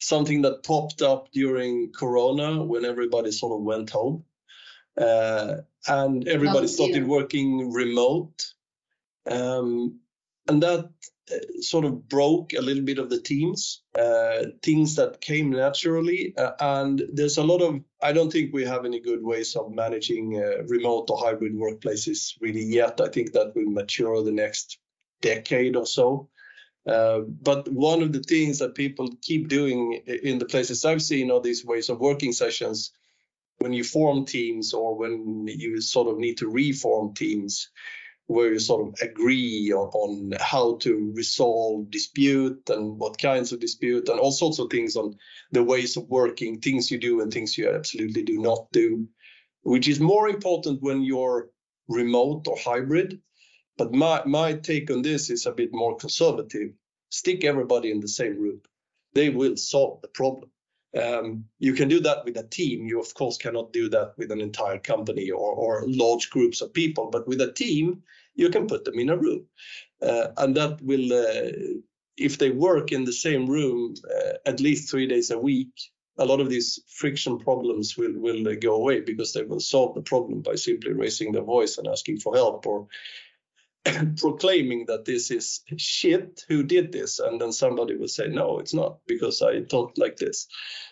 something 0.00 0.42
that 0.42 0.64
popped 0.64 1.02
up 1.02 1.30
during 1.32 1.92
corona 1.92 2.62
when 2.62 2.84
everybody 2.84 3.30
sort 3.30 3.58
of 3.58 3.64
went 3.64 3.90
home. 3.90 4.24
Uh, 4.96 5.58
and 5.86 6.28
everybody 6.28 6.66
started 6.66 7.06
working 7.06 7.72
remote. 7.72 8.44
Um, 9.26 10.00
and 10.48 10.62
that 10.62 10.90
sort 11.60 11.84
of 11.84 12.08
broke 12.08 12.52
a 12.52 12.60
little 12.60 12.82
bit 12.82 12.98
of 12.98 13.10
the 13.10 13.20
teams, 13.20 13.82
uh, 13.98 14.44
things 14.62 14.96
that 14.96 15.20
came 15.20 15.50
naturally. 15.50 16.34
Uh, 16.36 16.52
and 16.60 17.02
there's 17.12 17.38
a 17.38 17.42
lot 17.42 17.62
of, 17.62 17.80
I 18.02 18.12
don't 18.12 18.32
think 18.32 18.52
we 18.52 18.64
have 18.64 18.84
any 18.84 19.00
good 19.00 19.22
ways 19.22 19.56
of 19.56 19.72
managing 19.72 20.36
uh, 20.36 20.64
remote 20.64 21.10
or 21.10 21.18
hybrid 21.18 21.54
workplaces 21.54 22.34
really 22.40 22.64
yet. 22.64 23.00
I 23.00 23.08
think 23.08 23.32
that 23.32 23.54
will 23.54 23.70
mature 23.70 24.22
the 24.22 24.32
next 24.32 24.78
decade 25.20 25.76
or 25.76 25.86
so. 25.86 26.28
Uh, 26.86 27.20
but 27.20 27.68
one 27.70 28.02
of 28.02 28.12
the 28.12 28.22
things 28.22 28.58
that 28.58 28.74
people 28.74 29.08
keep 29.22 29.48
doing 29.48 30.02
in 30.06 30.38
the 30.38 30.46
places 30.46 30.84
I've 30.84 31.02
seen 31.02 31.30
are 31.30 31.40
these 31.40 31.64
ways 31.64 31.88
of 31.88 32.00
working 32.00 32.32
sessions 32.32 32.92
when 33.58 33.72
you 33.72 33.84
form 33.84 34.24
teams 34.24 34.74
or 34.74 34.96
when 34.96 35.46
you 35.46 35.80
sort 35.80 36.08
of 36.08 36.18
need 36.18 36.38
to 36.38 36.48
reform 36.48 37.14
teams 37.14 37.70
where 38.32 38.52
you 38.52 38.58
sort 38.58 38.86
of 38.86 38.94
agree 39.00 39.72
on, 39.72 39.88
on, 39.88 40.32
how 40.40 40.76
to 40.76 41.12
resolve 41.14 41.90
dispute 41.90 42.68
and 42.70 42.98
what 42.98 43.18
kinds 43.18 43.52
of 43.52 43.60
dispute 43.60 44.08
and 44.08 44.18
all 44.18 44.32
sorts 44.32 44.58
of 44.58 44.70
things 44.70 44.96
on 44.96 45.16
the 45.50 45.62
ways 45.62 45.96
of 45.96 46.08
working, 46.08 46.60
things 46.60 46.90
you 46.90 46.98
do 46.98 47.20
and 47.20 47.32
things 47.32 47.56
you 47.56 47.70
absolutely 47.70 48.22
do 48.22 48.38
not 48.38 48.70
do, 48.72 49.06
which 49.62 49.88
is 49.88 50.00
more 50.00 50.28
important 50.28 50.82
when 50.82 51.02
you're 51.02 51.50
remote 51.88 52.46
or 52.48 52.56
hybrid. 52.58 53.20
But 53.76 53.92
my, 53.92 54.22
my 54.24 54.54
take 54.54 54.90
on 54.90 55.02
this 55.02 55.30
is 55.30 55.46
a 55.46 55.52
bit 55.52 55.70
more 55.72 55.96
conservative. 55.96 56.70
Stick 57.10 57.44
everybody 57.44 57.90
in 57.90 58.00
the 58.00 58.08
same 58.08 58.38
room. 58.38 58.60
They 59.14 59.30
will 59.30 59.56
solve 59.56 60.00
the 60.02 60.08
problem. 60.08 60.50
Um, 61.00 61.46
you 61.58 61.72
can 61.72 61.88
do 61.88 62.00
that 62.00 62.24
with 62.24 62.36
a 62.36 62.42
team. 62.42 62.86
You, 62.86 63.00
of 63.00 63.14
course, 63.14 63.38
cannot 63.38 63.72
do 63.72 63.88
that 63.90 64.12
with 64.18 64.30
an 64.30 64.40
entire 64.40 64.78
company 64.78 65.30
or, 65.30 65.52
or 65.52 65.84
large 65.86 66.28
groups 66.30 66.60
of 66.60 66.74
people. 66.74 67.08
But 67.10 67.26
with 67.26 67.40
a 67.40 67.52
team, 67.52 68.02
you 68.34 68.48
can 68.50 68.66
put 68.66 68.84
them 68.84 68.98
in 68.98 69.10
a 69.10 69.16
room. 69.16 69.46
Uh, 70.00 70.28
and 70.36 70.56
that 70.56 70.80
will, 70.82 71.12
uh, 71.12 71.80
if 72.16 72.38
they 72.38 72.50
work 72.50 72.92
in 72.92 73.04
the 73.04 73.12
same 73.12 73.46
room 73.46 73.94
uh, 74.10 74.32
at 74.46 74.60
least 74.60 74.90
three 74.90 75.06
days 75.06 75.30
a 75.30 75.38
week, 75.38 75.70
a 76.18 76.24
lot 76.24 76.40
of 76.40 76.50
these 76.50 76.80
friction 76.88 77.38
problems 77.38 77.96
will, 77.96 78.12
will 78.14 78.46
uh, 78.48 78.54
go 78.54 78.74
away 78.74 79.00
because 79.00 79.32
they 79.32 79.42
will 79.42 79.60
solve 79.60 79.94
the 79.94 80.02
problem 80.02 80.42
by 80.42 80.54
simply 80.54 80.92
raising 80.92 81.32
their 81.32 81.42
voice 81.42 81.78
and 81.78 81.88
asking 81.88 82.18
for 82.18 82.34
help 82.34 82.66
or 82.66 82.86
proclaiming 84.16 84.86
that 84.86 85.04
this 85.04 85.30
is 85.30 85.60
shit 85.76 86.44
who 86.48 86.62
did 86.62 86.92
this? 86.92 87.18
And 87.18 87.40
then 87.40 87.52
somebody 87.52 87.96
will 87.96 88.08
say 88.08 88.28
no 88.28 88.58
it's 88.58 88.74
not 88.74 88.98
because 89.06 89.40
i 89.42 89.60
talked 89.60 89.98
like 89.98 90.16
this. 90.16 90.48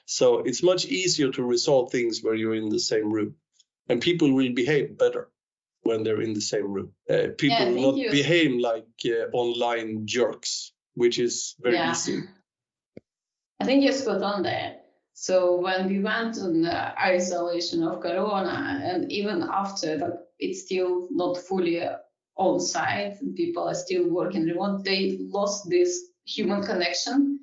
So 0.07 0.39
it's 0.39 0.63
much 0.63 0.87
easier 0.87 1.31
to 1.33 1.43
resolve 1.43 1.93
things 1.93 2.21
where 2.23 2.35
you're 2.35 2.55
in 2.55 2.71
the 2.71 2.81
same 2.81 3.13
room 3.13 3.35
and 3.89 4.01
people 4.01 4.33
will 4.33 4.53
behave 4.55 4.97
better 4.97 5.31
when 5.91 6.03
they're 6.03 6.23
in 6.29 6.35
the 6.35 6.47
same 6.53 6.69
room 6.75 6.91
uh, 7.11 7.27
people 7.43 7.59
yeah, 7.59 7.71
will 7.71 7.93
not 7.93 7.97
you. 7.97 8.11
behave 8.11 8.53
like 8.71 8.97
uh, 9.07 9.25
online 9.33 9.91
jerks 10.07 10.73
which 10.95 11.19
is 11.19 11.55
very 11.61 11.77
yeah. 11.77 11.91
easy 11.91 12.19
i 13.61 13.65
think 13.65 13.83
you're 13.83 14.01
spot 14.03 14.23
on 14.23 14.43
there 14.43 14.71
so 15.13 15.37
when 15.67 15.89
we 15.89 15.99
went 16.01 16.39
on 16.39 16.63
the 16.63 16.79
isolation 17.15 17.83
of 17.83 18.01
corona 18.01 18.57
and 18.91 19.13
even 19.13 19.39
after 19.63 19.99
that 19.99 20.15
it's 20.39 20.63
still 20.67 21.09
not 21.11 21.37
fully 21.37 21.81
on 22.41 22.59
site 22.59 23.21
and 23.21 23.37
people 23.37 23.69
are 23.69 23.75
still 23.75 24.09
working 24.09 24.47
remote, 24.47 24.83
they 24.85 25.19
lost 25.21 25.69
this 25.69 26.09
human 26.25 26.63
connection 26.63 27.39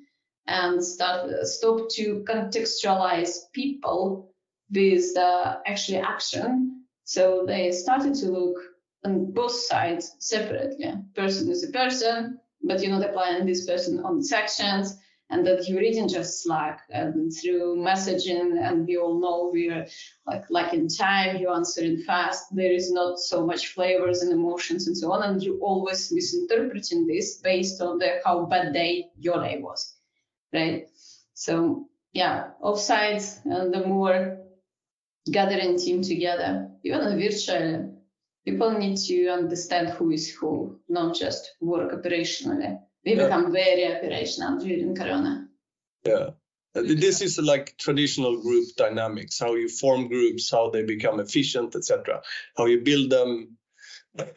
and 0.46 0.82
start 0.84 1.30
stop 1.46 1.88
to 1.90 2.24
contextualize 2.28 3.50
people 3.52 4.32
with 4.70 5.16
uh, 5.16 5.58
actually 5.66 5.98
action. 5.98 6.67
So 7.08 7.44
they 7.46 7.72
started 7.72 8.12
to 8.16 8.26
look 8.26 8.58
on 9.02 9.32
both 9.32 9.52
sides 9.52 10.14
separately. 10.18 10.92
Person 11.14 11.50
is 11.50 11.64
a 11.64 11.72
person, 11.72 12.38
but 12.62 12.82
you're 12.82 12.90
not 12.90 13.08
applying 13.08 13.46
this 13.46 13.64
person 13.64 14.00
on 14.00 14.22
sections 14.22 14.98
and 15.30 15.46
that 15.46 15.66
you're 15.66 15.80
reading 15.80 16.06
just 16.06 16.42
Slack 16.42 16.82
and 16.90 17.32
through 17.32 17.76
messaging, 17.78 18.60
and 18.62 18.86
we 18.86 18.98
all 18.98 19.18
know 19.18 19.48
we're 19.50 19.86
like 20.26 20.44
like 20.50 20.74
in 20.74 20.86
time, 20.86 21.38
you're 21.38 21.54
answering 21.54 22.02
fast. 22.02 22.54
There 22.54 22.72
is 22.72 22.92
not 22.92 23.18
so 23.18 23.46
much 23.46 23.68
flavors 23.68 24.20
and 24.20 24.30
emotions 24.30 24.86
and 24.86 24.96
so 24.96 25.10
on, 25.10 25.22
and 25.22 25.42
you're 25.42 25.60
always 25.60 26.12
misinterpreting 26.12 27.06
this 27.06 27.38
based 27.38 27.80
on 27.80 27.96
the 27.96 28.20
how 28.22 28.44
bad 28.44 28.74
day 28.74 29.08
your 29.18 29.42
day 29.42 29.60
was, 29.62 29.94
right? 30.52 30.86
So 31.32 31.88
yeah, 32.12 32.50
offsite 32.62 33.46
and 33.46 33.72
the 33.72 33.86
more 33.86 34.47
gathering 35.28 35.78
team 35.78 36.02
together, 36.02 36.70
even 36.84 37.18
virtually, 37.18 37.90
people 38.44 38.72
need 38.72 38.96
to 38.96 39.28
understand 39.28 39.90
who 39.90 40.10
is 40.10 40.30
who, 40.30 40.78
not 40.88 41.14
just 41.14 41.54
work 41.60 41.92
operationally 41.92 42.78
we 43.04 43.16
yeah. 43.16 43.24
become 43.24 43.52
very 43.52 43.86
operational 43.86 44.58
during 44.58 44.94
Corona. 44.94 45.48
Yeah. 46.04 46.30
This 46.74 47.22
is 47.22 47.38
like 47.38 47.76
traditional 47.78 48.40
group 48.40 48.68
dynamics, 48.76 49.38
how 49.38 49.54
you 49.54 49.68
form 49.68 50.08
groups, 50.08 50.50
how 50.50 50.70
they 50.70 50.84
become 50.84 51.18
efficient, 51.18 51.74
etc., 51.74 52.22
how 52.56 52.66
you 52.66 52.80
build 52.80 53.10
them, 53.10 53.56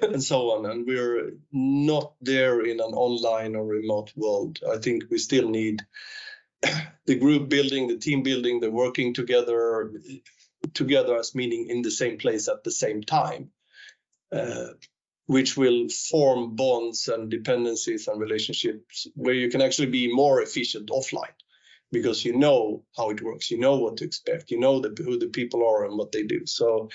and 0.02 0.24
so 0.24 0.52
on. 0.52 0.66
And 0.66 0.88
we're 0.88 1.34
not 1.52 2.14
there 2.22 2.62
in 2.62 2.80
an 2.80 2.94
online 2.94 3.56
or 3.56 3.66
remote 3.66 4.12
world. 4.16 4.60
I 4.72 4.78
think 4.78 5.04
we 5.10 5.18
still 5.18 5.50
need 5.50 5.82
the 7.06 7.16
group 7.16 7.50
building, 7.50 7.88
the 7.88 7.98
team 7.98 8.24
building, 8.24 8.60
the 8.60 8.72
working 8.72 9.14
together, 9.14 9.92
together 10.74 11.18
as 11.18 11.36
meaning 11.36 11.68
in 11.70 11.82
the 11.82 11.91
same 11.91 12.18
place 12.18 12.47
at 12.47 12.64
the 12.64 12.72
same 12.72 13.01
time. 13.01 13.51
Uh, 14.32 14.68
which 15.28 15.55
will 15.55 15.88
form 15.88 16.55
bonds 16.57 17.07
and 17.07 17.32
dependencies 17.32 18.07
and 18.09 18.20
relationships 18.20 19.07
where 19.16 19.34
you 19.34 19.49
can 19.49 19.62
actually 19.62 19.88
be 19.88 20.14
more 20.14 20.41
efficient 20.41 20.89
offline 20.89 21.38
because 21.89 22.26
you 22.26 22.36
know 22.38 22.84
how 22.97 23.09
it 23.12 23.22
works, 23.22 23.49
you 23.49 23.57
know 23.57 23.78
what 23.78 23.97
to 23.97 24.03
expect, 24.03 24.51
you 24.51 24.59
know 24.59 24.82
the, 24.82 24.93
who 25.03 25.18
the 25.18 25.28
people 25.28 25.66
are 25.66 25.86
and 25.86 25.97
what 25.97 26.12
they 26.12 26.24
do. 26.24 26.45
So 26.45 26.89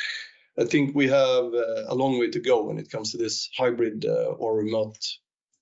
I 0.59 0.65
think 0.65 0.95
we 0.95 1.09
have 1.09 1.45
uh, 1.55 1.85
a 1.89 1.95
long 1.95 2.19
way 2.19 2.29
to 2.29 2.41
go 2.41 2.65
when 2.65 2.79
it 2.79 2.91
comes 2.91 3.13
to 3.13 3.17
this 3.17 3.49
hybrid 3.57 4.05
uh, 4.05 4.35
or 4.39 4.57
remote 4.57 4.99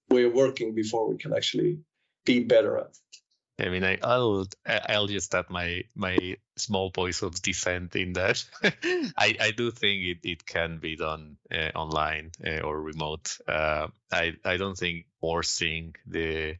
way 0.09 0.25
of 0.25 0.33
working 0.33 0.75
before 0.75 1.09
we 1.09 1.17
can 1.17 1.33
actually 1.33 1.79
be 2.25 2.41
better 2.41 2.79
at 2.79 2.87
it. 2.87 3.17
I 3.59 3.69
mean, 3.69 3.85
I, 3.85 3.99
I'll 4.03 4.47
I'll 4.67 5.07
just 5.07 5.33
add 5.35 5.49
my 5.49 5.85
my 5.95 6.37
small 6.57 6.91
voice 6.91 7.23
of 7.23 7.41
dissent 7.41 7.95
in 7.95 8.15
that. 8.15 8.45
I, 9.17 9.37
I 9.41 9.51
do 9.53 9.71
think 9.71 10.03
it, 10.03 10.19
it 10.25 10.47
can 10.47 10.79
be 10.79 10.97
done 10.97 11.37
uh, 11.53 11.71
online 11.77 12.33
uh, 12.45 12.61
or 12.61 12.81
remote. 12.81 13.39
Uh, 13.47 13.89
I 14.11 14.33
I 14.45 14.57
don't 14.57 14.77
think 14.77 15.07
forcing 15.21 15.95
the 16.07 16.57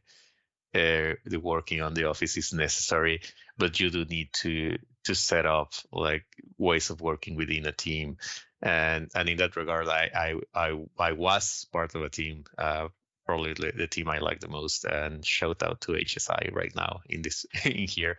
uh, 0.73 1.15
the 1.25 1.39
working 1.41 1.81
on 1.81 1.95
the 1.95 2.05
office 2.05 2.37
is 2.37 2.53
necessary, 2.53 3.21
but 3.57 3.79
you 3.79 3.89
do 3.89 4.05
need 4.05 4.31
to 4.33 4.77
to 5.03 5.15
set 5.15 5.45
up 5.45 5.73
like 5.91 6.25
ways 6.57 6.89
of 6.89 7.01
working 7.01 7.35
within 7.35 7.65
a 7.65 7.71
team. 7.73 8.17
And 8.61 9.11
and 9.13 9.27
in 9.27 9.37
that 9.37 9.57
regard, 9.57 9.89
I 9.89 10.09
I 10.15 10.67
I, 10.67 10.85
I 10.97 11.11
was 11.11 11.67
part 11.73 11.93
of 11.95 12.03
a 12.03 12.09
team 12.09 12.45
uh, 12.57 12.87
probably 13.25 13.53
the, 13.53 13.71
the, 13.75 13.87
team 13.87 14.09
I 14.09 14.19
like 14.19 14.39
the 14.39 14.47
most. 14.47 14.85
And 14.85 15.25
shout 15.25 15.63
out 15.63 15.81
to 15.81 15.93
HSI 15.93 16.53
right 16.53 16.75
now 16.75 17.01
in 17.09 17.21
this 17.21 17.45
in 17.65 17.87
here. 17.87 18.17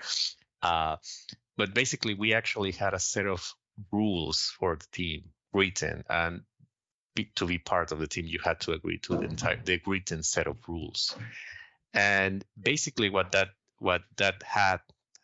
Uh, 0.62 0.96
but 1.56 1.74
basically, 1.74 2.14
we 2.14 2.34
actually 2.34 2.72
had 2.72 2.94
a 2.94 3.00
set 3.00 3.26
of 3.26 3.54
rules 3.92 4.52
for 4.58 4.76
the 4.76 4.86
team 4.92 5.30
written, 5.52 6.04
and 6.08 6.42
be, 7.14 7.30
to 7.36 7.46
be 7.46 7.58
part 7.58 7.92
of 7.92 7.98
the 7.98 8.06
team, 8.06 8.26
you 8.26 8.38
had 8.42 8.60
to 8.60 8.72
agree 8.72 8.98
to 8.98 9.16
the 9.16 9.24
entire 9.24 9.60
the 9.64 9.80
written 9.86 10.22
set 10.22 10.46
of 10.46 10.56
rules. 10.68 11.16
And 11.94 12.44
basically, 12.60 13.10
what 13.10 13.32
that 13.32 13.48
what 13.78 14.02
that 14.16 14.42
had 14.42 14.80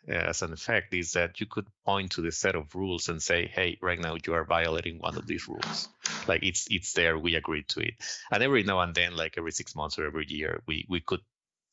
as 0.08 0.42
an 0.42 0.52
effect 0.52 0.92
is 0.94 1.12
that 1.12 1.40
you 1.40 1.46
could 1.46 1.66
point 1.84 2.12
to 2.12 2.22
the 2.22 2.32
set 2.32 2.56
of 2.56 2.74
rules 2.74 3.08
and 3.08 3.22
say, 3.22 3.46
"Hey, 3.46 3.78
right 3.80 3.98
now 3.98 4.16
you 4.26 4.34
are 4.34 4.44
violating 4.44 4.98
one 4.98 5.16
of 5.16 5.26
these 5.26 5.46
rules." 5.48 5.88
Like 6.26 6.42
it's 6.42 6.66
it's 6.70 6.92
there, 6.92 7.18
we 7.18 7.36
agreed 7.36 7.68
to 7.68 7.80
it, 7.80 7.94
and 8.30 8.42
every 8.42 8.62
now 8.64 8.80
and 8.80 8.94
then, 8.94 9.14
like 9.14 9.38
every 9.38 9.52
six 9.52 9.74
months 9.74 9.98
or 9.98 10.06
every 10.06 10.26
year, 10.28 10.62
we 10.66 10.86
we 10.88 11.00
could 11.00 11.20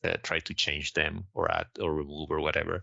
uh, 0.03 0.17
try 0.21 0.39
to 0.39 0.53
change 0.53 0.93
them 0.93 1.25
or 1.34 1.51
add 1.51 1.67
or 1.80 1.93
remove 1.93 2.30
or 2.32 2.39
whatever. 2.39 2.82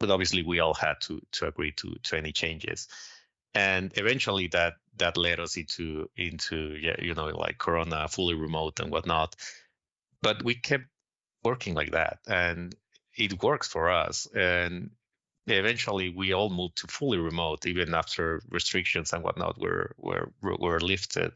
But 0.00 0.10
obviously, 0.10 0.42
we 0.42 0.60
all 0.60 0.74
had 0.74 1.00
to 1.02 1.20
to 1.32 1.46
agree 1.46 1.72
to 1.72 1.96
to 2.04 2.16
any 2.16 2.32
changes, 2.32 2.88
and 3.54 3.92
eventually 3.96 4.48
that 4.48 4.74
that 4.96 5.16
led 5.16 5.40
us 5.40 5.56
into 5.56 6.08
into 6.16 6.76
yeah, 6.80 6.96
you 7.00 7.14
know 7.14 7.26
like 7.26 7.58
Corona 7.58 8.08
fully 8.08 8.34
remote 8.34 8.80
and 8.80 8.90
whatnot. 8.90 9.36
But 10.22 10.42
we 10.42 10.54
kept 10.54 10.84
working 11.44 11.74
like 11.74 11.92
that, 11.92 12.18
and 12.26 12.74
it 13.18 13.42
works 13.42 13.68
for 13.68 13.90
us. 13.90 14.26
And 14.34 14.90
eventually, 15.46 16.10
we 16.10 16.32
all 16.32 16.50
moved 16.50 16.76
to 16.78 16.86
fully 16.86 17.18
remote, 17.18 17.66
even 17.66 17.94
after 17.94 18.40
restrictions 18.48 19.12
and 19.12 19.22
whatnot 19.22 19.58
were 19.58 19.94
were 19.98 20.30
were 20.40 20.80
lifted. 20.80 21.32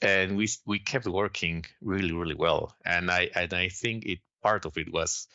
And 0.00 0.36
we 0.36 0.48
we 0.66 0.78
kept 0.80 1.06
working 1.06 1.64
really 1.80 2.12
really 2.12 2.34
well. 2.34 2.74
And 2.84 3.10
i 3.10 3.30
and 3.34 3.52
i 3.52 3.68
think 3.68 4.04
it 4.06 4.20
part 4.42 4.64
of 4.64 4.76
it 4.76 4.92
was 4.92 5.28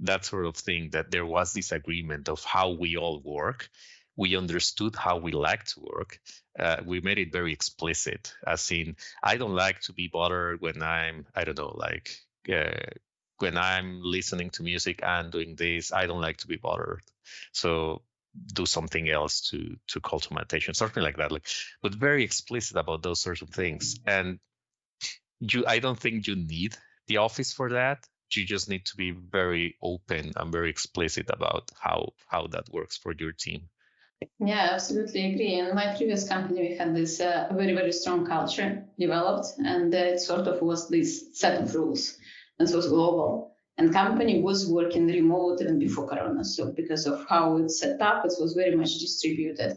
that 0.00 0.24
sort 0.24 0.46
of 0.46 0.56
thing 0.56 0.90
that 0.90 1.10
there 1.10 1.26
was 1.26 1.52
this 1.52 1.72
agreement 1.72 2.28
of 2.28 2.42
how 2.44 2.70
we 2.70 2.96
all 2.96 3.20
work. 3.20 3.68
We 4.16 4.36
understood 4.36 4.96
how 4.96 5.18
we 5.18 5.32
like 5.32 5.64
to 5.64 5.80
work. 5.80 6.20
Uh, 6.58 6.76
we 6.86 7.00
made 7.00 7.18
it 7.18 7.32
very 7.32 7.52
explicit 7.52 8.32
as 8.46 8.70
in 8.70 8.94
i 9.24 9.36
don't 9.36 9.56
like 9.56 9.80
to 9.80 9.92
be 9.92 10.06
bothered 10.06 10.60
when 10.60 10.84
i'm 10.84 11.26
i 11.34 11.42
don't 11.42 11.58
know 11.58 11.74
like 11.76 12.16
uh, 12.48 12.70
when 13.44 13.58
i'm 13.58 14.00
listening 14.16 14.48
to 14.48 14.62
music 14.62 15.00
and 15.02 15.30
doing 15.30 15.54
this 15.54 15.92
i 15.92 16.06
don't 16.06 16.26
like 16.28 16.38
to 16.38 16.48
be 16.48 16.56
bothered. 16.68 17.02
So 17.52 18.02
do 18.60 18.66
something 18.66 19.06
else 19.18 19.34
to 19.50 19.58
to 19.92 20.00
call 20.00 20.20
to 20.20 20.34
my 20.34 20.42
attention 20.42 20.74
something 20.74 21.04
like 21.08 21.18
that 21.18 21.30
like 21.30 21.46
but 21.82 21.94
very 21.94 22.24
explicit 22.24 22.76
about 22.76 23.02
those 23.02 23.20
sorts 23.20 23.42
of 23.42 23.50
things. 23.50 23.84
And 24.06 24.38
you 25.52 25.60
i 25.74 25.78
don't 25.84 26.00
think 26.04 26.26
you 26.26 26.36
need 26.36 26.72
the 27.06 27.18
office 27.18 27.52
for 27.58 27.68
that. 27.70 27.98
You 28.36 28.44
just 28.54 28.68
need 28.68 28.84
to 28.86 28.96
be 28.96 29.10
very 29.12 29.76
open 29.90 30.32
and 30.36 30.56
very 30.58 30.70
explicit 30.70 31.26
about 31.38 31.64
how 31.84 31.98
how 32.32 32.42
that 32.54 32.66
works 32.76 32.96
for 33.02 33.12
your 33.22 33.34
team. 33.44 33.60
Yeah 34.52 34.64
absolutely 34.76 35.22
agree. 35.30 35.54
In 35.60 35.74
my 35.80 35.86
previous 35.96 36.22
company 36.34 36.60
we 36.68 36.74
had 36.80 36.90
this 37.00 37.20
uh, 37.20 37.52
very 37.60 37.74
very 37.80 37.92
strong 37.92 38.20
culture 38.34 38.70
developed 38.98 39.48
and 39.72 39.94
uh, 39.94 40.12
it 40.12 40.20
sort 40.30 40.46
of 40.50 40.56
was 40.70 40.88
this 40.88 41.10
set 41.40 41.54
of 41.62 41.74
rules 41.74 42.04
and 42.58 42.68
it 42.68 42.74
was 42.74 42.88
global. 42.88 43.56
And 43.76 43.92
company 43.92 44.40
was 44.40 44.70
working 44.70 45.06
remote 45.08 45.60
even 45.60 45.80
before 45.80 46.06
corona 46.06 46.44
so 46.44 46.72
because 46.72 47.06
of 47.06 47.26
how 47.28 47.56
it's 47.56 47.80
set 47.80 48.00
up 48.00 48.24
it 48.24 48.32
was 48.40 48.54
very 48.54 48.76
much 48.76 48.98
distributed. 48.98 49.76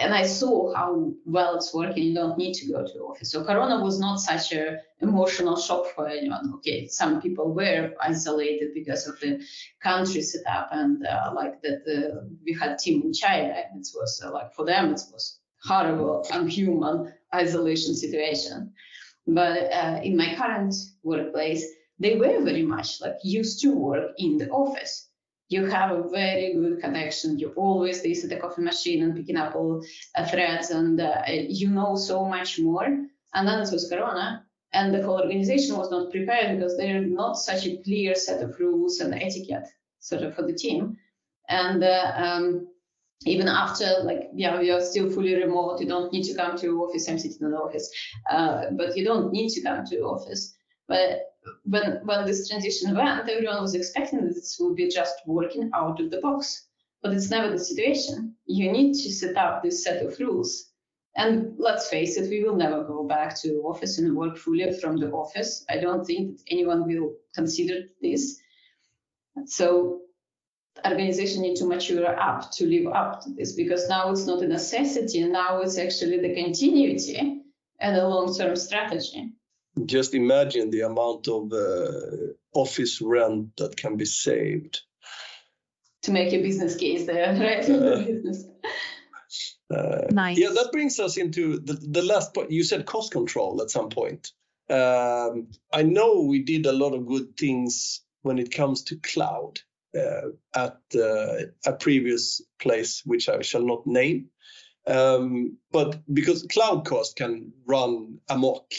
And 0.00 0.14
i 0.14 0.24
saw 0.24 0.74
how 0.74 1.12
well 1.24 1.56
it's 1.56 1.74
working 1.74 2.04
you 2.04 2.14
don't 2.14 2.38
need 2.38 2.54
to 2.54 2.72
go 2.72 2.86
to 2.86 2.98
office. 3.10 3.32
So 3.32 3.44
corona 3.44 3.82
was 3.82 3.98
not 3.98 4.20
such 4.20 4.52
a 4.52 4.78
emotional 5.00 5.56
shock 5.56 5.86
for 5.94 6.06
anyone. 6.08 6.52
Okay 6.56 6.86
some 6.86 7.20
people 7.20 7.52
were 7.52 7.92
isolated 8.00 8.68
because 8.74 9.08
of 9.08 9.18
the 9.20 9.44
country 9.82 10.22
setup 10.22 10.68
and 10.70 11.04
uh, 11.04 11.32
like 11.34 11.60
that 11.62 11.82
uh, 11.96 12.20
we 12.44 12.52
had 12.60 12.78
team 12.78 13.02
in 13.02 13.12
china 13.12 13.52
it 13.74 13.88
was 13.94 14.22
uh, 14.24 14.30
like 14.32 14.52
for 14.54 14.64
them 14.64 14.92
it 14.92 15.02
was 15.12 15.40
horrible 15.64 16.24
unhuman 16.32 17.12
isolation 17.34 17.94
situation. 17.94 18.72
But 19.26 19.72
uh, 19.72 20.00
in 20.02 20.16
my 20.16 20.34
current 20.36 20.74
workplace 21.02 21.64
they 21.98 22.16
were 22.16 22.42
very 22.42 22.62
much 22.62 23.00
like 23.00 23.16
used 23.22 23.60
to 23.62 23.74
work 23.74 24.12
in 24.18 24.38
the 24.38 24.48
office. 24.50 25.08
You 25.48 25.64
have 25.66 25.90
a 25.90 26.08
very 26.08 26.54
good 26.54 26.80
connection. 26.80 27.38
You 27.38 27.52
always 27.56 28.02
this 28.02 28.22
at 28.22 28.30
the 28.30 28.36
coffee 28.36 28.62
machine 28.62 29.02
and 29.02 29.16
picking 29.16 29.36
up 29.36 29.54
all 29.54 29.82
uh, 30.14 30.26
threads, 30.26 30.70
and 30.70 31.00
uh, 31.00 31.22
you 31.28 31.68
know 31.68 31.96
so 31.96 32.24
much 32.24 32.58
more. 32.58 32.84
And 33.34 33.48
then 33.48 33.60
it 33.60 33.72
was 33.72 33.88
Corona, 33.88 34.44
and 34.72 34.94
the 34.94 35.02
whole 35.02 35.20
organization 35.20 35.76
was 35.76 35.90
not 35.90 36.10
prepared 36.10 36.58
because 36.58 36.76
there 36.76 36.98
are 36.98 37.06
not 37.06 37.38
such 37.38 37.66
a 37.66 37.78
clear 37.78 38.14
set 38.14 38.42
of 38.42 38.58
rules 38.60 39.00
and 39.00 39.14
etiquette 39.14 39.68
sort 40.00 40.22
of 40.22 40.34
for 40.34 40.42
the 40.42 40.54
team. 40.54 40.96
And 41.48 41.82
uh, 41.82 42.12
um, 42.16 42.68
even 43.26 43.48
after 43.48 43.86
like 44.04 44.30
yeah 44.34 44.58
we 44.60 44.70
are 44.70 44.80
still 44.80 45.10
fully 45.10 45.34
remote 45.34 45.80
you 45.80 45.88
don't 45.88 46.12
need 46.12 46.22
to 46.22 46.34
come 46.34 46.56
to 46.56 46.82
office 46.82 47.08
i'm 47.08 47.18
sitting 47.18 47.38
in 47.40 47.50
the 47.50 47.56
office 47.56 47.90
uh, 48.30 48.66
but 48.72 48.96
you 48.96 49.04
don't 49.04 49.32
need 49.32 49.48
to 49.48 49.60
come 49.60 49.84
to 49.84 49.98
office 50.02 50.54
but 50.86 51.27
when 51.64 52.00
when 52.04 52.26
this 52.26 52.48
transition 52.48 52.94
went, 52.94 53.28
everyone 53.28 53.62
was 53.62 53.74
expecting 53.74 54.20
that 54.20 54.34
this 54.34 54.56
will 54.58 54.74
be 54.74 54.88
just 54.88 55.16
working 55.26 55.70
out 55.74 56.00
of 56.00 56.10
the 56.10 56.20
box. 56.20 56.66
But 57.02 57.12
it's 57.12 57.30
never 57.30 57.50
the 57.50 57.58
situation. 57.58 58.34
You 58.46 58.72
need 58.72 58.94
to 58.94 59.12
set 59.12 59.36
up 59.36 59.62
this 59.62 59.84
set 59.84 60.04
of 60.04 60.18
rules. 60.18 60.70
And 61.16 61.54
let's 61.58 61.88
face 61.88 62.16
it, 62.16 62.30
we 62.30 62.42
will 62.42 62.56
never 62.56 62.84
go 62.84 63.04
back 63.04 63.36
to 63.40 63.62
office 63.64 63.98
and 63.98 64.16
work 64.16 64.36
fully 64.36 64.72
from 64.80 64.96
the 64.96 65.10
office. 65.10 65.64
I 65.68 65.78
don't 65.78 66.04
think 66.04 66.36
that 66.36 66.44
anyone 66.48 66.86
will 66.86 67.14
consider 67.34 67.86
this. 68.02 68.40
So 69.46 70.02
organization 70.84 71.42
need 71.42 71.56
to 71.56 71.66
mature 71.66 72.06
up 72.18 72.50
to 72.52 72.66
live 72.66 72.92
up 72.92 73.22
to 73.22 73.30
this 73.30 73.52
because 73.52 73.88
now 73.88 74.10
it's 74.10 74.26
not 74.26 74.42
a 74.42 74.48
necessity. 74.48 75.24
Now 75.24 75.60
it's 75.60 75.78
actually 75.78 76.20
the 76.20 76.34
continuity 76.34 77.42
and 77.80 77.96
a 77.96 78.08
long-term 78.08 78.56
strategy 78.56 79.32
just 79.86 80.14
imagine 80.14 80.70
the 80.70 80.82
amount 80.82 81.28
of 81.28 81.52
uh, 81.52 82.32
office 82.52 83.00
rent 83.00 83.56
that 83.56 83.76
can 83.76 83.96
be 83.96 84.04
saved. 84.04 84.82
To 86.02 86.12
make 86.12 86.32
a 86.32 86.40
business 86.42 86.76
case 86.76 87.06
there 87.06 87.34
right? 87.40 87.68
Uh, 87.68 88.04
uh, 89.74 90.06
nice. 90.10 90.38
Yeah 90.38 90.50
that 90.50 90.70
brings 90.72 91.00
us 91.00 91.16
into 91.16 91.58
the, 91.58 91.74
the 91.74 92.02
last 92.02 92.34
point. 92.34 92.50
You 92.50 92.64
said 92.64 92.86
cost 92.86 93.12
control 93.12 93.62
at 93.62 93.70
some 93.70 93.90
point. 93.90 94.32
Um, 94.70 95.48
i 95.72 95.82
know 95.82 96.20
we 96.20 96.42
did 96.42 96.66
a 96.66 96.72
lot 96.72 96.92
of 96.92 97.06
good 97.06 97.38
things 97.38 98.02
when 98.20 98.38
it 98.38 98.50
comes 98.50 98.82
to 98.84 98.96
cloud 98.96 99.60
uh, 99.96 100.28
at 100.54 100.76
uh, 100.94 101.46
a 101.64 101.72
previous 101.72 102.42
place 102.58 103.02
which 103.06 103.30
i 103.30 103.40
shall 103.40 103.64
not 103.64 103.86
name. 103.86 104.28
Um, 104.86 105.58
but 105.70 106.00
because 106.12 106.42
cloud 106.44 106.86
cost 106.86 107.16
can 107.16 107.52
run 107.66 108.20
amok 108.28 108.72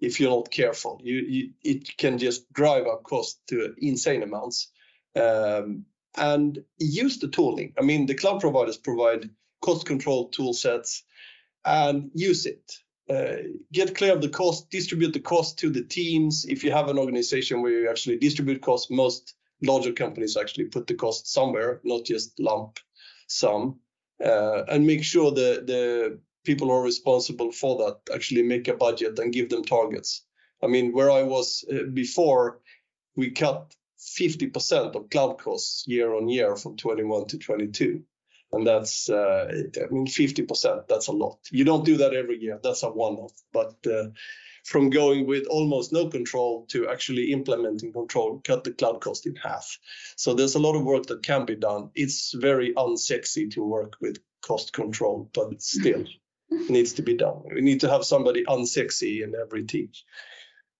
if 0.00 0.20
you're 0.20 0.30
not 0.30 0.50
careful. 0.50 1.00
You, 1.02 1.16
you, 1.16 1.50
it 1.62 1.96
can 1.96 2.18
just 2.18 2.52
drive 2.52 2.86
up 2.86 3.02
cost 3.02 3.40
to 3.48 3.74
insane 3.78 4.22
amounts. 4.22 4.70
Um, 5.14 5.86
and 6.16 6.64
use 6.78 7.18
the 7.18 7.28
tooling. 7.28 7.74
I 7.78 7.82
mean, 7.82 8.06
the 8.06 8.14
cloud 8.14 8.40
providers 8.40 8.78
provide 8.78 9.30
cost 9.60 9.86
control 9.86 10.28
tool 10.28 10.54
sets 10.54 11.04
and 11.64 12.10
use 12.14 12.46
it. 12.46 12.72
Uh, 13.08 13.36
get 13.72 13.94
clear 13.94 14.12
of 14.12 14.22
the 14.22 14.28
cost, 14.28 14.70
distribute 14.70 15.12
the 15.12 15.20
cost 15.20 15.58
to 15.58 15.70
the 15.70 15.82
teams. 15.82 16.44
If 16.44 16.64
you 16.64 16.72
have 16.72 16.88
an 16.88 16.98
organization 16.98 17.62
where 17.62 17.72
you 17.72 17.90
actually 17.90 18.18
distribute 18.18 18.62
costs, 18.62 18.90
most 18.90 19.34
larger 19.62 19.92
companies 19.92 20.36
actually 20.36 20.66
put 20.66 20.86
the 20.86 20.94
cost 20.94 21.32
somewhere, 21.32 21.80
not 21.84 22.04
just 22.04 22.38
lump 22.40 22.78
sum. 23.28 23.78
Uh, 24.24 24.64
and 24.68 24.86
make 24.86 25.04
sure 25.04 25.30
the, 25.30 25.62
the 25.66 26.18
people 26.46 26.70
are 26.70 26.82
responsible 26.82 27.52
for 27.52 27.76
that 27.78 28.14
actually 28.14 28.42
make 28.42 28.68
a 28.68 28.74
budget 28.74 29.18
and 29.18 29.32
give 29.32 29.50
them 29.50 29.64
targets. 29.64 30.22
I 30.62 30.68
mean, 30.68 30.92
where 30.92 31.10
I 31.10 31.22
was 31.22 31.64
uh, 31.70 31.84
before, 31.92 32.60
we 33.16 33.30
cut 33.30 33.74
50% 33.98 34.94
of 34.94 35.10
cloud 35.10 35.38
costs 35.38 35.84
year 35.86 36.14
on 36.14 36.28
year 36.28 36.56
from 36.56 36.76
21 36.76 37.26
to 37.28 37.38
22. 37.38 38.02
And 38.52 38.66
that's, 38.66 39.10
uh, 39.10 39.48
I 39.50 39.92
mean, 39.92 40.06
50%, 40.06 40.86
that's 40.88 41.08
a 41.08 41.12
lot. 41.12 41.38
You 41.50 41.64
don't 41.64 41.84
do 41.84 41.96
that 41.98 42.14
every 42.14 42.40
year. 42.40 42.60
That's 42.62 42.84
a 42.84 42.88
one 42.88 43.14
off. 43.16 43.32
But 43.52 43.74
uh, 43.86 44.10
from 44.64 44.90
going 44.90 45.26
with 45.26 45.46
almost 45.46 45.92
no 45.92 46.08
control 46.08 46.66
to 46.66 46.88
actually 46.88 47.32
implementing 47.32 47.92
control, 47.92 48.40
cut 48.44 48.64
the 48.64 48.72
cloud 48.72 49.00
cost 49.00 49.26
in 49.26 49.36
half. 49.36 49.78
So 50.16 50.34
there's 50.34 50.54
a 50.54 50.60
lot 50.60 50.76
of 50.76 50.84
work 50.84 51.06
that 51.06 51.22
can 51.22 51.44
be 51.44 51.56
done. 51.56 51.90
It's 51.94 52.32
very 52.32 52.72
unsexy 52.74 53.50
to 53.52 53.64
work 53.64 53.96
with 54.00 54.18
cost 54.42 54.72
control, 54.72 55.28
but 55.34 55.60
still 55.60 56.04
needs 56.68 56.94
to 56.94 57.02
be 57.02 57.14
done. 57.14 57.42
We 57.52 57.60
need 57.60 57.80
to 57.80 57.90
have 57.90 58.04
somebody 58.04 58.44
unsexy 58.44 59.22
in 59.22 59.34
every 59.34 59.64
team. 59.64 59.90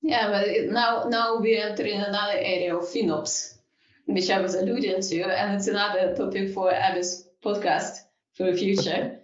Yeah, 0.03 0.31
but 0.31 0.73
now 0.73 1.09
now 1.09 1.41
we 1.41 1.57
enter 1.57 1.85
in 1.85 2.01
another 2.01 2.39
area 2.39 2.77
of 2.77 2.85
FinOps, 2.85 3.59
which 4.07 4.31
I 4.31 4.41
was 4.41 4.55
alluding 4.55 5.01
to, 5.01 5.23
and 5.23 5.57
it's 5.57 5.67
another 5.67 6.15
topic 6.15 6.53
for 6.53 6.71
Abi's 6.71 7.29
podcast 7.45 7.99
for 8.35 8.51
the 8.51 8.57
future. 8.57 9.21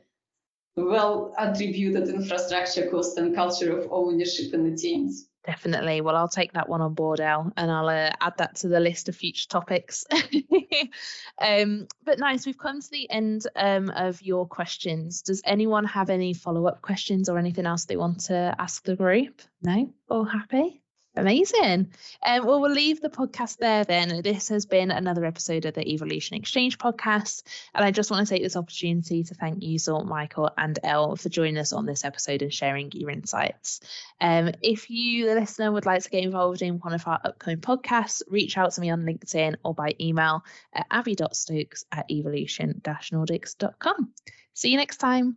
Well 0.74 1.34
attributed 1.38 2.08
infrastructure 2.08 2.90
cost 2.90 3.18
and 3.18 3.34
culture 3.34 3.78
of 3.78 3.92
ownership 3.92 4.54
in 4.54 4.70
the 4.70 4.76
teams. 4.76 5.28
Definitely. 5.44 6.00
Well, 6.02 6.14
I'll 6.14 6.28
take 6.28 6.52
that 6.52 6.68
one 6.68 6.80
on 6.80 6.94
board, 6.94 7.20
El, 7.20 7.52
and 7.56 7.70
I'll 7.70 7.88
uh, 7.88 8.10
add 8.20 8.34
that 8.38 8.56
to 8.56 8.68
the 8.68 8.78
list 8.78 9.08
of 9.08 9.16
future 9.16 9.48
topics. 9.48 10.04
um, 11.40 11.88
but 12.04 12.20
nice, 12.20 12.46
we've 12.46 12.58
come 12.58 12.80
to 12.80 12.90
the 12.90 13.10
end 13.10 13.46
um, 13.56 13.90
of 13.90 14.22
your 14.22 14.46
questions. 14.46 15.22
Does 15.22 15.42
anyone 15.44 15.84
have 15.86 16.10
any 16.10 16.32
follow 16.32 16.66
up 16.66 16.80
questions 16.80 17.28
or 17.28 17.38
anything 17.38 17.66
else 17.66 17.86
they 17.86 17.96
want 17.96 18.20
to 18.26 18.54
ask 18.56 18.84
the 18.84 18.94
group? 18.94 19.42
No? 19.62 19.92
All 20.08 20.24
happy? 20.24 20.81
Amazing. 21.14 21.92
Um, 22.24 22.46
well, 22.46 22.62
we'll 22.62 22.72
leave 22.72 23.02
the 23.02 23.10
podcast 23.10 23.58
there 23.58 23.84
then. 23.84 24.22
This 24.22 24.48
has 24.48 24.64
been 24.64 24.90
another 24.90 25.26
episode 25.26 25.66
of 25.66 25.74
the 25.74 25.86
Evolution 25.86 26.38
Exchange 26.38 26.78
podcast. 26.78 27.42
And 27.74 27.84
I 27.84 27.90
just 27.90 28.10
want 28.10 28.26
to 28.26 28.34
take 28.34 28.42
this 28.42 28.56
opportunity 28.56 29.22
to 29.24 29.34
thank 29.34 29.62
you, 29.62 29.78
Zor, 29.78 30.04
Michael, 30.04 30.50
and 30.56 30.78
El 30.82 31.16
for 31.16 31.28
joining 31.28 31.58
us 31.58 31.74
on 31.74 31.84
this 31.84 32.06
episode 32.06 32.40
and 32.40 32.50
sharing 32.52 32.90
your 32.92 33.10
insights. 33.10 33.80
Um, 34.22 34.52
if 34.62 34.88
you, 34.88 35.26
the 35.26 35.34
listener, 35.34 35.70
would 35.70 35.84
like 35.84 36.02
to 36.02 36.08
get 36.08 36.24
involved 36.24 36.62
in 36.62 36.78
one 36.78 36.94
of 36.94 37.06
our 37.06 37.20
upcoming 37.22 37.60
podcasts, 37.60 38.22
reach 38.28 38.56
out 38.56 38.72
to 38.72 38.80
me 38.80 38.88
on 38.88 39.02
LinkedIn 39.02 39.56
or 39.62 39.74
by 39.74 39.94
email 40.00 40.44
at 40.72 40.86
abi.stokes 40.90 41.84
at 41.92 42.10
evolution-nordics.com. 42.10 44.12
See 44.54 44.70
you 44.70 44.78
next 44.78 44.96
time. 44.96 45.36